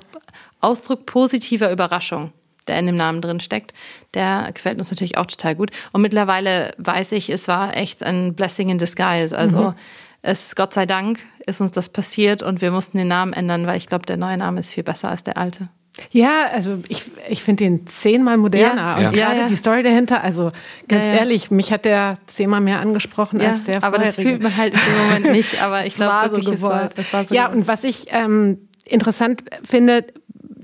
Ausdruck 0.61 1.05
positiver 1.05 1.71
Überraschung, 1.71 2.31
der 2.67 2.79
in 2.79 2.85
dem 2.85 2.95
Namen 2.95 3.21
drin 3.21 3.39
steckt, 3.39 3.73
der 4.13 4.49
gefällt 4.53 4.79
uns 4.79 4.91
natürlich 4.91 5.17
auch 5.17 5.25
total 5.25 5.55
gut. 5.55 5.71
Und 5.91 6.01
mittlerweile 6.01 6.73
weiß 6.77 7.11
ich, 7.13 7.29
es 7.29 7.47
war 7.47 7.75
echt 7.75 8.03
ein 8.03 8.33
Blessing 8.33 8.69
in 8.69 8.77
disguise. 8.77 9.37
Also 9.37 9.71
mhm. 9.71 9.75
es, 10.21 10.55
Gott 10.55 10.73
sei 10.73 10.85
Dank, 10.85 11.19
ist 11.45 11.59
uns 11.59 11.71
das 11.71 11.89
passiert 11.89 12.41
und 12.41 12.61
wir 12.61 12.71
mussten 12.71 12.97
den 12.97 13.09
Namen 13.09 13.33
ändern, 13.33 13.67
weil 13.67 13.77
ich 13.77 13.87
glaube, 13.87 14.05
der 14.05 14.17
neue 14.17 14.37
Name 14.37 14.59
ist 14.59 14.71
viel 14.71 14.83
besser 14.83 15.09
als 15.09 15.23
der 15.23 15.37
alte. 15.37 15.69
Ja, 16.11 16.47
also 16.51 16.79
ich, 16.87 17.03
ich 17.29 17.43
finde 17.43 17.65
den 17.65 17.85
zehnmal 17.85 18.37
moderner. 18.37 18.81
Ja. 18.81 18.95
Und 18.95 19.03
ja. 19.03 19.11
gerade 19.11 19.39
ja, 19.41 19.47
die 19.47 19.55
Story 19.55 19.83
dahinter, 19.83 20.23
also 20.23 20.51
ganz 20.87 21.05
ehrlich, 21.05 21.51
mich 21.51 21.71
hat 21.71 21.85
der 21.85 22.15
zehnmal 22.25 22.61
mehr 22.61 22.79
angesprochen 22.79 23.39
als 23.41 23.63
der 23.65 23.83
Aber 23.83 23.99
das 23.99 24.15
fühlt 24.15 24.41
man 24.41 24.57
halt 24.57 24.73
im 24.73 25.05
Moment 25.05 25.31
nicht. 25.31 25.61
Aber 25.61 25.85
ich 25.85 25.93
glaube, 25.93 26.41
so 26.41 26.51
gewollt. 26.51 26.93
Es 26.97 27.13
war, 27.13 27.25
so 27.25 27.35
ja, 27.35 27.47
und 27.47 27.67
was 27.67 27.83
ich 27.83 28.07
ähm, 28.09 28.69
interessant 28.85 29.43
finde, 29.63 30.05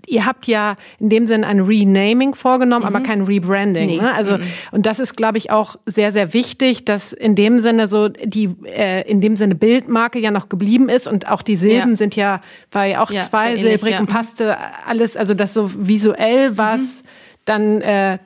ihr 0.10 0.26
habt 0.26 0.48
ja 0.48 0.76
in 1.00 1.10
dem 1.10 1.26
Sinne 1.26 1.48
ein 1.48 1.60
Renaming 1.60 2.36
vorgenommen, 2.36 2.84
mhm. 2.88 2.96
aber 2.96 3.04
kein 3.04 3.22
Rebranding. 3.22 3.88
Nee. 3.88 4.02
Ne? 4.02 4.14
Also 4.14 4.38
mhm. 4.38 4.44
und 4.72 4.86
das 4.86 5.00
ist, 5.00 5.16
glaube 5.16 5.38
ich, 5.38 5.52
auch 5.52 5.76
sehr, 5.86 6.12
sehr 6.12 6.34
wichtig, 6.34 6.86
dass 6.86 7.14
in 7.14 7.36
dem 7.36 7.60
Sinne 7.60 7.88
so 7.88 8.10
die 8.10 8.56
äh, 8.66 9.10
in 9.10 9.22
dem 9.22 9.36
Sinne 9.36 9.56
Bildmarke 9.56 10.20
ja 10.20 10.32
noch 10.32 10.50
geblieben 10.50 10.90
ist 10.90 11.08
und 11.08 11.30
auch 11.30 11.42
die 11.42 11.56
Silben 11.56 11.92
ja. 11.92 11.98
sind 11.98 12.16
ja 12.16 12.42
war 12.72 12.86
ja 12.86 13.04
auch 13.04 13.12
ja, 13.12 13.24
zwei 13.24 13.58
silbrig 13.58 13.94
ja. 13.94 14.00
und 14.00 14.08
passte 14.08 14.58
alles, 14.86 15.16
also 15.16 15.34
das 15.34 15.54
so 15.54 15.70
visuell 15.76 16.58
was 16.58 16.80
mhm. 16.82 17.08
dann 17.46 17.82
äh, 17.82 18.18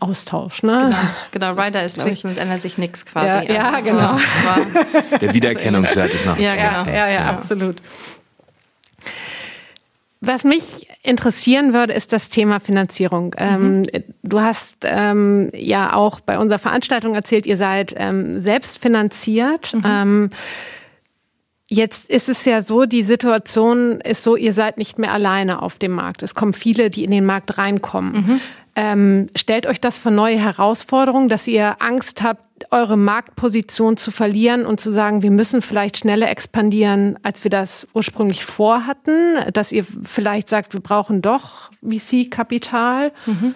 Austausch, 0.00 0.62
ne? 0.62 0.94
Genau, 1.32 1.52
genau. 1.52 1.62
Rider 1.62 1.84
ist 1.84 1.98
Twix 1.98 2.24
und 2.24 2.38
ändert 2.38 2.62
sich 2.62 2.78
nichts 2.78 3.04
quasi. 3.04 3.26
Ja, 3.26 3.42
ja 3.42 3.80
genau. 3.80 4.18
Der 5.20 5.34
Wiedererkennungswert 5.34 6.14
ist 6.14 6.26
nach 6.26 6.38
wie 6.38 6.44
vor. 6.44 6.54
Ja, 6.54 6.82
genau. 6.82 6.96
ja, 6.96 7.08
ja, 7.08 7.20
absolut. 7.24 7.76
Was 10.26 10.44
mich 10.44 10.88
interessieren 11.02 11.72
würde, 11.72 11.92
ist 11.92 12.12
das 12.12 12.30
Thema 12.30 12.60
Finanzierung. 12.60 13.34
Ähm, 13.38 13.78
mhm. 13.78 13.84
Du 14.22 14.40
hast 14.40 14.78
ähm, 14.82 15.48
ja 15.52 15.94
auch 15.94 16.20
bei 16.20 16.38
unserer 16.38 16.58
Veranstaltung 16.58 17.14
erzählt, 17.14 17.46
ihr 17.46 17.56
seid 17.56 17.94
ähm, 17.96 18.40
selbst 18.40 18.80
finanziert. 18.80 19.74
Mhm. 19.74 19.82
Ähm, 19.84 20.30
jetzt 21.68 22.08
ist 22.08 22.28
es 22.28 22.44
ja 22.44 22.62
so, 22.62 22.84
die 22.86 23.02
Situation 23.02 24.00
ist 24.00 24.22
so, 24.22 24.36
ihr 24.36 24.52
seid 24.52 24.78
nicht 24.78 24.98
mehr 24.98 25.12
alleine 25.12 25.62
auf 25.62 25.78
dem 25.78 25.92
Markt. 25.92 26.22
Es 26.22 26.34
kommen 26.34 26.52
viele, 26.52 26.90
die 26.90 27.04
in 27.04 27.10
den 27.10 27.26
Markt 27.26 27.58
reinkommen. 27.58 28.12
Mhm. 28.12 28.40
Ähm, 28.76 29.28
stellt 29.36 29.66
euch 29.66 29.80
das 29.80 29.98
vor 29.98 30.10
neue 30.10 30.36
Herausforderungen, 30.36 31.28
dass 31.28 31.46
ihr 31.46 31.80
Angst 31.80 32.22
habt, 32.22 32.42
eure 32.70 32.96
Marktposition 32.96 33.96
zu 33.96 34.10
verlieren 34.10 34.66
und 34.66 34.80
zu 34.80 34.92
sagen, 34.92 35.22
wir 35.22 35.30
müssen 35.30 35.60
vielleicht 35.60 35.98
schneller 35.98 36.28
expandieren, 36.28 37.18
als 37.22 37.44
wir 37.44 37.50
das 37.50 37.86
ursprünglich 37.94 38.44
vorhatten? 38.44 39.36
Dass 39.52 39.70
ihr 39.70 39.84
vielleicht 39.84 40.48
sagt, 40.48 40.72
wir 40.72 40.80
brauchen 40.80 41.22
doch 41.22 41.70
VC-Kapital? 41.82 43.12
Mhm. 43.26 43.54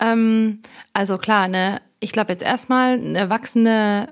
Ähm, 0.00 0.62
also 0.92 1.18
klar, 1.18 1.48
ne, 1.48 1.80
ich 2.00 2.12
glaube 2.12 2.32
jetzt 2.32 2.42
erstmal 2.42 2.94
eine 2.94 3.30
wachsende 3.30 4.08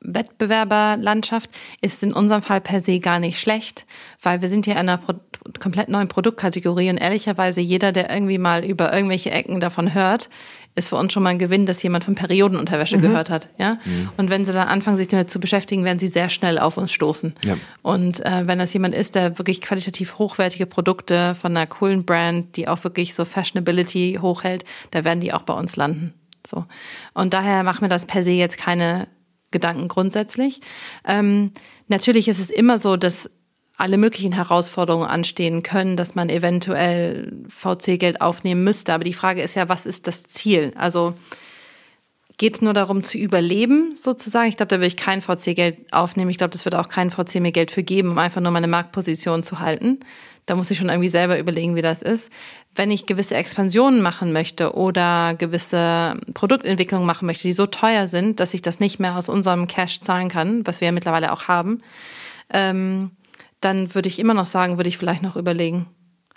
Wettbewerberlandschaft 0.00 1.50
ist 1.80 2.02
in 2.02 2.12
unserem 2.12 2.42
Fall 2.42 2.60
per 2.60 2.80
se 2.80 3.00
gar 3.00 3.18
nicht 3.18 3.38
schlecht, 3.38 3.86
weil 4.22 4.40
wir 4.40 4.48
sind 4.48 4.64
hier 4.64 4.74
in 4.74 4.80
einer 4.80 4.98
Pro 4.98 5.14
komplett 5.60 5.88
neuen 5.88 6.08
Produktkategorie 6.08 6.90
und 6.90 6.98
ehrlicherweise 6.98 7.60
jeder, 7.60 7.92
der 7.92 8.10
irgendwie 8.10 8.38
mal 8.38 8.64
über 8.64 8.92
irgendwelche 8.92 9.30
Ecken 9.30 9.60
davon 9.60 9.94
hört, 9.94 10.28
ist 10.74 10.90
für 10.90 10.96
uns 10.96 11.12
schon 11.12 11.22
mal 11.22 11.30
ein 11.30 11.38
Gewinn, 11.38 11.66
dass 11.66 11.82
jemand 11.82 12.04
von 12.04 12.14
Periodenunterwäsche 12.14 12.98
mhm. 12.98 13.02
gehört 13.02 13.30
hat. 13.30 13.48
Ja? 13.58 13.78
Mhm. 13.84 14.10
Und 14.16 14.30
wenn 14.30 14.44
sie 14.44 14.52
dann 14.52 14.68
anfangen, 14.68 14.96
sich 14.96 15.08
damit 15.08 15.30
zu 15.30 15.40
beschäftigen, 15.40 15.84
werden 15.84 15.98
sie 15.98 16.06
sehr 16.06 16.30
schnell 16.30 16.58
auf 16.58 16.76
uns 16.76 16.92
stoßen. 16.92 17.34
Ja. 17.44 17.56
Und 17.82 18.24
äh, 18.24 18.46
wenn 18.46 18.58
das 18.58 18.72
jemand 18.72 18.94
ist, 18.94 19.14
der 19.14 19.38
wirklich 19.38 19.60
qualitativ 19.60 20.18
hochwertige 20.18 20.66
Produkte 20.66 21.34
von 21.34 21.56
einer 21.56 21.66
coolen 21.66 22.04
Brand, 22.04 22.56
die 22.56 22.68
auch 22.68 22.84
wirklich 22.84 23.14
so 23.14 23.24
Fashionability 23.24 24.18
hochhält, 24.20 24.64
da 24.90 25.04
werden 25.04 25.20
die 25.20 25.32
auch 25.32 25.42
bei 25.42 25.54
uns 25.54 25.76
landen. 25.76 26.14
So. 26.46 26.64
Und 27.14 27.34
daher 27.34 27.62
macht 27.62 27.82
mir 27.82 27.88
das 27.88 28.06
per 28.06 28.22
se 28.22 28.30
jetzt 28.30 28.56
keine 28.56 29.08
Gedanken 29.50 29.88
grundsätzlich. 29.88 30.60
Ähm, 31.06 31.52
natürlich 31.88 32.28
ist 32.28 32.40
es 32.40 32.50
immer 32.50 32.78
so, 32.78 32.96
dass 32.96 33.30
alle 33.78 33.96
möglichen 33.96 34.32
Herausforderungen 34.32 35.06
anstehen 35.06 35.62
können, 35.62 35.96
dass 35.96 36.16
man 36.16 36.28
eventuell 36.28 37.32
VC-Geld 37.48 38.20
aufnehmen 38.20 38.64
müsste. 38.64 38.92
Aber 38.92 39.04
die 39.04 39.14
Frage 39.14 39.40
ist 39.40 39.54
ja, 39.54 39.68
was 39.68 39.86
ist 39.86 40.08
das 40.08 40.24
Ziel? 40.24 40.72
Also 40.74 41.14
geht 42.38 42.56
es 42.56 42.60
nur 42.60 42.72
darum 42.72 43.04
zu 43.04 43.18
überleben, 43.18 43.94
sozusagen? 43.94 44.48
Ich 44.48 44.56
glaube, 44.56 44.70
da 44.70 44.76
würde 44.76 44.88
ich 44.88 44.96
kein 44.96 45.22
VC-Geld 45.22 45.92
aufnehmen. 45.92 46.30
Ich 46.30 46.38
glaube, 46.38 46.52
das 46.52 46.64
wird 46.64 46.74
auch 46.74 46.88
kein 46.88 47.10
VC 47.10 47.36
mir 47.36 47.52
Geld 47.52 47.70
für 47.70 47.84
geben, 47.84 48.10
um 48.10 48.18
einfach 48.18 48.40
nur 48.40 48.50
meine 48.50 48.68
Marktposition 48.68 49.44
zu 49.44 49.60
halten. 49.60 50.00
Da 50.48 50.56
muss 50.56 50.70
ich 50.70 50.78
schon 50.78 50.88
irgendwie 50.88 51.10
selber 51.10 51.38
überlegen, 51.38 51.76
wie 51.76 51.82
das 51.82 52.00
ist. 52.00 52.32
Wenn 52.74 52.90
ich 52.90 53.04
gewisse 53.04 53.34
Expansionen 53.34 54.00
machen 54.00 54.32
möchte 54.32 54.74
oder 54.74 55.34
gewisse 55.34 56.14
Produktentwicklungen 56.32 57.06
machen 57.06 57.26
möchte, 57.26 57.42
die 57.42 57.52
so 57.52 57.66
teuer 57.66 58.08
sind, 58.08 58.40
dass 58.40 58.54
ich 58.54 58.62
das 58.62 58.80
nicht 58.80 58.98
mehr 58.98 59.16
aus 59.16 59.28
unserem 59.28 59.66
Cash 59.66 60.00
zahlen 60.00 60.30
kann, 60.30 60.66
was 60.66 60.80
wir 60.80 60.86
ja 60.86 60.92
mittlerweile 60.92 61.32
auch 61.32 61.48
haben, 61.48 61.82
ähm, 62.50 63.10
dann 63.60 63.94
würde 63.94 64.08
ich 64.08 64.18
immer 64.18 64.32
noch 64.32 64.46
sagen, 64.46 64.78
würde 64.78 64.88
ich 64.88 64.96
vielleicht 64.96 65.22
noch 65.22 65.36
überlegen. 65.36 65.86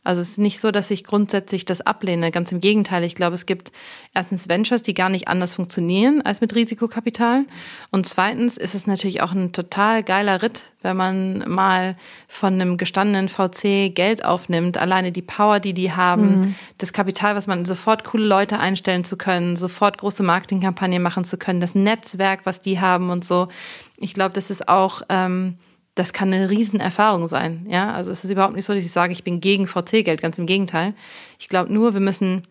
Also 0.03 0.21
es 0.21 0.29
ist 0.29 0.37
nicht 0.39 0.59
so, 0.59 0.71
dass 0.71 0.89
ich 0.89 1.03
grundsätzlich 1.03 1.63
das 1.63 1.81
ablehne. 1.81 2.31
Ganz 2.31 2.51
im 2.51 2.59
Gegenteil. 2.59 3.03
Ich 3.03 3.13
glaube, 3.13 3.35
es 3.35 3.45
gibt 3.45 3.71
erstens 4.15 4.49
Ventures, 4.49 4.81
die 4.81 4.95
gar 4.95 5.09
nicht 5.09 5.27
anders 5.27 5.53
funktionieren 5.53 6.23
als 6.23 6.41
mit 6.41 6.55
Risikokapital. 6.55 7.45
Und 7.91 8.07
zweitens 8.07 8.57
ist 8.57 8.73
es 8.73 8.87
natürlich 8.87 9.21
auch 9.21 9.31
ein 9.31 9.51
total 9.51 10.01
geiler 10.01 10.41
Ritt, 10.41 10.63
wenn 10.81 10.97
man 10.97 11.47
mal 11.47 11.95
von 12.27 12.53
einem 12.53 12.77
gestandenen 12.77 13.29
VC 13.29 13.93
Geld 13.93 14.25
aufnimmt. 14.25 14.77
Alleine 14.79 15.11
die 15.11 15.21
Power, 15.21 15.59
die 15.59 15.73
die 15.73 15.91
haben, 15.91 16.35
mhm. 16.35 16.55
das 16.79 16.93
Kapital, 16.93 17.35
was 17.35 17.45
man 17.45 17.65
sofort 17.65 18.03
coole 18.03 18.25
Leute 18.25 18.59
einstellen 18.59 19.03
zu 19.03 19.17
können, 19.17 19.55
sofort 19.55 19.99
große 19.99 20.23
Marketingkampagnen 20.23 21.03
machen 21.03 21.25
zu 21.25 21.37
können, 21.37 21.59
das 21.59 21.75
Netzwerk, 21.75 22.41
was 22.45 22.59
die 22.59 22.79
haben 22.79 23.11
und 23.11 23.23
so. 23.23 23.49
Ich 23.97 24.15
glaube, 24.15 24.33
das 24.33 24.49
ist 24.49 24.67
auch 24.67 25.03
ähm, 25.09 25.57
das 25.95 26.13
kann 26.13 26.33
eine 26.33 26.49
Riesenerfahrung 26.49 27.27
sein. 27.27 27.67
Ja, 27.69 27.93
also 27.93 28.11
es 28.11 28.23
ist 28.23 28.29
überhaupt 28.29 28.55
nicht 28.55 28.65
so, 28.65 28.73
dass 28.73 28.83
ich 28.83 28.91
sage, 28.91 29.11
ich 29.13 29.23
bin 29.23 29.41
gegen 29.41 29.67
VC-Geld, 29.67 30.21
ganz 30.21 30.37
im 30.37 30.45
Gegenteil. 30.45 30.93
Ich 31.37 31.49
glaube 31.49 31.71
nur, 31.71 31.93
wir 31.93 31.99
müssen 31.99 32.43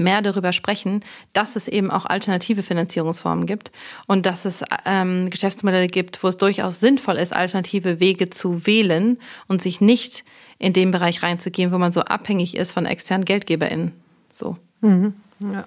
mehr 0.00 0.22
darüber 0.22 0.52
sprechen, 0.52 1.04
dass 1.32 1.54
es 1.54 1.68
eben 1.68 1.90
auch 1.90 2.06
alternative 2.06 2.62
Finanzierungsformen 2.62 3.46
gibt 3.46 3.70
und 4.06 4.26
dass 4.26 4.44
es 4.44 4.64
ähm, 4.86 5.30
Geschäftsmodelle 5.30 5.88
gibt, 5.88 6.22
wo 6.24 6.28
es 6.28 6.36
durchaus 6.36 6.80
sinnvoll 6.80 7.16
ist, 7.16 7.32
alternative 7.32 8.00
Wege 8.00 8.30
zu 8.30 8.66
wählen 8.66 9.18
und 9.46 9.62
sich 9.62 9.80
nicht 9.80 10.24
in 10.58 10.72
den 10.72 10.90
Bereich 10.90 11.22
reinzugehen, 11.22 11.70
wo 11.70 11.78
man 11.78 11.92
so 11.92 12.00
abhängig 12.00 12.56
ist 12.56 12.72
von 12.72 12.86
externen 12.86 13.24
GeldgeberInnen. 13.24 13.92
So. 14.32 14.56
Mhm. 14.80 15.14
Ja. 15.40 15.64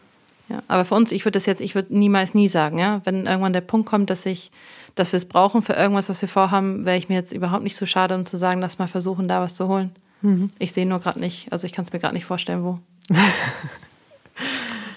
ja. 0.49 0.64
Aber 0.68 0.84
für 0.86 0.95
uns, 0.95 1.11
ich 1.11 1.26
würde 1.26 1.38
das 1.38 1.45
jetzt, 1.45 1.61
ich 1.61 1.76
würde 1.76 1.95
niemals 1.97 2.34
nie 2.34 2.49
sagen, 2.49 2.80
ja, 2.80 3.01
wenn 3.05 3.26
irgendwann 3.26 3.53
der 3.53 3.61
Punkt 3.61 3.88
kommt, 3.88 4.09
dass 4.09 4.26
ich 4.26 4.51
dass 4.96 5.12
wir 5.12 5.18
es 5.18 5.26
brauchen 5.26 5.62
für 5.62 5.74
irgendwas, 5.74 6.10
was 6.10 6.22
wir 6.22 6.30
vorhaben, 6.30 6.86
wäre 6.86 6.98
ich 6.98 7.10
mir 7.10 7.16
jetzt 7.16 7.32
überhaupt 7.32 7.64
nicht 7.64 7.76
so 7.76 7.86
schade, 7.86 8.16
um 8.16 8.26
zu 8.26 8.38
sagen, 8.38 8.62
lass 8.62 8.80
mal 8.80 8.88
versuchen, 8.88 9.28
da 9.28 9.41
was 9.41 9.56
zu 9.56 9.68
holen. 9.68 9.91
Mhm. 10.22 10.50
Ich 10.60 10.72
sehe 10.72 10.86
nur 10.86 11.00
gerade 11.00 11.20
nicht, 11.20 11.52
also 11.52 11.66
ich 11.66 11.74
kann 11.74 11.86
es 11.86 11.94
mir 11.94 12.00
gerade 12.00 12.14
nicht 12.14 12.26
vorstellen, 12.26 12.64
wo. 12.64 12.80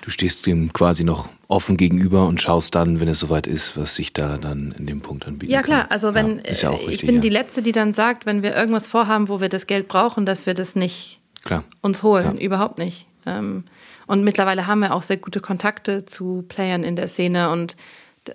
Du 0.02 0.12
stehst 0.12 0.46
dem 0.46 0.72
quasi 0.72 1.02
noch 1.02 1.28
offen 1.48 1.76
gegenüber 1.76 2.28
und 2.28 2.40
schaust 2.40 2.76
dann, 2.76 3.00
wenn 3.00 3.08
es 3.08 3.18
soweit 3.18 3.48
ist, 3.48 3.76
was 3.76 3.96
sich 3.96 4.12
da 4.12 4.38
dann 4.38 4.72
in 4.78 4.86
dem 4.86 5.00
Punkt 5.00 5.26
anbietet. 5.26 5.52
Ja 5.52 5.62
klar, 5.62 5.86
also 5.88 6.14
wenn 6.14 6.40
ja, 6.46 6.52
ja 6.52 6.70
richtig, 6.70 6.94
ich 6.94 7.06
bin 7.06 7.16
ja. 7.16 7.20
die 7.22 7.28
letzte, 7.28 7.60
die 7.60 7.72
dann 7.72 7.92
sagt, 7.92 8.24
wenn 8.24 8.44
wir 8.44 8.54
irgendwas 8.54 8.86
vorhaben, 8.86 9.28
wo 9.28 9.40
wir 9.40 9.48
das 9.48 9.66
Geld 9.66 9.88
brauchen, 9.88 10.24
dass 10.24 10.46
wir 10.46 10.54
das 10.54 10.76
nicht 10.76 11.18
klar. 11.44 11.64
uns 11.80 12.04
holen, 12.04 12.38
überhaupt 12.38 12.78
nicht. 12.78 13.06
Ähm, 13.26 13.64
und 14.06 14.22
mittlerweile 14.22 14.68
haben 14.68 14.78
wir 14.78 14.94
auch 14.94 15.02
sehr 15.02 15.16
gute 15.16 15.40
Kontakte 15.40 16.06
zu 16.06 16.44
Playern 16.46 16.84
in 16.84 16.94
der 16.94 17.08
Szene 17.08 17.50
und 17.50 17.76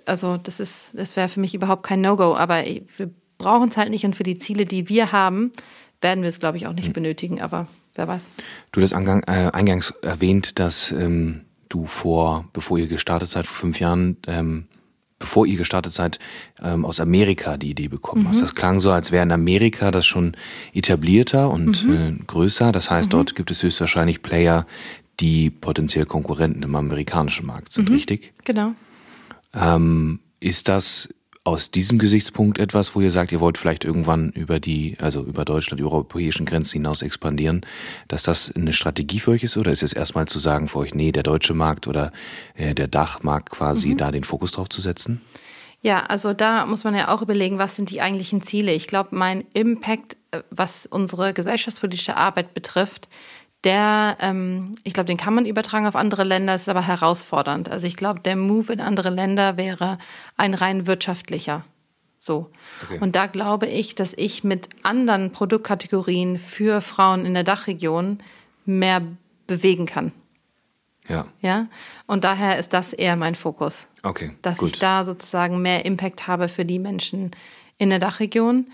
also 0.06 0.36
das 0.36 0.60
ist, 0.60 0.92
das 0.94 1.16
wäre 1.16 1.28
für 1.28 1.40
mich 1.40 1.54
überhaupt 1.54 1.82
kein 1.82 2.00
No-Go. 2.00 2.34
Aber 2.36 2.64
wir 2.64 3.10
brauchen 3.38 3.68
es 3.68 3.76
halt 3.76 3.90
nicht 3.90 4.04
und 4.04 4.16
für 4.16 4.22
die 4.22 4.38
Ziele, 4.38 4.64
die 4.64 4.88
wir 4.88 5.12
haben, 5.12 5.52
werden 6.00 6.22
wir 6.22 6.30
es, 6.30 6.40
glaube 6.40 6.56
ich, 6.56 6.66
auch 6.66 6.72
nicht 6.72 6.88
mhm. 6.88 6.94
benötigen. 6.94 7.40
Aber 7.40 7.66
wer 7.94 8.08
weiß. 8.08 8.26
Du 8.72 8.80
hast 8.80 8.94
angang, 8.94 9.22
äh, 9.24 9.50
eingangs 9.52 9.92
erwähnt, 10.02 10.58
dass 10.58 10.90
ähm, 10.92 11.42
du 11.68 11.86
vor, 11.86 12.48
bevor 12.52 12.78
ihr 12.78 12.86
gestartet 12.86 13.28
seid, 13.28 13.46
vor 13.46 13.56
fünf 13.56 13.80
Jahren, 13.80 14.16
ähm, 14.26 14.66
bevor 15.18 15.46
ihr 15.46 15.56
gestartet 15.56 15.92
seid, 15.92 16.18
ähm, 16.62 16.84
aus 16.84 17.00
Amerika 17.00 17.56
die 17.56 17.70
Idee 17.70 17.88
bekommen 17.88 18.24
mhm. 18.24 18.28
hast. 18.28 18.42
Das 18.42 18.54
klang 18.54 18.80
so, 18.80 18.90
als 18.90 19.12
wäre 19.12 19.22
in 19.22 19.32
Amerika 19.32 19.90
das 19.90 20.04
schon 20.04 20.36
etablierter 20.74 21.50
und 21.50 21.84
mhm. 21.84 21.94
äh, 21.94 22.24
größer. 22.26 22.72
Das 22.72 22.90
heißt, 22.90 23.08
mhm. 23.08 23.12
dort 23.12 23.34
gibt 23.34 23.50
es 23.50 23.62
höchstwahrscheinlich 23.62 24.22
Player, 24.22 24.66
die 25.20 25.50
potenziell 25.50 26.06
Konkurrenten 26.06 26.62
im 26.62 26.74
amerikanischen 26.74 27.46
Markt 27.46 27.72
sind, 27.72 27.88
mhm. 27.88 27.94
richtig? 27.94 28.32
Genau. 28.44 28.74
Ähm, 29.54 30.20
ist 30.40 30.68
das 30.68 31.08
aus 31.44 31.72
diesem 31.72 31.98
Gesichtspunkt 31.98 32.58
etwas, 32.58 32.94
wo 32.94 33.00
ihr 33.00 33.10
sagt, 33.10 33.32
ihr 33.32 33.40
wollt 33.40 33.58
vielleicht 33.58 33.84
irgendwann 33.84 34.30
über 34.30 34.60
die, 34.60 34.96
also 35.00 35.24
über 35.24 35.44
Deutschland, 35.44 35.80
die 35.80 35.84
europäischen 35.84 36.46
Grenzen 36.46 36.74
hinaus 36.74 37.02
expandieren, 37.02 37.66
dass 38.06 38.22
das 38.22 38.54
eine 38.54 38.72
Strategie 38.72 39.18
für 39.18 39.32
euch 39.32 39.42
ist? 39.42 39.56
Oder 39.56 39.72
ist 39.72 39.82
es 39.82 39.92
erstmal 39.92 40.28
zu 40.28 40.38
sagen 40.38 40.68
für 40.68 40.78
euch, 40.78 40.94
nee, 40.94 41.10
der 41.10 41.24
deutsche 41.24 41.54
Markt 41.54 41.88
oder 41.88 42.12
äh, 42.54 42.74
der 42.74 42.86
Dachmarkt 42.86 43.50
quasi 43.50 43.88
mhm. 43.88 43.96
da 43.98 44.12
den 44.12 44.24
Fokus 44.24 44.52
drauf 44.52 44.68
zu 44.68 44.80
setzen? 44.80 45.20
Ja, 45.80 46.04
also 46.06 46.32
da 46.32 46.64
muss 46.64 46.84
man 46.84 46.94
ja 46.94 47.08
auch 47.08 47.22
überlegen, 47.22 47.58
was 47.58 47.74
sind 47.74 47.90
die 47.90 48.00
eigentlichen 48.00 48.42
Ziele. 48.42 48.72
Ich 48.72 48.86
glaube, 48.86 49.08
mein 49.16 49.42
Impact, 49.52 50.16
äh, 50.30 50.42
was 50.50 50.86
unsere 50.86 51.32
gesellschaftspolitische 51.32 52.16
Arbeit 52.16 52.54
betrifft, 52.54 53.08
der, 53.64 54.16
ähm, 54.20 54.74
ich 54.82 54.92
glaube, 54.92 55.06
den 55.06 55.16
kann 55.16 55.34
man 55.34 55.46
übertragen 55.46 55.86
auf 55.86 55.96
andere 55.96 56.24
Länder, 56.24 56.54
ist 56.54 56.68
aber 56.68 56.86
herausfordernd. 56.86 57.70
Also 57.70 57.86
ich 57.86 57.96
glaube, 57.96 58.20
der 58.20 58.36
Move 58.36 58.72
in 58.72 58.80
andere 58.80 59.10
Länder 59.10 59.56
wäre 59.56 59.98
ein 60.36 60.54
rein 60.54 60.86
wirtschaftlicher. 60.86 61.64
So. 62.18 62.50
Okay. 62.84 62.98
Und 63.00 63.16
da 63.16 63.26
glaube 63.26 63.66
ich, 63.66 63.94
dass 63.94 64.14
ich 64.16 64.44
mit 64.44 64.68
anderen 64.82 65.32
Produktkategorien 65.32 66.38
für 66.38 66.80
Frauen 66.80 67.24
in 67.26 67.34
der 67.34 67.44
Dachregion 67.44 68.18
mehr 68.64 69.02
bewegen 69.46 69.86
kann. 69.86 70.12
Ja. 71.08 71.26
Ja. 71.40 71.66
Und 72.06 72.24
daher 72.24 72.58
ist 72.58 72.72
das 72.72 72.92
eher 72.92 73.16
mein 73.16 73.34
Fokus. 73.34 73.86
Okay. 74.02 74.36
Dass 74.42 74.58
gut. 74.58 74.72
ich 74.72 74.78
da 74.78 75.04
sozusagen 75.04 75.62
mehr 75.62 75.84
Impact 75.84 76.26
habe 76.26 76.48
für 76.48 76.64
die 76.64 76.78
Menschen 76.78 77.32
in 77.78 77.90
der 77.90 77.98
Dachregion 77.98 78.66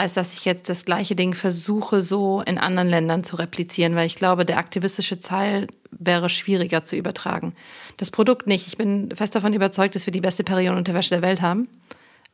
als 0.00 0.14
dass 0.14 0.32
ich 0.32 0.44
jetzt 0.44 0.68
das 0.68 0.84
gleiche 0.84 1.14
Ding 1.14 1.34
versuche, 1.34 2.02
so 2.02 2.40
in 2.40 2.58
anderen 2.58 2.88
Ländern 2.88 3.22
zu 3.22 3.36
replizieren, 3.36 3.94
weil 3.94 4.06
ich 4.06 4.16
glaube, 4.16 4.46
der 4.46 4.58
aktivistische 4.58 5.20
Teil 5.20 5.66
wäre 5.90 6.30
schwieriger 6.30 6.82
zu 6.82 6.96
übertragen. 6.96 7.54
Das 7.98 8.10
Produkt 8.10 8.46
nicht. 8.46 8.66
Ich 8.66 8.78
bin 8.78 9.10
fest 9.14 9.34
davon 9.34 9.52
überzeugt, 9.52 9.94
dass 9.94 10.06
wir 10.06 10.12
die 10.12 10.22
beste 10.22 10.42
Periodenunterwäsche 10.42 11.10
der 11.10 11.22
Welt 11.22 11.42
haben. 11.42 11.68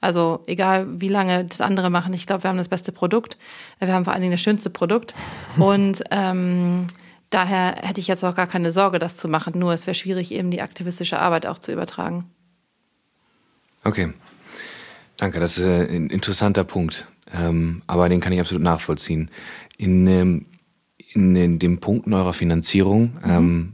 Also 0.00 0.44
egal, 0.46 0.86
wie 1.00 1.08
lange 1.08 1.44
das 1.44 1.60
andere 1.60 1.90
machen, 1.90 2.14
ich 2.14 2.26
glaube, 2.26 2.44
wir 2.44 2.50
haben 2.50 2.58
das 2.58 2.68
beste 2.68 2.92
Produkt. 2.92 3.36
Wir 3.80 3.92
haben 3.92 4.04
vor 4.04 4.12
allen 4.12 4.22
Dingen 4.22 4.34
das 4.34 4.42
schönste 4.42 4.70
Produkt. 4.70 5.14
Und 5.58 6.04
ähm, 6.10 6.86
daher 7.30 7.76
hätte 7.82 8.00
ich 8.00 8.06
jetzt 8.06 8.22
auch 8.24 8.34
gar 8.34 8.46
keine 8.46 8.70
Sorge, 8.70 9.00
das 9.00 9.16
zu 9.16 9.26
machen. 9.26 9.58
Nur 9.58 9.72
es 9.72 9.86
wäre 9.86 9.96
schwierig, 9.96 10.30
eben 10.30 10.52
die 10.52 10.62
aktivistische 10.62 11.18
Arbeit 11.18 11.46
auch 11.46 11.58
zu 11.58 11.72
übertragen. 11.72 12.30
Okay. 13.82 14.12
Danke, 15.16 15.40
das 15.40 15.58
ist 15.58 15.66
ein 15.66 16.10
interessanter 16.10 16.62
Punkt. 16.62 17.08
Ähm, 17.38 17.82
aber 17.86 18.08
den 18.08 18.20
kann 18.20 18.32
ich 18.32 18.40
absolut 18.40 18.62
nachvollziehen. 18.62 19.30
In, 19.78 20.06
ähm, 20.06 20.46
in, 21.12 21.36
in 21.36 21.58
dem 21.58 21.78
Punkt 21.78 22.06
eurer 22.08 22.32
Finanzierung 22.32 23.12
mhm. 23.22 23.30
ähm, 23.30 23.72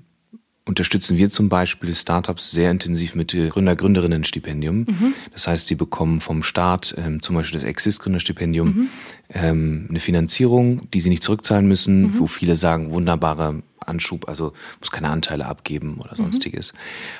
unterstützen 0.65 1.19
wir 1.19 1.29
zum 1.29 1.49
Beispiel 1.49 1.95
Startups 1.95 2.53
sehr 2.53 2.71
intensiv 2.71 3.15
mit 3.15 3.33
Gründer-Gründerinnen-Stipendium. 3.33 4.79
Mhm. 4.79 5.15
Das 5.33 5.49
heißt, 5.49 5.67
sie 5.67 5.75
bekommen 5.75 6.21
vom 6.21 6.43
Staat 6.43 6.95
ähm, 6.99 7.21
zum 7.21 7.35
Beispiel 7.35 7.59
das 7.59 7.69
Exist-Gründerstipendium 7.69 8.69
mhm. 8.69 8.89
ähm, 9.31 9.87
eine 9.89 9.99
Finanzierung, 9.99 10.89
die 10.93 11.01
sie 11.01 11.09
nicht 11.09 11.25
zurückzahlen 11.25 11.67
müssen, 11.67 12.03
mhm. 12.03 12.19
wo 12.19 12.27
viele 12.27 12.55
sagen, 12.57 12.93
wunderbare 12.93 13.63
Anschub, 13.81 14.29
also 14.29 14.53
muss 14.81 14.93
keine 14.93 15.09
Anteile 15.09 15.47
abgeben 15.47 15.99
oder 15.99 16.13
mhm. 16.13 16.25
sonstiges. 16.25 16.73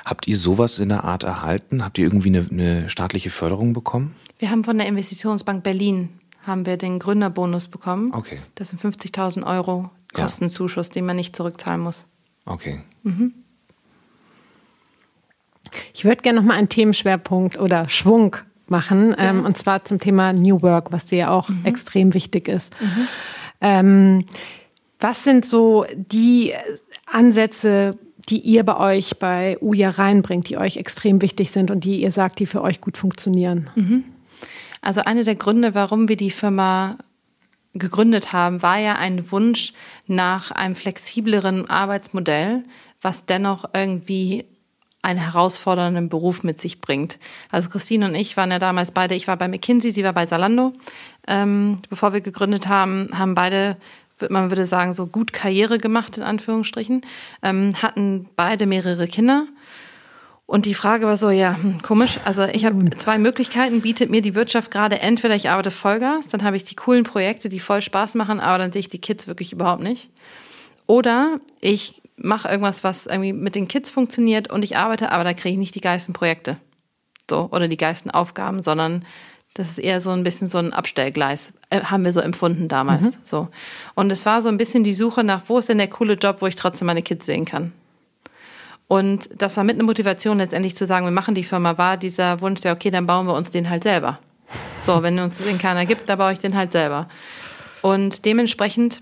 Habt 0.05 0.27
ihr 0.27 0.37
sowas 0.37 0.79
in 0.79 0.89
der 0.89 1.03
Art 1.03 1.23
erhalten? 1.23 1.83
Habt 1.83 1.97
ihr 1.97 2.05
irgendwie 2.05 2.29
eine, 2.29 2.47
eine 2.49 2.89
staatliche 2.89 3.29
Förderung 3.29 3.73
bekommen? 3.73 4.15
Wir 4.39 4.49
haben 4.49 4.63
von 4.63 4.77
der 4.77 4.87
Investitionsbank 4.87 5.63
Berlin 5.63 6.09
haben 6.45 6.65
wir 6.65 6.77
den 6.77 6.99
Gründerbonus 6.99 7.67
bekommen. 7.67 8.11
Okay. 8.13 8.39
Das 8.55 8.69
sind 8.69 8.81
50.000 8.81 9.45
Euro 9.45 9.89
Kostenzuschuss, 10.13 10.87
ja. 10.89 10.93
den 10.93 11.05
man 11.05 11.15
nicht 11.15 11.35
zurückzahlen 11.35 11.81
muss. 11.81 12.05
Okay. 12.45 12.81
Mhm. 13.03 13.33
Ich 15.93 16.05
würde 16.05 16.21
gerne 16.21 16.39
noch 16.39 16.47
mal 16.47 16.55
einen 16.55 16.69
Themenschwerpunkt 16.69 17.59
oder 17.59 17.89
Schwung 17.89 18.35
machen, 18.67 19.11
ja. 19.11 19.29
ähm, 19.29 19.45
und 19.45 19.57
zwar 19.57 19.83
zum 19.85 19.99
Thema 19.99 20.33
New 20.33 20.61
Work, 20.61 20.91
was 20.91 21.07
dir 21.07 21.17
ja 21.17 21.29
auch 21.31 21.49
mhm. 21.49 21.65
extrem 21.65 22.13
wichtig 22.13 22.47
ist. 22.47 22.79
Mhm. 22.79 23.07
Ähm, 23.61 24.25
was 24.99 25.23
sind 25.23 25.45
so 25.45 25.85
die 25.95 26.53
Ansätze, 27.05 27.97
die 28.29 28.39
ihr 28.39 28.63
bei 28.63 28.77
euch 28.77 29.19
bei 29.19 29.57
UJA 29.59 29.89
reinbringt, 29.89 30.49
die 30.49 30.57
euch 30.57 30.77
extrem 30.77 31.21
wichtig 31.21 31.51
sind 31.51 31.71
und 31.71 31.83
die 31.83 32.01
ihr 32.01 32.11
sagt, 32.11 32.39
die 32.39 32.45
für 32.45 32.61
euch 32.61 32.79
gut 32.79 32.97
funktionieren? 32.97 33.69
Mhm. 33.75 34.03
Also 34.83 35.01
einer 35.01 35.23
der 35.23 35.35
Gründe, 35.35 35.73
warum 35.75 36.09
wir 36.09 36.17
die 36.17 36.29
Firma 36.29 36.97
gegründet 37.73 38.33
haben, 38.33 38.61
war 38.61 38.77
ja 38.77 38.95
ein 38.95 39.31
Wunsch 39.31 39.73
nach 40.07 40.51
einem 40.51 40.75
flexibleren 40.75 41.69
Arbeitsmodell, 41.69 42.63
was 43.01 43.25
dennoch 43.25 43.69
irgendwie 43.73 44.45
einen 45.01 45.19
herausfordernden 45.19 46.09
Beruf 46.09 46.43
mit 46.43 46.59
sich 46.59 46.81
bringt. 46.81 47.17
Also 47.49 47.69
Christine 47.69 48.07
und 48.07 48.15
ich 48.15 48.35
waren 48.35 48.51
ja 48.51 48.59
damals 48.59 48.91
beide, 48.91 49.15
ich 49.15 49.27
war 49.27 49.37
bei 49.37 49.47
McKinsey, 49.47 49.91
sie 49.91 50.03
war 50.03 50.13
bei 50.13 50.25
Salando. 50.25 50.73
Ähm, 51.27 51.79
bevor 51.89 52.13
wir 52.13 52.21
gegründet 52.21 52.67
haben, 52.67 53.09
haben 53.17 53.35
beide 53.35 53.77
man 54.29 54.51
würde 54.51 54.65
sagen, 54.65 54.93
so 54.93 55.07
gut 55.07 55.33
Karriere 55.33 55.79
gemacht, 55.79 56.17
in 56.17 56.23
Anführungsstrichen, 56.23 57.01
ähm, 57.41 57.81
hatten 57.81 58.29
beide 58.35 58.65
mehrere 58.65 59.07
Kinder. 59.07 59.47
Und 60.45 60.65
die 60.65 60.73
Frage 60.73 61.05
war 61.05 61.17
so, 61.17 61.29
ja, 61.29 61.55
hm, 61.55 61.81
komisch. 61.81 62.19
Also 62.25 62.43
ich 62.43 62.65
habe 62.65 62.83
zwei 62.97 63.17
Möglichkeiten, 63.17 63.81
bietet 63.81 64.09
mir 64.09 64.21
die 64.21 64.35
Wirtschaft 64.35 64.71
gerade. 64.71 64.99
Entweder 64.99 65.35
ich 65.35 65.49
arbeite 65.49 65.71
Vollgas, 65.71 66.27
dann 66.27 66.43
habe 66.43 66.57
ich 66.57 66.65
die 66.65 66.75
coolen 66.75 67.03
Projekte, 67.03 67.49
die 67.49 67.59
voll 67.59 67.81
Spaß 67.81 68.15
machen, 68.15 68.39
aber 68.39 68.57
dann 68.57 68.73
sehe 68.73 68.81
ich 68.81 68.89
die 68.89 68.99
Kids 68.99 69.25
wirklich 69.27 69.53
überhaupt 69.53 69.81
nicht. 69.81 70.09
Oder 70.85 71.39
ich 71.61 72.01
mache 72.17 72.49
irgendwas, 72.49 72.83
was 72.83 73.05
irgendwie 73.05 73.33
mit 73.33 73.55
den 73.55 73.67
Kids 73.67 73.89
funktioniert 73.89 74.51
und 74.51 74.63
ich 74.63 74.77
arbeite, 74.77 75.11
aber 75.11 75.23
da 75.23 75.33
kriege 75.33 75.53
ich 75.53 75.57
nicht 75.57 75.75
die 75.75 75.81
geilsten 75.81 76.13
Projekte. 76.13 76.57
So, 77.29 77.47
oder 77.51 77.69
die 77.69 77.77
geilsten 77.77 78.11
Aufgaben, 78.11 78.61
sondern 78.61 79.05
das 79.53 79.69
ist 79.69 79.77
eher 79.79 80.01
so 80.01 80.09
ein 80.09 80.23
bisschen 80.23 80.49
so 80.49 80.57
ein 80.57 80.73
Abstellgleis, 80.73 81.53
äh, 81.69 81.81
haben 81.81 82.03
wir 82.03 82.11
so 82.11 82.19
empfunden 82.19 82.67
damals. 82.67 83.15
Mhm. 83.15 83.19
So. 83.23 83.47
Und 83.95 84.11
es 84.11 84.25
war 84.25 84.41
so 84.41 84.49
ein 84.49 84.57
bisschen 84.57 84.83
die 84.83 84.93
Suche 84.93 85.23
nach, 85.23 85.43
wo 85.47 85.57
ist 85.57 85.69
denn 85.69 85.77
der 85.77 85.87
coole 85.87 86.15
Job, 86.15 86.37
wo 86.41 86.47
ich 86.47 86.55
trotzdem 86.55 86.87
meine 86.87 87.01
Kids 87.01 87.25
sehen 87.25 87.45
kann. 87.45 87.71
Und 88.93 89.27
das 89.35 89.57
war 89.57 89.63
mit 89.63 89.73
einer 89.73 89.85
Motivation 89.85 90.37
letztendlich 90.37 90.75
zu 90.75 90.85
sagen, 90.85 91.07
wir 91.07 91.11
machen 91.11 91.33
die 91.33 91.43
Firma, 91.43 91.79
war 91.79 91.97
dieser 91.97 92.41
Wunsch, 92.41 92.61
ja, 92.61 92.73
okay, 92.73 92.91
dann 92.91 93.07
bauen 93.07 93.25
wir 93.25 93.33
uns 93.33 93.49
den 93.49 93.67
halt 93.67 93.81
selber. 93.81 94.19
So, 94.85 95.01
wenn 95.01 95.17
uns 95.17 95.39
den 95.39 95.57
keiner 95.57 95.87
gibt, 95.87 96.07
dann 96.09 96.19
baue 96.19 96.33
ich 96.33 96.37
den 96.37 96.55
halt 96.55 96.71
selber. 96.71 97.09
Und 97.81 98.23
dementsprechend 98.23 99.01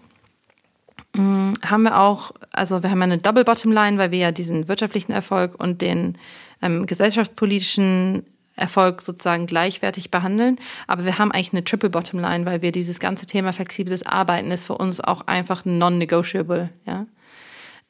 mh, 1.14 1.24
mm, 1.24 1.54
haben 1.66 1.84
wir 1.84 2.00
auch, 2.00 2.32
also 2.52 2.84
wir 2.84 2.90
haben 2.90 3.02
eine 3.02 3.18
Double 3.18 3.44
Bottom 3.44 3.74
Line, 3.74 3.98
weil 3.98 4.12
wir 4.12 4.20
ja 4.20 4.32
diesen 4.32 4.70
wirtschaftlichen 4.70 5.12
Erfolg 5.12 5.62
und 5.62 5.82
den 5.82 6.18
ähm, 6.62 6.86
gesellschaftspolitischen 6.86 8.26
Erfolg 8.56 9.02
sozusagen 9.02 9.46
gleichwertig 9.46 10.10
behandeln. 10.10 10.58
Aber 10.88 11.04
wir 11.04 11.18
haben 11.18 11.34
eigentlich 11.34 11.52
eine 11.52 11.66
Triple 11.66 11.90
Bottom 11.90 12.22
Line, 12.22 12.46
weil 12.46 12.62
wir 12.62 12.72
dieses 12.72 13.02
ganze 13.02 13.26
Thema 13.26 13.52
flexibles 13.52 14.06
Arbeiten 14.06 14.52
ist 14.52 14.68
für 14.68 14.78
uns 14.78 15.02
auch 15.02 15.28
einfach 15.28 15.66
non-negotiable. 15.66 16.70
Ja? 16.88 17.08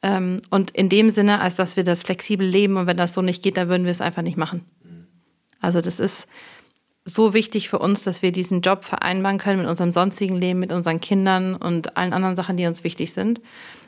Ähm, 0.04 0.42
und 0.50 0.72
in 0.72 0.90
dem 0.90 1.10
Sinne, 1.10 1.40
als 1.40 1.56
dass 1.56 1.78
wir 1.78 1.84
das 1.84 2.04
flexibel 2.04 2.48
leben 2.48 2.78
und 2.78 2.88
wenn 2.88 2.98
das 2.98 3.14
so 3.14 3.22
nicht 3.22 3.44
geht, 3.44 3.58
dann 3.58 3.70
würden 3.70 3.84
wir 3.86 3.92
es 3.92 4.02
einfach 4.02 4.24
nicht 4.24 4.38
machen. 4.38 4.66
Also 5.60 5.80
das 5.80 6.00
ist 6.00 6.28
so 7.06 7.34
wichtig 7.34 7.70
für 7.70 7.80
uns, 7.80 8.04
dass 8.04 8.22
wir 8.22 8.32
diesen 8.32 8.62
Job 8.62 8.86
vereinbaren 8.86 9.38
können 9.38 9.62
mit 9.62 9.70
unserem 9.70 9.92
sonstigen 9.92 10.36
Leben, 10.36 10.60
mit 10.60 10.72
unseren 10.72 11.02
Kindern 11.02 11.56
und 11.56 11.98
allen 11.98 12.14
anderen 12.14 12.36
Sachen, 12.36 12.58
die 12.58 12.66
uns 12.66 12.84
wichtig 12.84 13.14
sind, 13.14 13.42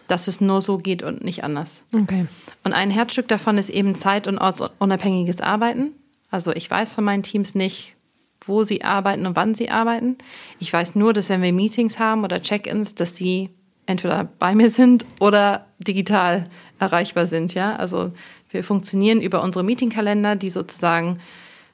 dass 0.07 0.27
es 0.27 0.41
nur 0.41 0.61
so 0.61 0.77
geht 0.77 1.03
und 1.03 1.23
nicht 1.23 1.43
anders. 1.43 1.81
Okay. 1.95 2.25
Und 2.63 2.73
ein 2.73 2.91
Herzstück 2.91 3.27
davon 3.27 3.57
ist 3.57 3.69
eben 3.69 3.95
zeit- 3.95 4.27
und 4.27 4.37
ortsunabhängiges 4.37 5.41
Arbeiten. 5.41 5.91
Also 6.29 6.51
ich 6.53 6.69
weiß 6.69 6.93
von 6.93 7.03
meinen 7.03 7.23
Teams 7.23 7.55
nicht, 7.55 7.95
wo 8.41 8.63
sie 8.63 8.83
arbeiten 8.83 9.25
und 9.25 9.35
wann 9.35 9.55
sie 9.55 9.69
arbeiten. 9.69 10.17
Ich 10.59 10.73
weiß 10.73 10.95
nur, 10.95 11.13
dass 11.13 11.29
wenn 11.29 11.41
wir 11.41 11.53
Meetings 11.53 11.99
haben 11.99 12.23
oder 12.23 12.41
Check-ins, 12.41 12.95
dass 12.95 13.15
sie 13.15 13.49
entweder 13.85 14.29
bei 14.39 14.55
mir 14.55 14.69
sind 14.69 15.05
oder 15.19 15.65
digital 15.79 16.49
erreichbar 16.79 17.27
sind. 17.27 17.53
Ja, 17.53 17.75
also 17.75 18.11
wir 18.49 18.63
funktionieren 18.63 19.21
über 19.21 19.43
unsere 19.43 19.63
Meetingkalender, 19.63 20.35
die 20.35 20.49
sozusagen 20.49 21.19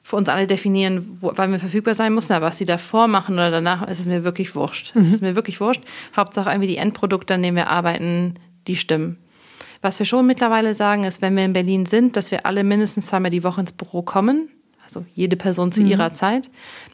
für 0.02 0.16
uns 0.16 0.28
alle 0.28 0.46
definieren, 0.46 1.18
wo, 1.20 1.32
wann 1.36 1.52
wir 1.52 1.58
verfügbar 1.58 1.94
sein 1.94 2.14
müssen. 2.14 2.32
Aber 2.32 2.46
was 2.46 2.58
sie 2.58 2.64
davor 2.64 3.06
machen 3.06 3.34
oder 3.34 3.50
danach, 3.50 3.86
ist 3.86 4.00
es 4.00 4.06
mir 4.06 4.24
wirklich 4.24 4.54
wurscht. 4.54 4.94
Mhm. 4.94 5.02
Es 5.02 5.12
ist 5.12 5.22
mir 5.22 5.36
wirklich 5.36 5.60
wurscht. 5.60 5.82
Hauptsache 6.16 6.50
irgendwie 6.50 6.68
die 6.68 6.78
Endprodukte, 6.78 7.34
an 7.34 7.42
denen 7.42 7.56
wir 7.56 7.68
arbeiten, 7.68 8.34
die 8.66 8.76
stimmen. 8.76 9.18
Was 9.82 9.98
wir 9.98 10.06
schon 10.06 10.26
mittlerweile 10.26 10.74
sagen, 10.74 11.04
ist, 11.04 11.22
wenn 11.22 11.36
wir 11.36 11.44
in 11.44 11.52
Berlin 11.52 11.86
sind, 11.86 12.16
dass 12.16 12.30
wir 12.30 12.44
alle 12.44 12.64
mindestens 12.64 13.06
zweimal 13.06 13.30
die 13.30 13.44
Woche 13.44 13.60
ins 13.60 13.72
Büro 13.72 14.02
kommen. 14.02 14.48
Also 14.82 15.04
jede 15.14 15.36
Person 15.36 15.72
zu 15.72 15.80
mhm. 15.80 15.86
ihrer 15.86 16.12
Zeit. 16.12 16.48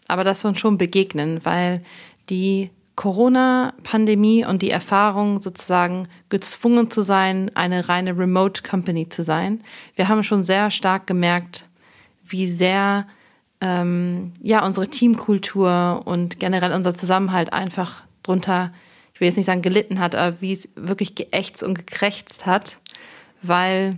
Aber 0.09 0.23
dass 0.23 0.45
wir 0.45 0.49
uns 0.49 0.61
schon 0.61 0.79
begegnen, 0.79 1.41
weil 1.45 1.83
die 2.29 2.71
Corona-Pandemie 2.97 4.45
und 4.45 4.63
die 4.63 4.71
Erfahrung 4.71 5.41
sozusagen 5.41 6.09
gezwungen 6.29 6.91
zu 6.91 7.03
sein, 7.03 7.51
eine 7.55 7.89
reine 7.89 8.19
Remote 8.19 8.63
Company 8.63 9.09
zu 9.09 9.23
sein. 9.23 9.63
Wir 9.95 10.09
haben 10.09 10.23
schon 10.23 10.43
sehr 10.43 10.71
stark 10.71 11.07
gemerkt, 11.07 11.65
wie 12.25 12.47
sehr 12.47 13.07
ähm, 13.61 14.33
ja 14.43 14.67
unsere 14.67 14.89
Teamkultur 14.89 16.03
und 16.05 16.41
generell 16.41 16.73
unser 16.73 16.95
Zusammenhalt 16.95 17.53
einfach 17.53 18.03
drunter 18.23 18.73
ich 19.17 19.21
will 19.21 19.29
jetzt 19.29 19.39
nicht 19.39 19.47
sagen 19.47 19.63
gelitten 19.63 19.99
hat, 19.99 20.15
aber 20.15 20.43
wie 20.43 20.53
es 20.53 20.69
wirklich 20.77 21.15
geächtzt 21.15 21.63
und 21.63 21.73
gekrächzt 21.73 22.45
hat, 22.45 22.77
weil 23.41 23.97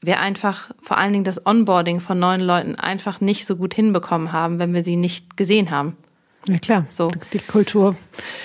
wir 0.00 0.18
einfach 0.18 0.70
vor 0.80 0.96
allen 0.96 1.12
Dingen 1.12 1.26
das 1.26 1.44
Onboarding 1.44 2.00
von 2.00 2.18
neuen 2.18 2.40
Leuten 2.40 2.74
einfach 2.76 3.20
nicht 3.20 3.44
so 3.44 3.54
gut 3.54 3.74
hinbekommen 3.74 4.32
haben, 4.32 4.58
wenn 4.58 4.72
wir 4.72 4.82
sie 4.82 4.96
nicht 4.96 5.36
gesehen 5.36 5.70
haben. 5.70 5.94
Ja 6.48 6.58
klar, 6.58 6.86
so. 6.88 7.10
die 7.32 7.38
Kultur 7.38 7.96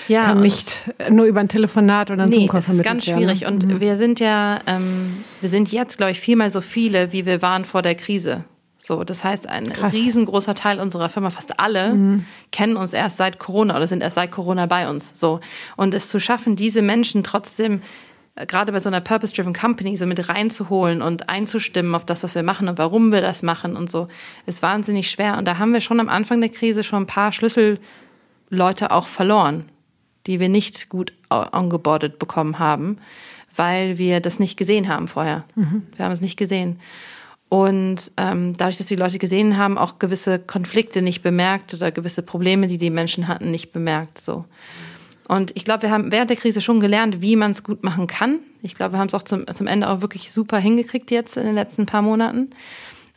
ja, 0.08 0.26
kann 0.26 0.40
nicht 0.40 0.90
nur 1.08 1.26
über 1.26 1.40
ein 1.40 1.48
Telefonat 1.48 2.10
oder 2.10 2.24
ein 2.24 2.30
nee, 2.30 2.36
Zoom-Call 2.36 2.62
vermittelt 2.62 2.86
werden. 2.86 2.98
Das 2.98 3.06
ist 3.06 3.14
ganz 3.14 3.20
schwierig. 3.20 3.46
Und 3.46 3.66
mhm. 3.66 3.80
wir 3.80 3.96
sind 3.96 4.18
ja, 4.18 4.58
ähm, 4.66 5.24
wir 5.40 5.48
sind 5.48 5.70
jetzt, 5.70 5.98
glaube 5.98 6.12
ich, 6.12 6.20
viermal 6.20 6.50
so 6.50 6.60
viele, 6.60 7.12
wie 7.12 7.26
wir 7.26 7.42
waren 7.42 7.64
vor 7.64 7.82
der 7.82 7.94
Krise. 7.94 8.44
So, 8.84 9.04
das 9.04 9.22
heißt, 9.22 9.48
ein 9.48 9.72
Krass. 9.72 9.94
riesengroßer 9.94 10.56
Teil 10.56 10.80
unserer 10.80 11.08
Firma, 11.08 11.30
fast 11.30 11.60
alle, 11.60 11.94
mhm. 11.94 12.24
kennen 12.50 12.76
uns 12.76 12.92
erst 12.92 13.16
seit 13.16 13.38
Corona 13.38 13.76
oder 13.76 13.86
sind 13.86 14.02
erst 14.02 14.16
seit 14.16 14.32
Corona 14.32 14.66
bei 14.66 14.90
uns. 14.90 15.12
So. 15.14 15.38
Und 15.76 15.94
es 15.94 16.08
zu 16.08 16.18
schaffen, 16.18 16.56
diese 16.56 16.82
Menschen 16.82 17.22
trotzdem 17.22 17.82
gerade 18.34 18.72
bei 18.72 18.80
so 18.80 18.88
einer 18.88 19.00
Purpose-Driven 19.00 19.52
Company 19.52 19.96
so 19.96 20.06
mit 20.06 20.28
reinzuholen 20.28 21.02
und 21.02 21.28
einzustimmen 21.28 21.94
auf 21.94 22.06
das, 22.06 22.22
was 22.22 22.34
wir 22.34 22.42
machen 22.42 22.68
und 22.68 22.78
warum 22.78 23.12
wir 23.12 23.20
das 23.20 23.42
machen 23.42 23.76
und 23.76 23.90
so, 23.90 24.08
ist 24.46 24.62
wahnsinnig 24.62 25.10
schwer. 25.10 25.36
Und 25.38 25.46
da 25.46 25.58
haben 25.58 25.72
wir 25.72 25.80
schon 25.80 26.00
am 26.00 26.08
Anfang 26.08 26.40
der 26.40 26.50
Krise 26.50 26.82
schon 26.82 27.02
ein 27.02 27.06
paar 27.06 27.32
Schlüsselleute 27.32 28.90
auch 28.90 29.06
verloren, 29.06 29.66
die 30.26 30.40
wir 30.40 30.48
nicht 30.48 30.88
gut 30.88 31.12
ongeboardet 31.30 32.18
bekommen 32.18 32.58
haben, 32.58 32.98
weil 33.54 33.98
wir 33.98 34.20
das 34.20 34.38
nicht 34.38 34.56
gesehen 34.56 34.88
haben 34.88 35.08
vorher. 35.08 35.44
Mhm. 35.54 35.86
Wir 35.96 36.04
haben 36.04 36.12
es 36.12 36.22
nicht 36.22 36.38
gesehen. 36.38 36.78
Und 37.50 38.12
ähm, 38.16 38.56
dadurch, 38.56 38.78
dass 38.78 38.88
wir 38.88 38.96
die 38.96 39.02
Leute 39.02 39.18
gesehen 39.18 39.58
haben, 39.58 39.76
auch 39.76 39.98
gewisse 39.98 40.38
Konflikte 40.38 41.02
nicht 41.02 41.20
bemerkt 41.20 41.74
oder 41.74 41.92
gewisse 41.92 42.22
Probleme, 42.22 42.66
die 42.66 42.78
die 42.78 42.88
Menschen 42.88 43.28
hatten, 43.28 43.50
nicht 43.50 43.72
bemerkt. 43.72 44.18
So. 44.18 44.46
Und 45.28 45.52
ich 45.56 45.64
glaube, 45.64 45.82
wir 45.82 45.90
haben 45.90 46.12
während 46.12 46.30
der 46.30 46.36
Krise 46.36 46.60
schon 46.60 46.80
gelernt, 46.80 47.22
wie 47.22 47.36
man 47.36 47.52
es 47.52 47.62
gut 47.62 47.84
machen 47.84 48.06
kann. 48.06 48.40
Ich 48.62 48.74
glaube, 48.74 48.94
wir 48.94 48.98
haben 48.98 49.08
es 49.08 49.14
auch 49.14 49.22
zum, 49.22 49.46
zum 49.54 49.66
Ende 49.66 49.88
auch 49.88 50.00
wirklich 50.00 50.32
super 50.32 50.58
hingekriegt 50.58 51.10
jetzt 51.10 51.36
in 51.36 51.44
den 51.44 51.54
letzten 51.54 51.86
paar 51.86 52.02
Monaten. 52.02 52.50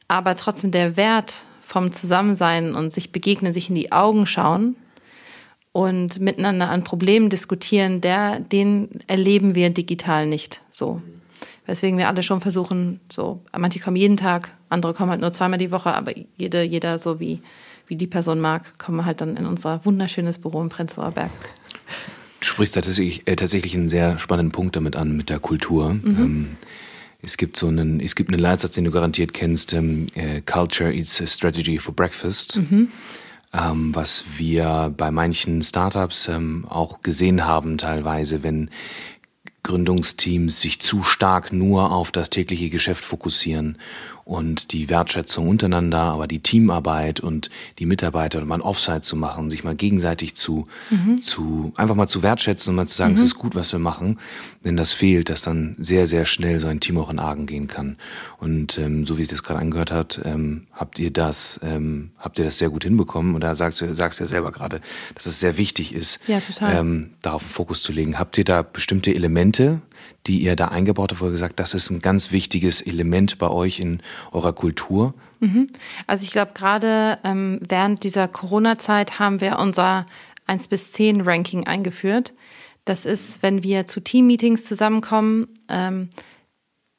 Aber 0.07 0.35
trotzdem 0.35 0.71
der 0.71 0.97
Wert 0.97 1.43
vom 1.63 1.91
Zusammensein 1.91 2.75
und 2.75 2.93
sich 2.93 3.11
begegnen, 3.11 3.51
sich 3.51 3.69
in 3.69 3.75
die 3.75 3.91
Augen 3.91 4.27
schauen 4.27 4.75
und 5.71 6.19
miteinander 6.19 6.69
an 6.69 6.83
Problemen 6.83 7.29
diskutieren, 7.29 7.99
der, 7.99 8.39
den 8.39 8.89
erleben 9.07 9.55
wir 9.55 9.71
digital 9.71 10.27
nicht 10.27 10.61
so. 10.69 11.01
Weswegen 11.65 11.97
wir 11.97 12.07
alle 12.07 12.23
schon 12.23 12.39
versuchen, 12.39 12.99
so, 13.11 13.41
manche 13.57 13.79
kommen 13.79 13.97
jeden 13.97 14.17
Tag, 14.17 14.51
andere 14.69 14.93
kommen 14.93 15.09
halt 15.09 15.21
nur 15.21 15.33
zweimal 15.33 15.57
die 15.57 15.71
Woche, 15.71 15.93
aber 15.93 16.13
jede, 16.37 16.61
jeder 16.61 16.99
so 16.99 17.19
wie, 17.19 17.41
wie 17.87 17.95
die 17.95 18.07
Person 18.07 18.39
mag, 18.39 18.77
kommen 18.77 19.05
halt 19.05 19.19
dann 19.19 19.35
in 19.35 19.45
unser 19.45 19.83
wunderschönes 19.83 20.37
Büro 20.37 20.61
im 20.61 20.69
Prenzlauer 20.69 21.11
Berg. 21.11 21.31
Du 22.39 22.47
sprichst 22.47 22.75
tatsächlich, 22.75 23.23
äh, 23.25 23.35
tatsächlich 23.35 23.73
einen 23.75 23.89
sehr 23.89 24.19
spannenden 24.19 24.51
Punkt 24.51 24.75
damit 24.75 24.95
an, 24.95 25.15
mit 25.15 25.29
der 25.29 25.39
Kultur. 25.39 25.93
Mhm. 25.93 26.03
Ähm, 26.05 26.47
es 27.21 27.37
gibt 27.37 27.57
so 27.57 27.67
einen, 27.67 27.99
es 27.99 28.15
gibt 28.15 28.31
einen 28.31 28.41
Leitsatz, 28.41 28.73
den 28.73 28.83
du 28.83 28.91
garantiert 28.91 29.33
kennst, 29.33 29.73
ähm, 29.73 30.05
äh, 30.13 30.41
Culture 30.41 30.93
eats 30.93 31.19
a 31.21 31.27
strategy 31.27 31.79
for 31.79 31.95
breakfast. 31.95 32.57
Mhm. 32.57 32.89
Ähm, 33.53 33.95
was 33.95 34.25
wir 34.37 34.93
bei 34.95 35.11
manchen 35.11 35.63
Startups 35.63 36.27
ähm, 36.27 36.65
auch 36.67 37.01
gesehen 37.01 37.45
haben 37.45 37.77
teilweise, 37.77 38.43
wenn 38.43 38.69
Gründungsteams 39.63 40.61
sich 40.61 40.79
zu 40.79 41.03
stark 41.03 41.51
nur 41.51 41.91
auf 41.91 42.11
das 42.11 42.29
tägliche 42.29 42.69
Geschäft 42.69 43.03
fokussieren 43.03 43.79
und 44.25 44.73
die 44.73 44.89
Wertschätzung 44.89 45.47
untereinander, 45.47 45.99
aber 45.99 46.25
die 46.27 46.39
Teamarbeit 46.39 47.19
und 47.19 47.51
die 47.77 47.85
Mitarbeiter 47.85 48.41
und 48.41 48.47
mal 48.47 48.55
ein 48.55 48.61
Offside 48.61 49.01
zu 49.01 49.15
machen, 49.15 49.51
sich 49.51 49.63
mal 49.63 49.75
gegenseitig 49.75 50.33
zu, 50.33 50.67
mhm. 50.89 51.21
zu, 51.21 51.71
einfach 51.75 51.93
mal 51.93 52.07
zu 52.07 52.23
wertschätzen 52.23 52.71
und 52.71 52.75
mal 52.75 52.87
zu 52.87 52.97
sagen, 52.97 53.11
mhm. 53.11 53.19
es 53.19 53.23
ist 53.23 53.35
gut, 53.35 53.53
was 53.53 53.71
wir 53.71 53.79
machen. 53.79 54.19
Wenn 54.63 54.77
das 54.77 54.93
fehlt, 54.93 55.29
dass 55.29 55.43
dann 55.43 55.75
sehr, 55.77 56.07
sehr 56.07 56.25
schnell 56.25 56.59
so 56.59 56.65
ein 56.65 56.79
Team 56.79 56.97
auch 56.97 57.11
in 57.11 57.19
Argen 57.19 57.45
gehen 57.45 57.67
kann. 57.67 57.97
Und 58.39 58.79
ähm, 58.79 59.05
so 59.05 59.17
wie 59.17 59.21
sich 59.21 59.29
das 59.29 59.43
gerade 59.43 59.59
angehört 59.59 59.91
hat, 59.91 60.19
ähm, 60.25 60.65
habt 60.73 60.97
ihr 60.97 61.11
das, 61.11 61.59
ähm, 61.61 62.09
habt 62.17 62.39
ihr 62.39 62.45
das 62.45 62.57
sehr 62.57 62.69
gut 62.69 62.83
hinbekommen. 62.83 63.35
Und 63.35 63.41
da 63.41 63.53
sagst 63.53 63.79
du, 63.81 63.95
sagst 63.95 64.19
ja 64.19 64.25
selber 64.25 64.51
gerade, 64.51 64.81
dass 65.13 65.27
es 65.27 65.39
sehr 65.39 65.59
wichtig 65.59 65.93
ist, 65.93 66.19
ja, 66.27 66.41
ähm, 66.61 67.11
darauf 67.21 67.43
einen 67.43 67.51
Fokus 67.51 67.83
zu 67.83 67.93
legen. 67.93 68.17
Habt 68.17 68.39
ihr 68.39 68.43
da 68.43 68.63
bestimmte 68.63 69.13
Elemente, 69.13 69.81
die 70.27 70.39
ihr 70.39 70.55
da 70.55 70.69
eingebaut 70.69 71.11
habt, 71.11 71.21
wo 71.21 71.25
ihr 71.25 71.31
gesagt, 71.31 71.59
das 71.59 71.73
ist 71.73 71.89
ein 71.89 72.01
ganz 72.01 72.31
wichtiges 72.31 72.81
Element 72.81 73.37
bei 73.37 73.49
euch 73.49 73.79
in 73.79 74.01
eurer 74.31 74.53
Kultur? 74.53 75.13
Mhm. 75.39 75.69
Also 76.07 76.23
ich 76.23 76.31
glaube, 76.31 76.51
gerade 76.53 77.19
ähm, 77.23 77.59
während 77.67 78.03
dieser 78.03 78.27
Corona-Zeit 78.27 79.19
haben 79.19 79.41
wir 79.41 79.59
unser 79.59 80.05
1 80.47 80.67
bis 80.67 80.91
10 80.91 81.21
Ranking 81.21 81.65
eingeführt. 81.67 82.33
Das 82.85 83.05
ist, 83.05 83.41
wenn 83.41 83.63
wir 83.63 83.87
zu 83.87 83.99
Team-Meetings 83.99 84.63
zusammenkommen, 84.63 85.47
ähm, 85.69 86.09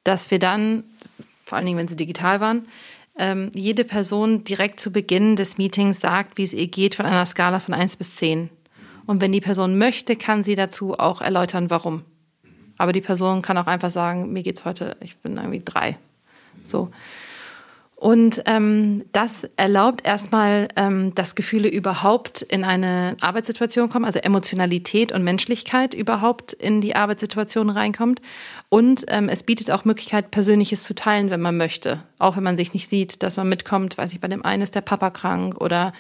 dass 0.05 0.31
wir 0.31 0.39
dann, 0.39 0.85
vor 1.45 1.57
allen 1.57 1.67
Dingen, 1.67 1.79
wenn 1.79 1.89
sie 1.89 1.97
digital 1.97 2.41
waren, 2.41 2.67
ähm, 3.19 3.51
jede 3.55 3.85
Person 3.85 4.45
direkt 4.45 4.79
zu 4.79 4.93
Beginn 4.93 5.37
des 5.37 5.59
Meetings 5.59 6.01
sagt, 6.01 6.37
wie 6.39 6.43
es 6.43 6.53
ihr 6.53 6.67
geht 6.67 6.95
von 6.95 7.07
einer 7.07 7.25
Skala 7.25 7.61
von 7.61 7.75
1 7.75 7.97
bis 7.97 8.17
10. 8.17 8.51
Und 9.07 9.21
wenn 9.21 9.33
die 9.33 9.41
Person 9.41 9.79
möchte, 9.79 10.17
kann 10.17 10.43
sie 10.43 10.55
dazu 10.55 10.99
auch 10.99 11.21
erläutern, 11.21 11.71
warum. 11.71 12.03
Aber 12.79 12.93
die 12.93 13.01
Person 13.01 13.43
kann 13.43 13.59
auch 13.59 13.67
einfach 13.67 13.91
sagen, 13.91 14.33
mir 14.33 14.43
geht's 14.43 14.65
heute, 14.65 14.97
ich 15.01 15.17
bin 15.19 15.37
irgendwie 15.37 15.63
drei. 15.65 15.99
So. 16.63 16.91
Und 17.99 18.43
ähm, 18.45 19.05
das 19.13 19.49
erlaubt 19.57 20.07
erstmal, 20.07 20.69
ähm, 20.77 21.15
dass 21.15 21.35
Gefühle 21.35 21.69
überhaupt 21.69 22.43
in 22.43 22.63
eine 22.63 23.17
Arbeitssituation 23.23 23.89
kommen, 23.89 24.05
also 24.05 24.19
Emotionalität 24.19 25.13
und 25.13 25.25
Menschlichkeit 25.25 25.95
überhaupt 25.95 26.53
in 26.53 26.83
die 26.83 26.95
Arbeitssituation 26.95 27.71
reinkommt. 27.71 28.21
Und 28.69 29.07
ähm, 29.09 29.31
es 29.31 29.43
bietet 29.43 29.71
auch 29.71 29.87
Möglichkeit, 29.87 30.31
Persönliches 30.31 30.85
zu 30.85 30.95
teilen, 30.95 31.31
wenn 31.31 31.41
man 31.41 31.57
möchte. 31.57 32.03
Auch 32.19 32.37
wenn 32.37 32.43
man 32.43 32.59
sich 32.59 32.75
nicht 32.75 32.91
sieht, 32.91 33.23
dass 33.23 33.39
man 33.39 33.49
mitkommt, 33.49 33.97
weiß 33.97 34.13
ich, 34.13 34.21
bei 34.21 34.29
dem 34.29 34.45
einen 34.45 34.63
ist 34.63 34.75
der 34.75 34.83
Papa 34.83 35.09
krank 35.09 35.59
oder 35.59 35.95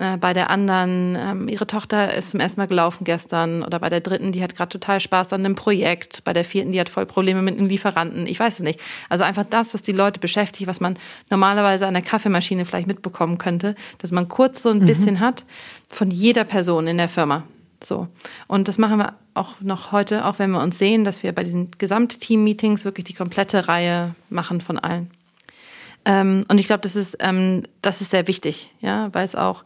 äh, 0.00 0.16
bei 0.16 0.32
der 0.32 0.48
anderen, 0.48 1.14
ähm, 1.20 1.46
ihre 1.48 1.66
Tochter 1.66 2.14
ist 2.14 2.30
zum 2.30 2.40
ersten 2.40 2.58
Mal 2.58 2.66
gelaufen 2.66 3.04
gestern 3.04 3.62
oder 3.62 3.78
bei 3.78 3.90
der 3.90 4.00
dritten, 4.00 4.32
die 4.32 4.42
hat 4.42 4.56
gerade 4.56 4.70
total 4.70 4.98
Spaß 4.98 5.34
an 5.34 5.44
einem 5.44 5.56
Projekt, 5.56 6.24
bei 6.24 6.32
der 6.32 6.46
vierten, 6.46 6.72
die 6.72 6.80
hat 6.80 6.88
voll 6.88 7.04
Probleme 7.04 7.42
mit 7.42 7.58
einem 7.58 7.68
Lieferanten. 7.68 8.26
Ich 8.26 8.40
weiß 8.40 8.54
es 8.54 8.60
nicht. 8.60 8.80
Also 9.10 9.24
einfach 9.24 9.44
das, 9.44 9.74
was 9.74 9.82
die 9.82 9.92
Leute 9.92 10.18
beschäftigt, 10.18 10.66
was 10.66 10.80
man 10.80 10.98
normalerweise 11.28 11.86
an 11.86 11.92
der 11.92 12.02
Kaffeemaschine 12.02 12.64
vielleicht 12.64 12.86
mitbekommen 12.86 13.36
könnte, 13.36 13.74
dass 13.98 14.10
man 14.10 14.28
kurz 14.28 14.62
so 14.62 14.70
ein 14.70 14.78
mhm. 14.78 14.86
bisschen 14.86 15.20
hat 15.20 15.44
von 15.90 16.10
jeder 16.10 16.44
Person 16.44 16.86
in 16.86 16.96
der 16.96 17.08
Firma. 17.08 17.44
So. 17.84 18.08
Und 18.46 18.68
das 18.68 18.78
machen 18.78 18.98
wir 18.98 19.14
auch 19.34 19.60
noch 19.60 19.92
heute, 19.92 20.24
auch 20.24 20.38
wenn 20.38 20.50
wir 20.50 20.62
uns 20.62 20.78
sehen, 20.78 21.04
dass 21.04 21.22
wir 21.22 21.32
bei 21.32 21.44
diesen 21.44 21.72
Gesamtteam-Meetings 21.76 22.86
wirklich 22.86 23.04
die 23.04 23.14
komplette 23.14 23.68
Reihe 23.68 24.14
machen 24.30 24.62
von 24.62 24.78
allen. 24.78 25.10
Ähm, 26.04 26.44
und 26.48 26.58
ich 26.58 26.66
glaube, 26.66 26.82
das 26.82 26.96
ist, 26.96 27.16
ähm, 27.20 27.62
das 27.82 28.00
ist 28.00 28.10
sehr 28.10 28.26
wichtig, 28.26 28.70
ja, 28.80 29.08
weil 29.12 29.24
es 29.24 29.34
auch 29.34 29.64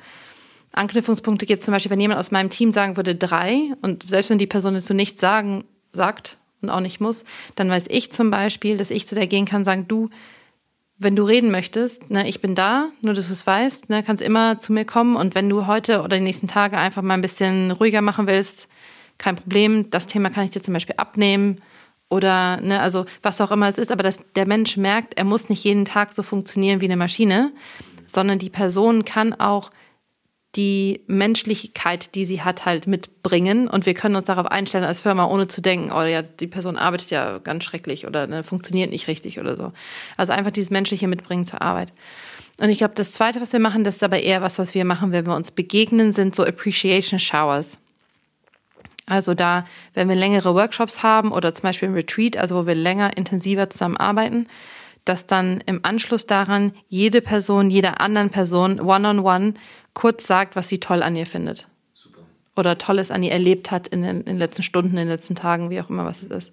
Anknüpfungspunkte 0.73 1.47
gibt. 1.47 1.63
Zum 1.63 1.73
Beispiel, 1.73 1.91
wenn 1.91 2.01
jemand 2.01 2.21
aus 2.21 2.31
meinem 2.31 2.51
Team 2.51 2.73
sagen 2.73 2.97
würde 2.97 3.15
drei 3.15 3.73
und 3.83 4.07
selbst 4.07 4.31
wenn 4.31 4.39
die 4.39 4.47
Person 4.47 4.79
so 4.81 4.95
nichts 4.95 5.21
sagen, 5.21 5.65
sagt 5.93 6.37
und 6.61 6.71
auch 6.71 6.81
nicht 6.81 7.01
muss, 7.01 7.25
dann 7.55 7.71
weiß 7.71 7.85
ich 7.89 8.11
zum 8.11 8.31
Beispiel, 8.31 8.77
dass 8.77 8.91
ich 8.91 9.07
zu 9.07 9.15
der 9.15 9.27
gehen 9.27 9.47
kann, 9.47 9.65
sagen, 9.65 9.87
du, 9.87 10.11
wenn 10.99 11.15
du 11.15 11.25
reden 11.25 11.51
möchtest, 11.51 12.11
ne, 12.11 12.29
ich 12.29 12.41
bin 12.41 12.55
da, 12.55 12.89
nur 13.01 13.15
dass 13.15 13.29
du 13.29 13.33
es 13.33 13.47
weißt, 13.47 13.91
ne, 13.91 14.03
kannst 14.03 14.23
immer 14.23 14.59
zu 14.59 14.73
mir 14.73 14.85
kommen 14.85 15.17
und 15.17 15.35
wenn 15.35 15.49
du 15.49 15.67
heute 15.67 16.01
oder 16.01 16.17
die 16.17 16.23
nächsten 16.23 16.49
Tage 16.49 16.79
einfach 16.79 17.03
mal 17.03 17.15
ein 17.15 17.21
bisschen 17.21 17.71
ruhiger 17.71 18.03
machen 18.03 18.27
willst, 18.27 18.69
kein 19.19 19.37
Problem, 19.37 19.91
das 19.91 20.09
Thema 20.09 20.31
kann 20.31 20.45
ich 20.45 20.51
dir 20.51 20.63
zum 20.63 20.75
Beispiel 20.75 20.97
abnehmen 20.97 21.61
oder 22.11 22.61
ne, 22.61 22.81
also 22.81 23.07
was 23.23 23.41
auch 23.41 23.51
immer 23.51 23.69
es 23.69 23.79
ist, 23.79 23.91
aber 23.91 24.03
dass 24.03 24.19
der 24.37 24.47
Mensch 24.47 24.77
merkt, 24.77 25.17
er 25.17 25.25
muss 25.25 25.49
nicht 25.49 25.65
jeden 25.65 25.85
Tag 25.85 26.13
so 26.13 26.23
funktionieren 26.23 26.81
wie 26.81 26.87
eine 26.87 26.97
Maschine, 26.97 27.53
sondern 28.07 28.39
die 28.39 28.51
Person 28.51 29.05
kann 29.05 29.33
auch 29.33 29.71
die 30.57 31.03
Menschlichkeit, 31.07 32.15
die 32.15 32.25
sie 32.25 32.43
hat, 32.43 32.65
halt 32.65 32.87
mitbringen. 32.87 33.69
Und 33.69 33.87
wir 33.87 33.95
können 33.95 34.15
uns 34.15 34.25
darauf 34.25 34.47
einstellen 34.47 34.85
als 34.85 35.01
Firma, 35.01 35.27
ohne 35.27 35.49
zu 35.49 35.61
denken, 35.61 35.91
oh 35.91 36.03
ja, 36.03 36.23
die 36.23 36.47
Person 36.47 36.77
arbeitet 36.77 37.11
ja 37.11 37.39
ganz 37.39 37.65
schrecklich 37.65 38.07
oder 38.07 38.27
ne, 38.27 38.45
funktioniert 38.45 38.91
nicht 38.91 39.09
richtig 39.09 39.41
oder 39.41 39.57
so. 39.57 39.73
Also 40.17 40.33
einfach 40.33 40.53
dieses 40.53 40.71
Menschliche 40.71 41.09
mitbringen 41.09 41.47
zur 41.47 41.63
Arbeit. 41.63 41.93
Und 42.61 42.69
ich 42.69 42.79
glaube, 42.79 42.95
das 42.95 43.13
Zweite, 43.13 43.41
was 43.41 43.53
wir 43.53 43.59
machen, 43.59 43.83
das 43.83 43.97
ist 43.97 44.05
aber 44.05 44.21
eher 44.21 44.43
was, 44.43 44.59
was 44.59 44.75
wir 44.75 44.85
machen, 44.85 45.11
wenn 45.11 45.27
wir 45.27 45.35
uns 45.35 45.51
begegnen, 45.51 46.13
sind 46.13 46.37
so 46.37 46.45
Appreciation 46.45 47.19
Showers. 47.19 47.79
Also 49.07 49.35
da, 49.35 49.67
wenn 49.93 50.09
wir 50.09 50.17
längere 50.17 50.55
Workshops 50.55 51.03
haben 51.03 51.31
oder 51.31 51.55
zum 51.55 51.63
Beispiel 51.63 51.89
ein 51.89 51.95
Retreat, 51.95 52.37
also 52.37 52.57
wo 52.57 52.67
wir 52.67 52.75
länger, 52.75 53.17
intensiver 53.17 53.69
zusammenarbeiten, 53.69 54.49
dass 55.05 55.27
dann 55.27 55.63
im 55.67 55.81
Anschluss 55.83 56.27
daran 56.27 56.73
jede 56.89 57.21
Person, 57.21 57.71
jeder 57.71 58.01
anderen 58.01 58.31
Person 58.31 58.81
one-on-one 58.81 59.21
-on 59.21 59.53
-one 59.53 59.55
kurz 59.93 60.27
sagt, 60.27 60.57
was 60.57 60.69
sie 60.69 60.81
toll 60.81 61.03
an 61.03 61.15
ihr 61.17 61.27
findet. 61.27 61.69
Super. 61.93 62.21
Oder 62.57 62.79
Tolles 62.79 63.11
an 63.11 63.23
ihr 63.23 63.33
erlebt 63.33 63.71
hat 63.71 63.87
in 63.89 64.03
den, 64.03 64.21
in 64.21 64.25
den, 64.25 64.39
letzten 64.39 64.63
Stunden, 64.63 64.93
in 64.93 64.97
den 64.97 65.09
letzten 65.09 65.35
Tagen, 65.35 65.69
wie 65.69 65.81
auch 65.83 65.91
immer 65.91 66.07
was 66.07 66.23
es 66.23 66.31
ist. 66.31 66.53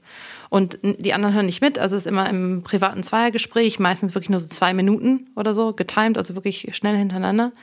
Und 0.50 0.80
die 0.84 1.14
anderen 1.14 1.34
hören 1.34 1.46
nicht 1.46 1.62
mit. 1.62 1.80
Also 1.80 1.96
es 1.96 2.06
ist 2.06 2.12
immer 2.12 2.30
im 2.30 2.64
privaten 2.64 3.04
Zweiergespräch, 3.04 3.80
meistens 3.80 4.14
wirklich 4.14 4.30
nur 4.30 4.42
so 4.42 4.48
zwei 4.48 4.74
Minuten 4.74 5.30
oder 5.38 5.54
so, 5.54 5.72
getimed, 5.72 6.18
also 6.18 6.36
wirklich 6.36 6.68
schnell 6.74 6.98
hintereinander. 6.98 7.54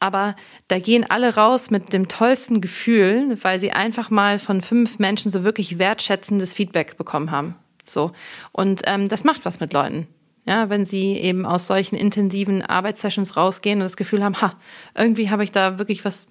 Aber 0.00 0.36
da 0.68 0.78
gehen 0.78 1.04
alle 1.08 1.34
raus 1.34 1.70
mit 1.70 1.92
dem 1.92 2.08
tollsten 2.08 2.60
Gefühl, 2.60 3.36
weil 3.42 3.58
sie 3.58 3.72
einfach 3.72 4.10
mal 4.10 4.38
von 4.38 4.62
fünf 4.62 4.98
Menschen 4.98 5.32
so 5.32 5.42
wirklich 5.42 5.78
wertschätzendes 5.78 6.52
Feedback 6.52 6.96
bekommen 6.96 7.30
haben. 7.30 7.56
So. 7.84 8.12
Und 8.52 8.82
ähm, 8.84 9.08
das 9.08 9.24
macht 9.24 9.44
was 9.44 9.60
mit 9.60 9.72
Leuten. 9.72 10.06
Ja, 10.44 10.70
wenn 10.70 10.86
sie 10.86 11.12
eben 11.14 11.44
aus 11.44 11.66
solchen 11.66 11.96
intensiven 11.96 12.62
Arbeitssessions 12.62 13.36
rausgehen 13.36 13.80
und 13.80 13.84
das 13.84 13.96
Gefühl 13.98 14.24
haben, 14.24 14.40
ha, 14.40 14.54
irgendwie 14.94 15.30
habe 15.30 15.44
ich 15.44 15.52
da 15.52 15.78
wirklich 15.78 16.04
was 16.04 16.26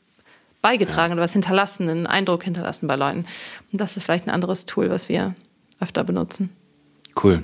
beigetragen 0.62 1.12
ja. 1.12 1.14
oder 1.16 1.24
was 1.24 1.34
hinterlassen, 1.34 1.88
einen 1.88 2.08
Eindruck 2.08 2.44
hinterlassen 2.44 2.88
bei 2.88 2.96
Leuten. 2.96 3.26
Und 3.72 3.80
das 3.80 3.96
ist 3.96 4.04
vielleicht 4.04 4.28
ein 4.28 4.32
anderes 4.32 4.66
Tool, 4.66 4.90
was 4.90 5.08
wir 5.08 5.36
öfter 5.80 6.04
benutzen. 6.04 6.50
Cool. 7.22 7.44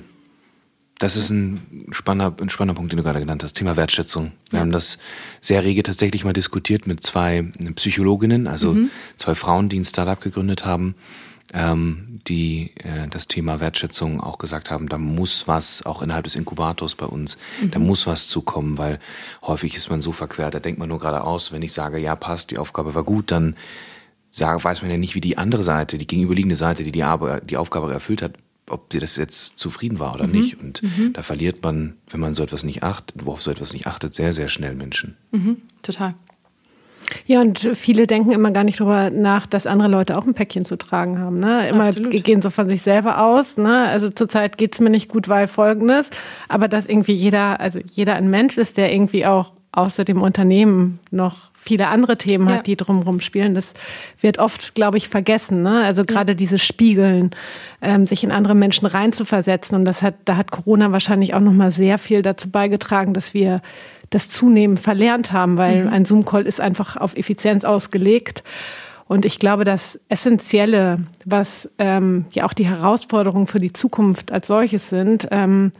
Das 0.98 1.16
ist 1.16 1.30
ein 1.30 1.86
spannender, 1.90 2.36
ein 2.40 2.50
spannender 2.50 2.76
Punkt, 2.76 2.92
den 2.92 2.98
du 2.98 3.02
gerade 3.02 3.18
genannt 3.18 3.42
hast. 3.42 3.54
Thema 3.54 3.76
Wertschätzung. 3.76 4.32
Wir 4.50 4.58
ja. 4.58 4.60
haben 4.60 4.70
das 4.70 4.98
sehr 5.40 5.64
rege 5.64 5.82
tatsächlich 5.82 6.24
mal 6.24 6.32
diskutiert 6.32 6.86
mit 6.86 7.02
zwei 7.02 7.52
Psychologinnen, 7.74 8.46
also 8.46 8.74
mhm. 8.74 8.90
zwei 9.16 9.34
Frauen, 9.34 9.68
die 9.68 9.80
ein 9.80 9.84
Startup 9.84 10.20
gegründet 10.20 10.64
haben, 10.64 10.94
ähm, 11.52 12.20
die 12.28 12.70
äh, 12.76 13.08
das 13.10 13.26
Thema 13.26 13.58
Wertschätzung 13.60 14.20
auch 14.20 14.38
gesagt 14.38 14.70
haben, 14.70 14.88
da 14.88 14.98
muss 14.98 15.48
was, 15.48 15.84
auch 15.84 16.00
innerhalb 16.00 16.24
des 16.24 16.36
Inkubators 16.36 16.94
bei 16.94 17.06
uns, 17.06 17.38
mhm. 17.60 17.72
da 17.72 17.80
muss 17.80 18.06
was 18.06 18.28
zukommen, 18.28 18.78
weil 18.78 19.00
häufig 19.42 19.76
ist 19.76 19.90
man 19.90 20.00
so 20.00 20.12
verquert, 20.12 20.54
da 20.54 20.60
denkt 20.60 20.78
man 20.78 20.88
nur 20.88 21.00
geradeaus, 21.00 21.50
wenn 21.50 21.62
ich 21.62 21.72
sage, 21.72 21.98
ja, 21.98 22.14
passt, 22.14 22.52
die 22.52 22.58
Aufgabe 22.58 22.94
war 22.94 23.04
gut, 23.04 23.32
dann 23.32 23.56
sage, 24.30 24.62
weiß 24.62 24.82
man 24.82 24.90
ja 24.90 24.96
nicht, 24.96 25.14
wie 25.14 25.20
die 25.20 25.38
andere 25.38 25.62
Seite, 25.64 25.98
die 25.98 26.06
gegenüberliegende 26.06 26.56
Seite, 26.56 26.82
die 26.82 26.92
die, 26.92 27.04
Arbeit, 27.04 27.50
die 27.50 27.56
Aufgabe 27.56 27.92
erfüllt 27.92 28.22
hat, 28.22 28.34
ob 28.68 28.92
sie 28.92 28.98
das 28.98 29.16
jetzt 29.16 29.58
zufrieden 29.58 29.98
war 29.98 30.14
oder 30.14 30.26
mhm. 30.26 30.32
nicht. 30.32 30.60
Und 30.60 30.82
mhm. 30.82 31.12
da 31.12 31.22
verliert 31.22 31.62
man, 31.62 31.96
wenn 32.08 32.20
man 32.20 32.34
so 32.34 32.42
etwas 32.42 32.64
nicht 32.64 32.82
achtet, 32.82 33.24
worauf 33.24 33.42
so 33.42 33.50
etwas 33.50 33.72
nicht 33.72 33.86
achtet, 33.86 34.14
sehr, 34.14 34.32
sehr 34.32 34.48
schnell 34.48 34.74
Menschen. 34.74 35.16
Mhm. 35.32 35.62
Total. 35.82 36.14
Ja, 37.26 37.40
und 37.40 37.58
viele 37.58 38.06
denken 38.06 38.32
immer 38.32 38.50
gar 38.50 38.64
nicht 38.64 38.80
darüber 38.80 39.10
nach, 39.10 39.46
dass 39.46 39.66
andere 39.66 39.90
Leute 39.90 40.16
auch 40.16 40.26
ein 40.26 40.34
Päckchen 40.34 40.64
zu 40.64 40.76
tragen 40.76 41.18
haben. 41.18 41.36
Ne? 41.36 41.68
Immer 41.68 41.84
Absolut. 41.84 42.24
gehen 42.24 42.40
so 42.40 42.48
von 42.50 42.68
sich 42.68 42.82
selber 42.82 43.22
aus. 43.22 43.56
Ne? 43.56 43.84
Also 43.84 44.08
zurzeit 44.08 44.56
geht's 44.58 44.80
mir 44.80 44.90
nicht 44.90 45.08
gut, 45.08 45.28
weil 45.28 45.46
folgendes. 45.46 46.10
Aber 46.48 46.66
dass 46.66 46.86
irgendwie 46.86 47.12
jeder, 47.12 47.60
also 47.60 47.80
jeder 47.92 48.14
ein 48.14 48.30
Mensch 48.30 48.56
ist, 48.56 48.78
der 48.78 48.92
irgendwie 48.92 49.26
auch 49.26 49.52
außer 49.76 50.04
dem 50.04 50.22
Unternehmen 50.22 51.00
noch 51.10 51.50
viele 51.56 51.88
andere 51.88 52.16
Themen 52.16 52.48
hat, 52.48 52.56
ja. 52.56 52.62
die 52.62 52.76
drumherum 52.76 53.20
spielen. 53.20 53.54
Das 53.54 53.72
wird 54.20 54.38
oft, 54.38 54.74
glaube 54.74 54.98
ich, 54.98 55.08
vergessen. 55.08 55.62
Ne? 55.62 55.82
Also 55.84 56.04
gerade 56.04 56.32
ja. 56.32 56.36
dieses 56.36 56.64
Spiegeln, 56.64 57.30
ähm, 57.82 58.04
sich 58.04 58.22
in 58.22 58.30
andere 58.30 58.54
Menschen 58.54 58.86
reinzuversetzen. 58.86 59.76
Und 59.76 59.84
das 59.84 60.02
hat, 60.02 60.14
da 60.24 60.36
hat 60.36 60.50
Corona 60.50 60.92
wahrscheinlich 60.92 61.34
auch 61.34 61.40
noch 61.40 61.52
mal 61.52 61.70
sehr 61.70 61.98
viel 61.98 62.22
dazu 62.22 62.50
beigetragen, 62.50 63.14
dass 63.14 63.34
wir 63.34 63.62
das 64.10 64.28
zunehmend 64.28 64.80
verlernt 64.80 65.32
haben, 65.32 65.56
weil 65.56 65.86
mhm. 65.86 65.92
ein 65.92 66.04
Zoom-Call 66.04 66.46
ist 66.46 66.60
einfach 66.60 66.96
auf 66.96 67.16
Effizienz 67.16 67.64
ausgelegt. 67.64 68.44
Und 69.06 69.24
ich 69.24 69.38
glaube, 69.38 69.64
das 69.64 70.00
Essentielle, 70.08 71.00
was 71.24 71.68
ähm, 71.78 72.26
ja 72.32 72.46
auch 72.46 72.52
die 72.52 72.66
Herausforderungen 72.66 73.46
für 73.46 73.60
die 73.60 73.72
Zukunft 73.72 74.32
als 74.32 74.46
solches 74.46 74.88
sind, 74.88 75.28
ähm, 75.30 75.72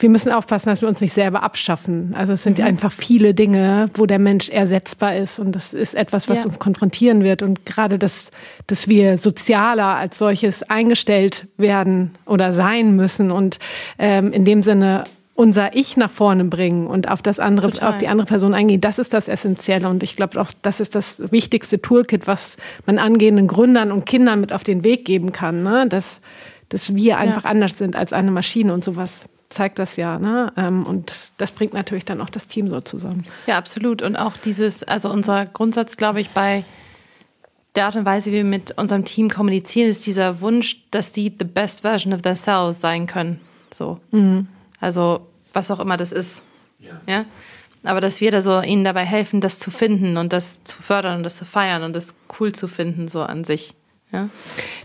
wir 0.00 0.08
müssen 0.08 0.32
aufpassen, 0.32 0.70
dass 0.70 0.80
wir 0.80 0.88
uns 0.88 1.00
nicht 1.00 1.12
selber 1.12 1.42
abschaffen. 1.42 2.14
Also 2.16 2.32
es 2.32 2.42
sind 2.42 2.58
mhm. 2.58 2.64
einfach 2.64 2.90
viele 2.90 3.34
Dinge, 3.34 3.86
wo 3.94 4.06
der 4.06 4.18
Mensch 4.18 4.48
ersetzbar 4.48 5.16
ist. 5.16 5.38
Und 5.38 5.52
das 5.52 5.74
ist 5.74 5.94
etwas, 5.94 6.28
was 6.28 6.38
ja. 6.38 6.44
uns 6.44 6.58
konfrontieren 6.58 7.22
wird. 7.22 7.42
Und 7.42 7.66
gerade 7.66 7.98
das, 7.98 8.30
dass 8.66 8.88
wir 8.88 9.18
sozialer 9.18 9.96
als 9.96 10.18
solches 10.18 10.62
eingestellt 10.62 11.46
werden 11.58 12.12
oder 12.26 12.52
sein 12.52 12.96
müssen 12.96 13.30
und 13.30 13.58
ähm, 13.98 14.32
in 14.32 14.44
dem 14.44 14.62
Sinne 14.62 15.04
unser 15.34 15.74
Ich 15.74 15.96
nach 15.96 16.10
vorne 16.10 16.44
bringen 16.44 16.86
und 16.86 17.08
auf 17.08 17.22
das 17.22 17.38
andere, 17.38 17.70
Total. 17.70 17.90
auf 17.90 17.98
die 17.98 18.08
andere 18.08 18.26
Person 18.26 18.52
eingehen. 18.52 18.80
Das 18.80 18.98
ist 18.98 19.14
das 19.14 19.26
Essentielle. 19.26 19.88
Und 19.88 20.02
ich 20.02 20.16
glaube 20.16 20.40
auch, 20.40 20.50
das 20.60 20.80
ist 20.80 20.94
das 20.94 21.32
wichtigste 21.32 21.80
Toolkit, 21.80 22.26
was 22.26 22.56
man 22.84 22.98
angehenden 22.98 23.46
Gründern 23.46 23.90
und 23.90 24.04
Kindern 24.04 24.40
mit 24.40 24.52
auf 24.52 24.64
den 24.64 24.84
Weg 24.84 25.06
geben 25.06 25.32
kann. 25.32 25.62
Ne? 25.62 25.86
Dass, 25.88 26.20
dass 26.68 26.94
wir 26.94 27.16
einfach 27.16 27.44
ja. 27.44 27.50
anders 27.50 27.78
sind 27.78 27.96
als 27.96 28.12
eine 28.12 28.30
Maschine 28.30 28.74
und 28.74 28.84
sowas 28.84 29.20
zeigt 29.50 29.78
das 29.78 29.96
ja. 29.96 30.18
Ne? 30.18 30.52
Ähm, 30.56 30.86
und 30.86 31.32
das 31.36 31.50
bringt 31.50 31.74
natürlich 31.74 32.04
dann 32.04 32.20
auch 32.20 32.30
das 32.30 32.46
Team 32.46 32.68
so 32.68 32.80
zusammen. 32.80 33.24
Ja, 33.46 33.58
absolut. 33.58 34.00
Und 34.00 34.16
auch 34.16 34.36
dieses, 34.36 34.82
also 34.82 35.10
unser 35.10 35.44
Grundsatz, 35.46 35.96
glaube 35.96 36.20
ich, 36.20 36.30
bei 36.30 36.64
der 37.74 37.86
Art 37.86 37.96
und 37.96 38.04
Weise, 38.04 38.30
wie 38.30 38.36
wir 38.36 38.44
mit 38.44 38.76
unserem 38.78 39.04
Team 39.04 39.28
kommunizieren, 39.28 39.88
ist 39.88 40.06
dieser 40.06 40.40
Wunsch, 40.40 40.82
dass 40.90 41.12
die 41.12 41.34
the 41.36 41.44
best 41.44 41.82
version 41.82 42.12
of 42.12 42.22
themselves 42.22 42.80
sein 42.80 43.06
können. 43.06 43.40
So. 43.72 44.00
Mhm. 44.10 44.48
Also, 44.80 45.26
was 45.52 45.70
auch 45.70 45.80
immer 45.80 45.96
das 45.96 46.12
ist. 46.12 46.42
Ja. 46.78 47.00
ja. 47.06 47.24
Aber 47.82 48.00
dass 48.00 48.20
wir 48.20 48.30
da 48.30 48.42
so 48.42 48.60
ihnen 48.60 48.84
dabei 48.84 49.04
helfen, 49.04 49.40
das 49.40 49.58
zu 49.58 49.70
finden 49.70 50.16
und 50.16 50.32
das 50.32 50.62
zu 50.64 50.82
fördern 50.82 51.18
und 51.18 51.22
das 51.22 51.36
zu 51.36 51.44
feiern 51.44 51.82
und 51.82 51.94
das 51.94 52.14
cool 52.38 52.52
zu 52.52 52.68
finden, 52.68 53.08
so 53.08 53.22
an 53.22 53.44
sich. 53.44 53.74
Ja. 54.12 54.28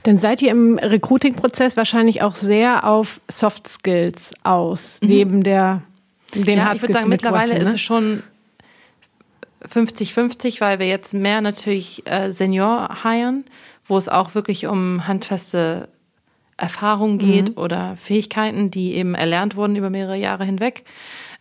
Dann 0.04 0.18
seid 0.18 0.42
ihr 0.42 0.52
im 0.52 0.78
Recruiting-Prozess 0.78 1.78
wahrscheinlich 1.78 2.22
auch 2.22 2.36
sehr 2.36 2.88
auf 2.88 3.20
Soft 3.28 3.68
Skills 3.68 4.34
aus, 4.44 5.00
mhm. 5.02 5.08
neben 5.08 5.44
der 5.44 5.82
den 6.34 6.58
ja, 6.58 6.74
Ich 6.74 6.82
würde 6.82 6.94
sagen, 6.94 7.10
mittlerweile 7.10 7.54
ne? 7.54 7.60
ist 7.60 7.74
es 7.74 7.82
schon 7.82 8.24
50-50, 9.74 10.62
weil 10.62 10.80
wir 10.80 10.88
jetzt 10.88 11.14
mehr 11.14 11.42
natürlich 11.42 12.04
äh, 12.06 12.32
Senior 12.32 13.04
hiren, 13.04 13.46
wo 13.88 13.98
es 13.98 14.10
auch 14.10 14.36
wirklich 14.36 14.68
um 14.68 15.08
handfeste 15.08 15.88
Erfahrung 16.58 17.18
geht 17.18 17.50
mhm. 17.50 17.62
oder 17.62 17.98
Fähigkeiten, 17.98 18.72
die 18.72 18.94
eben 18.96 19.16
erlernt 19.16 19.56
wurden 19.56 19.76
über 19.76 19.90
mehrere 19.90 20.18
Jahre 20.18 20.46
hinweg. 20.46 20.84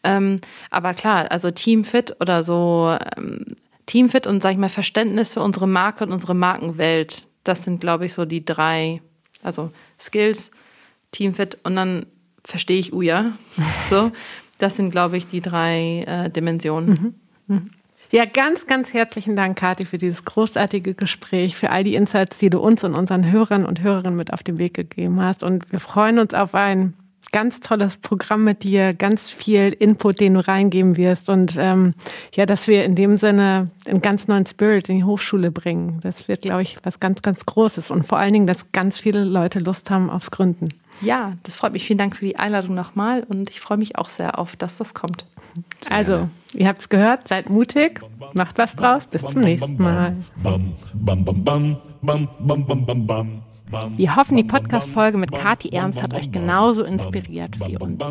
Ähm, 0.03 0.41
aber 0.71 0.95
klar, 0.95 1.31
also 1.31 1.51
Teamfit 1.51 2.17
oder 2.21 2.43
so 2.43 2.97
ähm, 3.17 3.45
Teamfit 3.87 4.27
und 4.27 4.43
sag 4.43 4.53
ich 4.53 4.59
mal 4.59 4.69
Verständnis 4.69 5.35
für 5.35 5.41
unsere 5.41 5.69
Marke 5.69 6.05
und 6.05 6.13
unsere 6.13 6.35
Markenwelt, 6.35 7.27
das 7.45 7.65
sind, 7.65 7.81
glaube 7.81 8.07
ich, 8.07 8.15
so 8.15 8.25
die 8.25 8.45
drei, 8.45 9.01
also 9.43 9.71
Skills, 10.01 10.51
Teamfit 11.13 11.59
und 11.63 11.77
dann 11.77 12.07
verstehe 12.45 12.79
ich 12.79 12.93
Uja. 12.93 13.33
so, 13.91 14.11
das 14.59 14.77
sind, 14.77 14.91
glaube 14.91 15.17
ich, 15.17 15.27
die 15.27 15.41
drei 15.41 16.05
äh, 16.07 16.31
Dimensionen. 16.31 17.15
Mhm. 17.47 17.55
Mhm. 17.55 17.71
Ja, 18.11 18.27
ganz, 18.27 18.67
ganz 18.67 18.93
herzlichen 18.93 19.35
Dank, 19.35 19.59
Kathi, 19.59 19.85
für 19.85 19.99
dieses 19.99 20.25
großartige 20.25 20.95
Gespräch, 20.95 21.57
für 21.57 21.71
all 21.71 21.85
die 21.85 21.95
Insights, 21.95 22.39
die 22.39 22.51
du 22.51 22.61
uns 22.61 22.85
und 22.85 22.95
unseren 22.95 23.31
Hörern 23.31 23.65
und 23.65 23.83
Hörerinnen 23.83 24.17
mit 24.17 24.33
auf 24.33 24.43
den 24.43 24.59
Weg 24.59 24.75
gegeben 24.75 25.21
hast. 25.21 25.43
Und 25.43 25.73
wir 25.73 25.81
freuen 25.81 26.19
uns 26.19 26.33
auf 26.33 26.55
ein 26.55 26.95
ganz 27.35 27.59
tolles 27.59 27.97
Programm 27.97 28.45
mit 28.45 28.63
dir, 28.63 28.95
ganz 28.95 29.29
viel 29.29 29.73
Input, 29.73 30.21
den 30.21 30.35
du 30.35 30.47
reingeben 30.47 30.97
wirst 30.97 31.29
und 31.29 31.57
ähm, 31.59 31.95
ja, 32.33 32.47
dass 32.47 32.69
wir 32.69 32.85
in 32.85 32.95
dem 32.95 33.17
Sinne 33.17 33.71
einen 33.89 34.01
ganz 34.01 34.29
neuen 34.29 34.47
Spirit 34.47 34.89
in 34.89 34.99
die 34.99 35.05
Hochschule 35.05 35.51
bringen. 35.51 35.99
Das 36.05 36.29
wird, 36.29 36.43
glaube 36.43 36.63
ich, 36.63 36.77
was 36.85 37.01
ganz, 37.01 37.23
ganz 37.23 37.45
Großes 37.45 37.91
und 37.91 38.07
vor 38.07 38.19
allen 38.19 38.33
Dingen, 38.33 38.47
dass 38.47 38.71
ganz 38.71 39.01
viele 39.01 39.25
Leute 39.25 39.59
Lust 39.59 39.91
haben 39.91 40.11
aufs 40.11 40.31
Gründen. 40.31 40.69
Ja, 41.01 41.33
das 41.43 41.57
freut 41.57 41.73
mich. 41.73 41.85
Vielen 41.85 41.99
Dank 41.99 42.15
für 42.15 42.25
die 42.25 42.37
Einladung 42.37 42.77
nochmal 42.77 43.25
und 43.25 43.51
ich 43.51 43.59
freue 43.59 43.79
mich 43.79 43.99
auch 43.99 44.09
sehr 44.09 44.39
auf 44.39 44.55
das, 44.55 44.79
was 44.79 44.95
kommt. 44.95 45.27
Also, 45.91 46.29
ihr 46.53 46.69
habt 46.69 46.83
es 46.83 46.89
gehört, 46.89 47.27
seid 47.27 47.51
mutig, 47.51 48.01
macht 48.35 48.59
was 48.59 48.77
draus. 48.77 49.09
Bis 49.09 49.23
zum 49.23 49.41
nächsten 49.41 49.83
Mal. 49.83 50.15
Wir 53.97 54.17
hoffen, 54.17 54.37
die 54.37 54.45
Podcast-Folge 54.45 55.19
mit 55.19 55.33
Kati 55.33 55.71
Ernst 55.71 56.03
hat 56.03 56.15
euch 56.15 56.31
genauso 56.31 56.83
inspiriert 56.83 57.59
wie 57.67 57.77
uns. 57.77 58.03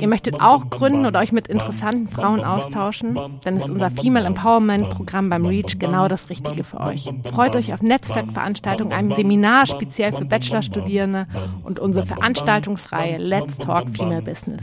Ihr 0.00 0.08
möchtet 0.08 0.40
auch 0.40 0.70
gründen 0.70 1.04
oder 1.04 1.20
euch 1.20 1.32
mit 1.32 1.46
interessanten 1.46 2.08
Frauen 2.08 2.42
austauschen? 2.42 3.18
Dann 3.42 3.56
ist 3.58 3.68
unser 3.68 3.90
Female 3.90 4.24
Empowerment 4.24 4.88
Programm 4.90 5.28
beim 5.28 5.44
REACH 5.44 5.78
genau 5.78 6.08
das 6.08 6.30
Richtige 6.30 6.64
für 6.64 6.80
euch. 6.80 7.10
Freut 7.30 7.54
euch 7.54 7.74
auf 7.74 7.82
Netzwerkveranstaltungen, 7.82 8.94
einem 8.94 9.12
Seminar 9.12 9.66
speziell 9.66 10.12
für 10.12 10.24
Bachelorstudierende 10.24 11.26
und 11.64 11.80
unsere 11.80 12.06
Veranstaltungsreihe 12.06 13.18
Let's 13.18 13.58
Talk 13.58 13.90
Female 13.90 14.22
Business. 14.22 14.62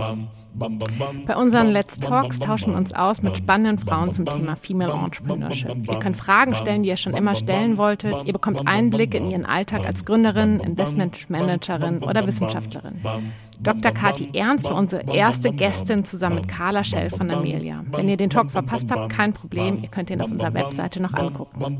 Bei 0.54 1.36
unseren 1.36 1.72
Let's 1.72 1.99
Talks 1.99 2.39
tauschen 2.39 2.74
wir 2.74 2.78
uns 2.78 2.93
aus 2.93 3.22
mit 3.22 3.38
spannenden 3.38 3.80
Frauen 3.80 4.14
zum 4.14 4.26
Thema 4.26 4.56
Female 4.56 4.91
Entrepreneurship. 4.91 5.88
Ihr 5.89 5.99
könnt 5.99 6.18
Fragen 6.18 6.54
stellen, 6.56 6.84
die 6.84 6.89
ihr 6.89 6.97
schon 6.97 7.14
immer 7.14 7.36
stellen 7.36 7.78
wolltet. 7.78 8.14
Ihr 8.26 8.34
bekommt 8.34 8.68
Einblicke 8.68 9.18
in 9.18 9.30
ihren 9.30 9.45
Alltag 9.45 9.86
als 9.86 10.06
Gründerin, 10.06 10.60
Investmentmanagerin 10.60 11.99
oder 11.99 12.28
Wissenschaftlerin. 12.28 13.02
Dr. 13.64 13.91
Kati 13.91 14.30
Ernst 14.34 14.66
war 14.66 14.76
unsere 14.76 15.03
erste 15.14 15.51
Gästin 15.51 16.03
zusammen 16.03 16.38
mit 16.38 16.47
Carla 16.47 16.84
Schell 16.84 17.12
von 17.12 17.30
Amelia. 17.30 17.84
Wenn 17.91 18.09
ihr 18.09 18.18
den 18.18 18.32
Talk 18.32 18.49
verpasst 18.49 18.89
habt, 18.89 19.12
kein 19.12 19.34
Problem, 19.34 19.84
ihr 19.84 19.89
könnt 19.89 20.09
ihn 20.09 20.20
auf 20.20 20.32
unserer 20.32 20.53
Webseite 20.55 21.01
noch 21.01 21.14
angucken. 21.14 21.78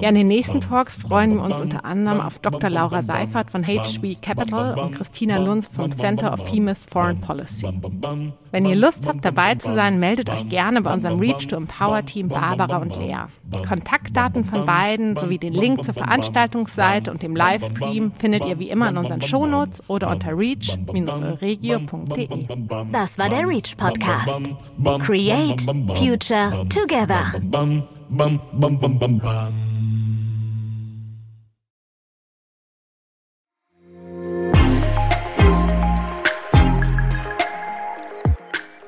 Ja, 0.00 0.10
in 0.10 0.14
den 0.14 0.28
nächsten 0.28 0.60
Talks 0.60 0.94
freuen 0.94 1.34
wir 1.34 1.42
uns 1.42 1.60
unter 1.60 1.84
anderem 1.84 2.20
auf 2.20 2.38
Dr. 2.38 2.70
Laura 2.70 3.02
Seifert 3.02 3.50
von 3.50 3.66
HB 3.66 4.22
Capital 4.22 4.78
und 4.78 4.94
Christina 4.94 5.38
Lunz 5.38 5.68
vom 5.68 5.90
Center 5.90 6.32
of 6.32 6.48
Female 6.48 6.76
Foreign 6.76 7.20
Policy. 7.20 7.66
Wenn 8.52 8.64
ihr 8.64 8.76
Lust 8.76 9.06
habt, 9.06 9.24
dabei 9.24 9.56
zu 9.56 9.74
sein, 9.74 9.98
meldet 9.98 10.30
euch 10.30 10.48
gerne 10.48 10.80
bei 10.80 10.94
unserem 10.94 11.18
Reach 11.18 11.48
to 11.48 11.56
Empower 11.56 12.04
Team 12.06 12.28
Barbara 12.28 12.78
und 12.78 12.96
Lea. 12.96 13.26
Die 13.44 13.66
Kontaktdaten 13.66 14.44
von 14.44 14.64
beiden 14.64 15.16
sowie 15.16 15.38
den 15.38 15.52
Link 15.52 15.84
zur 15.84 15.94
Veranstaltungsseite 15.94 17.10
und 17.10 17.22
dem 17.22 17.34
Livestream 17.34 18.12
findet 18.12 18.46
ihr 18.46 18.58
wie 18.58 18.70
immer 18.70 18.88
in 18.88 18.96
unseren 18.96 19.22
Shownotes 19.22 19.82
oder 19.88 20.10
unter 20.10 20.36
reach-regio.de. 21.22 22.28
Das 22.92 23.18
war 23.18 23.28
der 23.28 23.48
Reach 23.48 23.76
Podcast. 23.76 24.40
Create 25.00 25.60
Future 25.96 26.66
Together. 26.68 27.32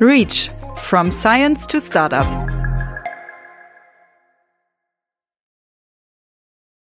Reach 0.01 0.51
from 0.77 1.11
Science 1.11 1.67
to 1.67 1.81
Startup. 1.81 2.48